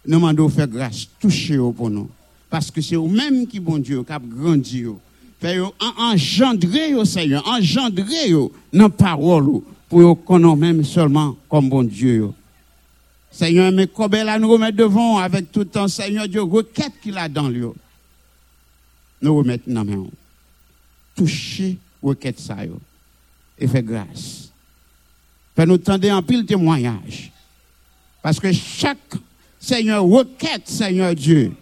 Nous 0.05 0.15
demandons 0.19 0.47
de 0.47 0.53
faire 0.53 0.66
grâce, 0.66 1.07
toucher 1.20 1.57
pour 1.57 1.89
nous. 1.89 2.11
Parce 2.51 2.70
que 2.70 2.81
c'est 2.81 2.97
vous-même 2.97 3.47
qui, 3.47 3.61
bon 3.61 3.78
Dieu, 3.78 4.03
qui 4.03 4.12
a 4.12 4.19
grandi. 4.19 4.85
Fait 5.40 5.59
engendrer 5.99 7.05
Seigneur, 7.05 7.47
engendrer 7.47 8.31
dans 8.31 8.51
la 8.73 8.89
parole 8.89 9.61
pour 9.89 10.01
yo 10.01 10.15
connaître 10.15 10.57
même 10.57 10.85
seulement 10.85 11.36
comme 11.49 11.69
bon 11.69 11.82
Dieu. 11.82 12.31
Seigneur, 13.33 13.73
mais 13.73 13.87
comme 13.87 14.13
là 14.13 14.39
nous 14.39 14.51
remettre 14.51 14.77
devant 14.77 15.17
avec 15.17 15.51
tout 15.51 15.61
le 15.61 15.67
temps, 15.67 15.89
Seigneur 15.89 16.29
Dieu, 16.29 16.43
requête 16.43 16.93
qu'il 17.03 17.17
a 17.17 17.29
dans 17.29 17.49
lui. 17.49 17.65
Nous 19.23 19.37
remettons 19.37 19.73
dans 19.73 19.85
main. 19.85 20.07
Toucher 21.17 21.79
requête 22.03 22.39
ça. 22.39 22.57
Et 23.59 23.67
faire 23.67 23.83
grâce. 23.83 24.53
Fait 25.57 25.65
nous 25.65 25.79
tendre 25.79 26.11
en 26.11 26.23
pile 26.23 26.45
témoignage. 26.45 27.33
Parce 28.21 28.39
que 28.39 28.53
chaque 28.53 29.15
Seigneur 29.59 30.05
requête, 30.05 30.69
Seigneur 30.69 31.15
Dieu, 31.15 31.53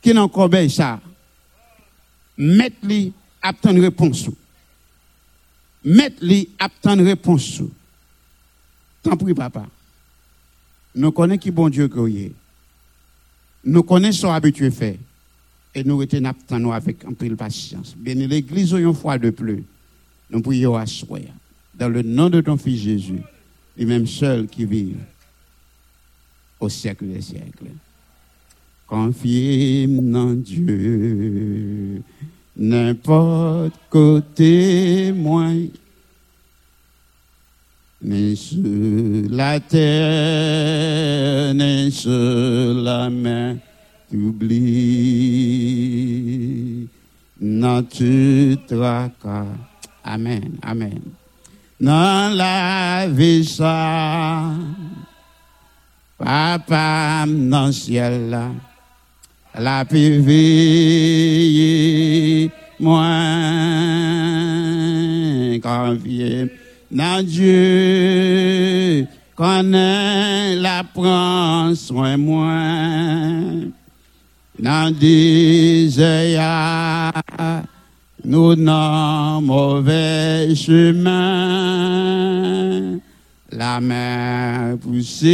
qui 0.00 0.12
n'en 0.12 0.28
corbeille 0.28 0.70
ça, 0.70 1.00
mettre-lui 2.36 3.12
à 3.40 3.52
réponse. 3.64 4.28
Mettre-lui 5.84 6.48
à 6.58 6.68
réponse. 6.94 7.62
T'en 9.02 9.16
prie, 9.16 9.34
papa. 9.34 9.66
Nous 10.94 11.12
connaissons 11.12 11.38
qui 11.38 11.50
bon 11.50 11.68
Dieu 11.68 11.88
que 11.88 12.08
est. 12.08 12.32
Nous 13.64 13.82
connaissons 13.82 14.30
habitué 14.30 14.70
fait. 14.70 14.98
Et 15.74 15.84
nous 15.84 15.96
retenons 15.96 16.72
avec 16.72 17.04
un 17.04 17.12
peu 17.12 17.28
de 17.28 17.34
patience. 17.34 17.94
Bénis 17.96 18.26
l'église 18.26 18.72
une 18.72 18.92
fois 18.92 19.18
de 19.18 19.30
plus. 19.30 19.64
Nous 20.28 20.42
prions 20.42 20.76
à 20.76 20.84
soi. 20.84 21.20
Dans 21.74 21.88
le 21.88 22.02
nom 22.02 22.28
de 22.28 22.40
ton 22.42 22.58
fils 22.58 22.82
Jésus, 22.82 23.22
lui-même 23.76 24.06
seul 24.06 24.46
qui 24.46 24.66
vit 24.66 24.94
au 26.60 26.68
siècle 26.68 27.06
des 27.06 27.22
siècles. 27.22 27.70
Confiez 28.86 29.88
en 30.14 30.34
Dieu, 30.34 32.02
n'importe 32.56 33.72
côté 33.88 35.12
moi, 35.12 35.50
ni 38.02 38.36
sur 38.36 39.30
la 39.30 39.60
terre, 39.60 39.84
ni 41.54 41.90
sur 41.92 42.74
la 42.82 43.08
mer, 43.08 43.56
t'oublies, 44.10 44.88
non 47.40 47.82
tu 47.84 48.56
tracas. 48.66 49.46
Amen, 50.04 50.58
amen. 50.62 51.00
Dans 51.80 52.36
la 52.36 53.06
vie 53.08 53.44
ça, 53.44 54.50
papa 56.18 57.24
dans 57.26 57.66
le 57.66 57.72
ciel 57.72 58.30
là, 58.30 58.50
la 59.58 59.84
vie 59.84 60.22
moi 62.80 63.04
confié 65.62 66.50
dans 66.92 67.26
Dieu 67.26 69.06
connaît 69.34 70.54
la 70.56 70.84
prend 70.84 71.74
soin 71.74 72.16
moi 72.16 72.60
dans 74.58 74.94
désert 74.94 76.42
nous 78.24 78.54
dans 78.54 79.40
mauvais 79.42 80.54
chemin. 80.54 81.10
La 83.50 83.80
mer 83.80 84.78
poussée 84.78 85.32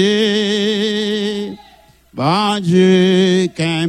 Bon 2.14 2.58
Dieu, 2.60 3.46
qu'un 3.54 3.88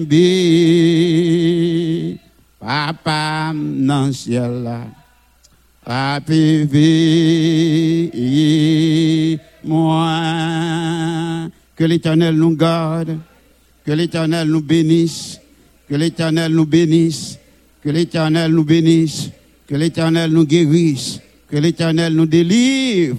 papa 2.59 3.53
le 3.55 4.11
ciel 4.11 4.63
là, 4.63 4.81
vie, 6.67 8.09
moi, 9.63 11.49
que 11.75 11.83
l'éternel 11.83 12.35
nous 12.35 12.55
garde, 12.55 13.17
que 13.85 13.91
l'éternel 13.91 14.47
nous 14.47 14.61
bénisse, 14.61 15.39
que 15.87 15.95
l'éternel 15.95 16.51
nous 16.51 16.65
bénisse, 16.65 17.39
que 17.83 17.89
l'éternel 17.89 18.51
nous 18.51 18.63
bénisse, 18.63 19.31
que 19.67 19.75
l'éternel 19.75 20.31
nous 20.31 20.45
guérisse, 20.45 21.19
que 21.49 21.57
l'éternel 21.57 22.13
nous 22.13 22.25
délivre. 22.25 23.17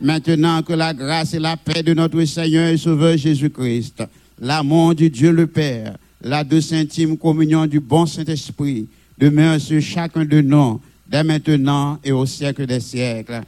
Maintenant 0.00 0.62
que 0.62 0.72
la 0.72 0.94
grâce 0.94 1.34
et 1.34 1.38
la 1.38 1.56
paix 1.56 1.82
de 1.82 1.92
notre 1.92 2.24
Seigneur 2.24 2.68
et 2.68 2.78
Sauveur 2.78 3.16
Jésus-Christ, 3.16 4.02
l'amour 4.40 4.94
du 4.94 5.10
Dieu 5.10 5.30
le 5.30 5.46
Père, 5.46 5.98
la 6.22 6.42
douce 6.42 6.72
intime 6.72 7.16
communion 7.18 7.66
du 7.66 7.80
bon 7.80 8.06
Saint-Esprit 8.06 8.88
demeure 9.18 9.60
sur 9.60 9.80
chacun 9.82 10.24
de 10.24 10.40
nous, 10.40 10.80
dès 11.10 11.24
maintenant 11.24 11.98
et 12.04 12.12
au 12.12 12.24
siècle 12.24 12.66
des 12.66 12.80
siècles. 12.80 13.42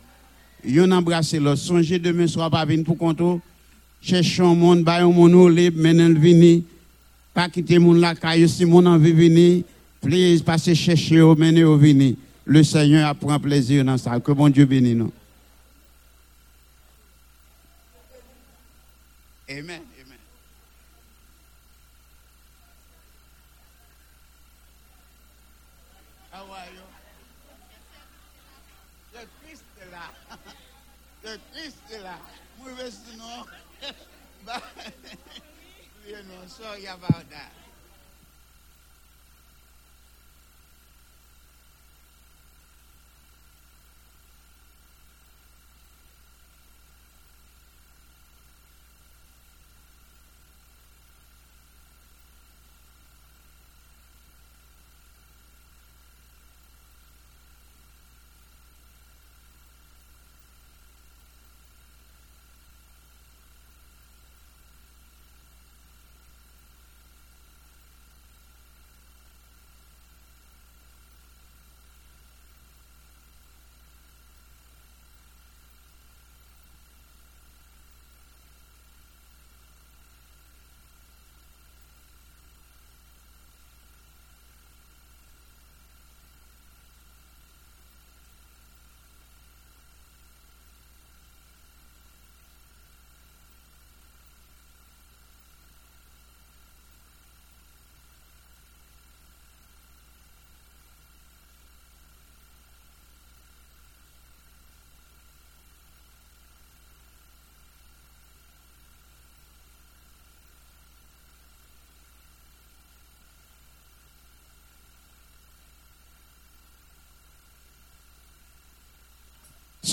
Yon 0.65 0.91
embrasse 0.91 1.35
le 1.35 1.57
songez 1.57 1.99
demain 1.99 2.27
soir 2.27 2.51
pas 2.51 2.65
venir 2.65 2.85
pour 2.85 2.99
compte. 2.99 3.41
Cherchons 4.01 4.55
monde, 4.57 4.83
baillons 4.83 5.13
mon 5.13 5.49
libre, 5.49 5.81
maintenant 5.81 6.19
vini. 6.19 6.65
Pas 7.33 7.49
quitter 7.49 7.79
mon 7.79 7.95
la 7.95 8.15
caille 8.15 8.49
si 8.49 8.65
mon 8.65 8.85
envie 8.85 9.13
vini. 9.13 9.65
Please, 10.01 10.43
passez 10.43 10.75
chercher 10.75 11.21
au 11.21 11.37
mener 11.37 11.63
au 11.63 11.77
vini. 11.77 12.17
Le 12.45 12.65
Seigneur 12.65 13.09
a 13.09 13.15
prend 13.15 13.39
plaisir 13.39 13.85
dans 13.85 13.97
ça. 13.97 14.19
Que 14.19 14.33
bon 14.33 14.49
Dieu 14.49 14.65
bénisse 14.65 14.97
nous. 14.97 15.13
Amen. 19.49 19.81
Mauvais 32.83 32.99
sinon. 33.07 33.47
Bah, 34.45 34.61
you 36.05 36.17
know, 36.17 36.47
sorry 36.49 36.85
about 36.87 37.31
that. 37.31 37.62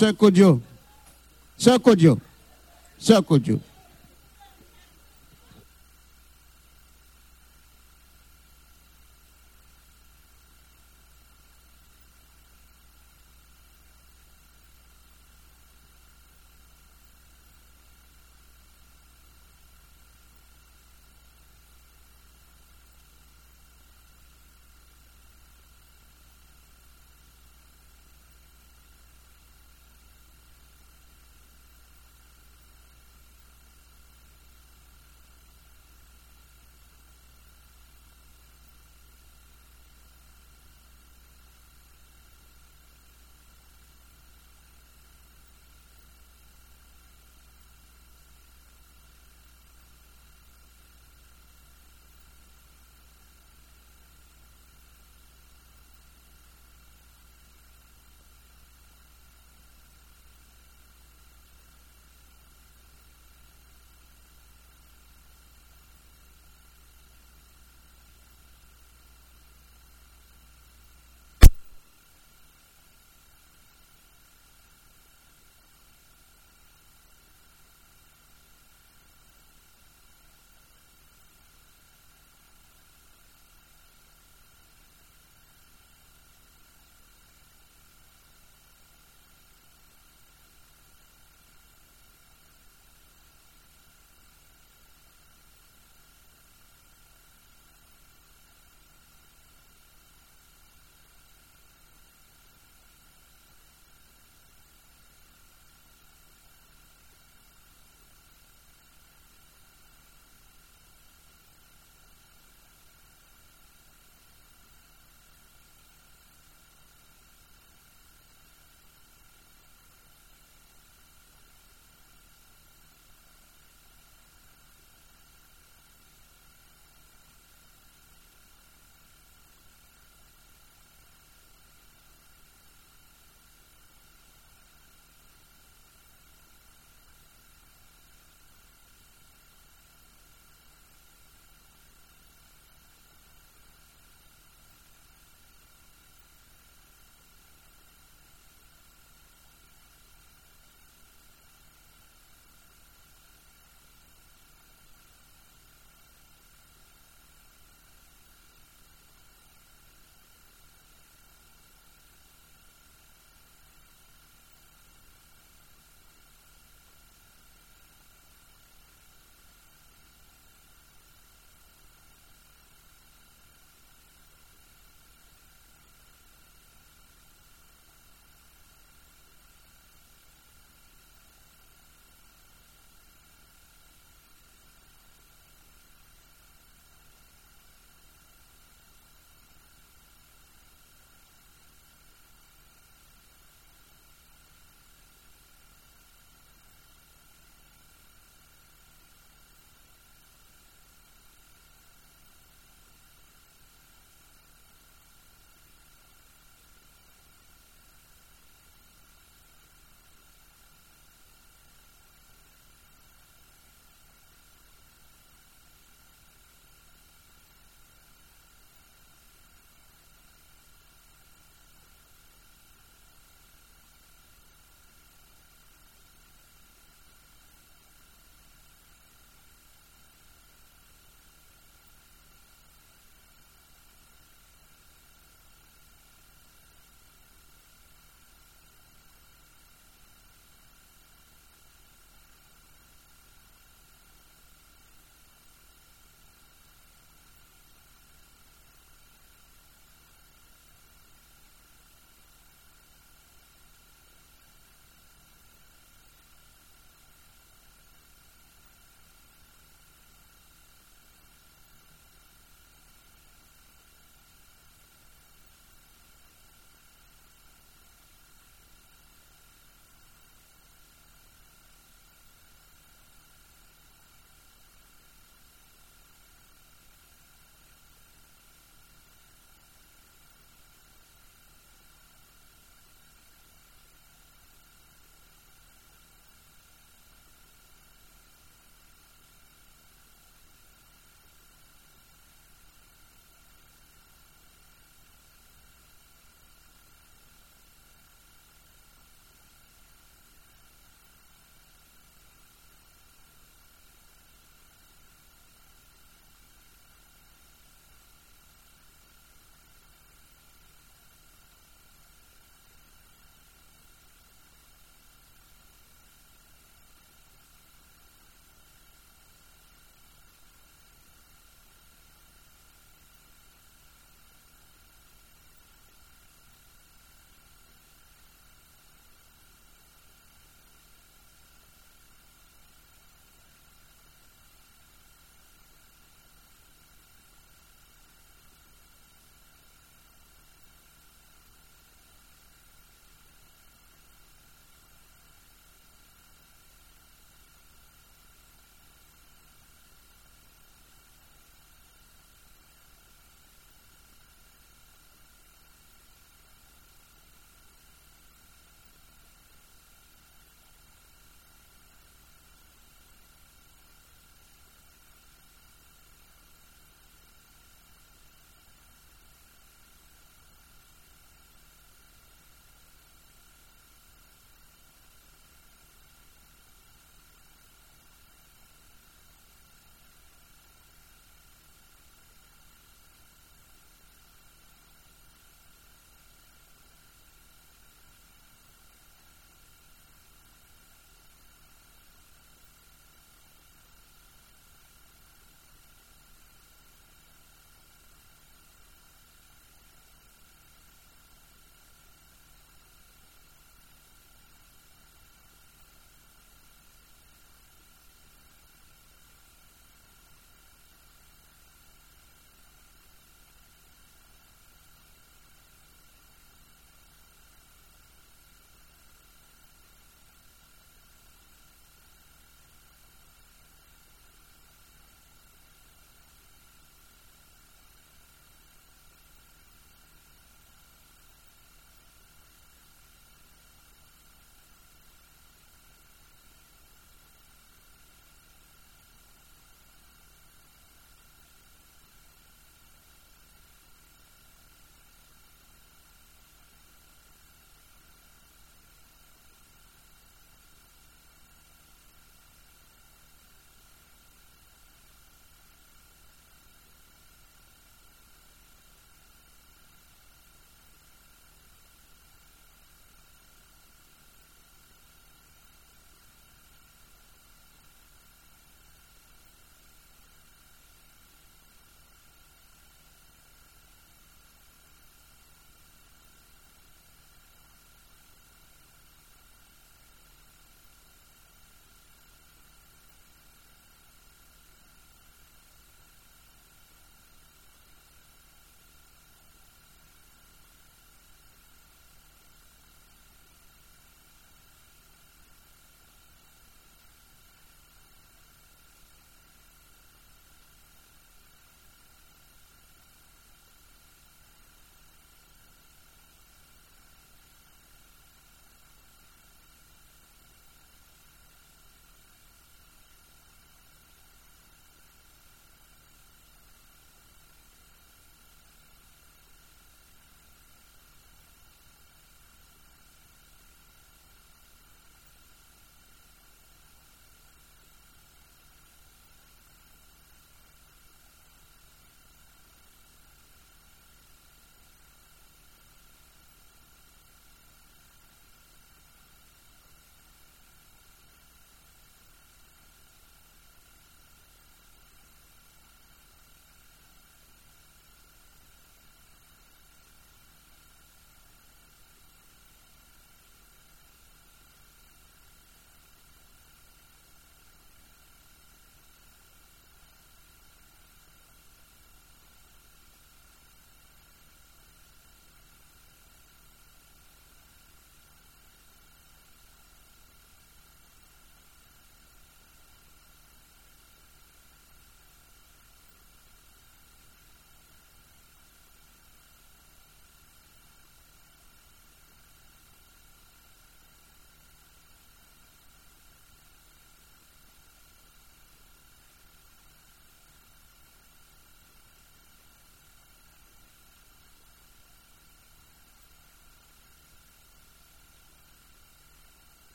Sœur 0.00 0.16
Kodio. 0.16 0.62
Sœur. 1.78 3.22
Sœur. 3.22 3.60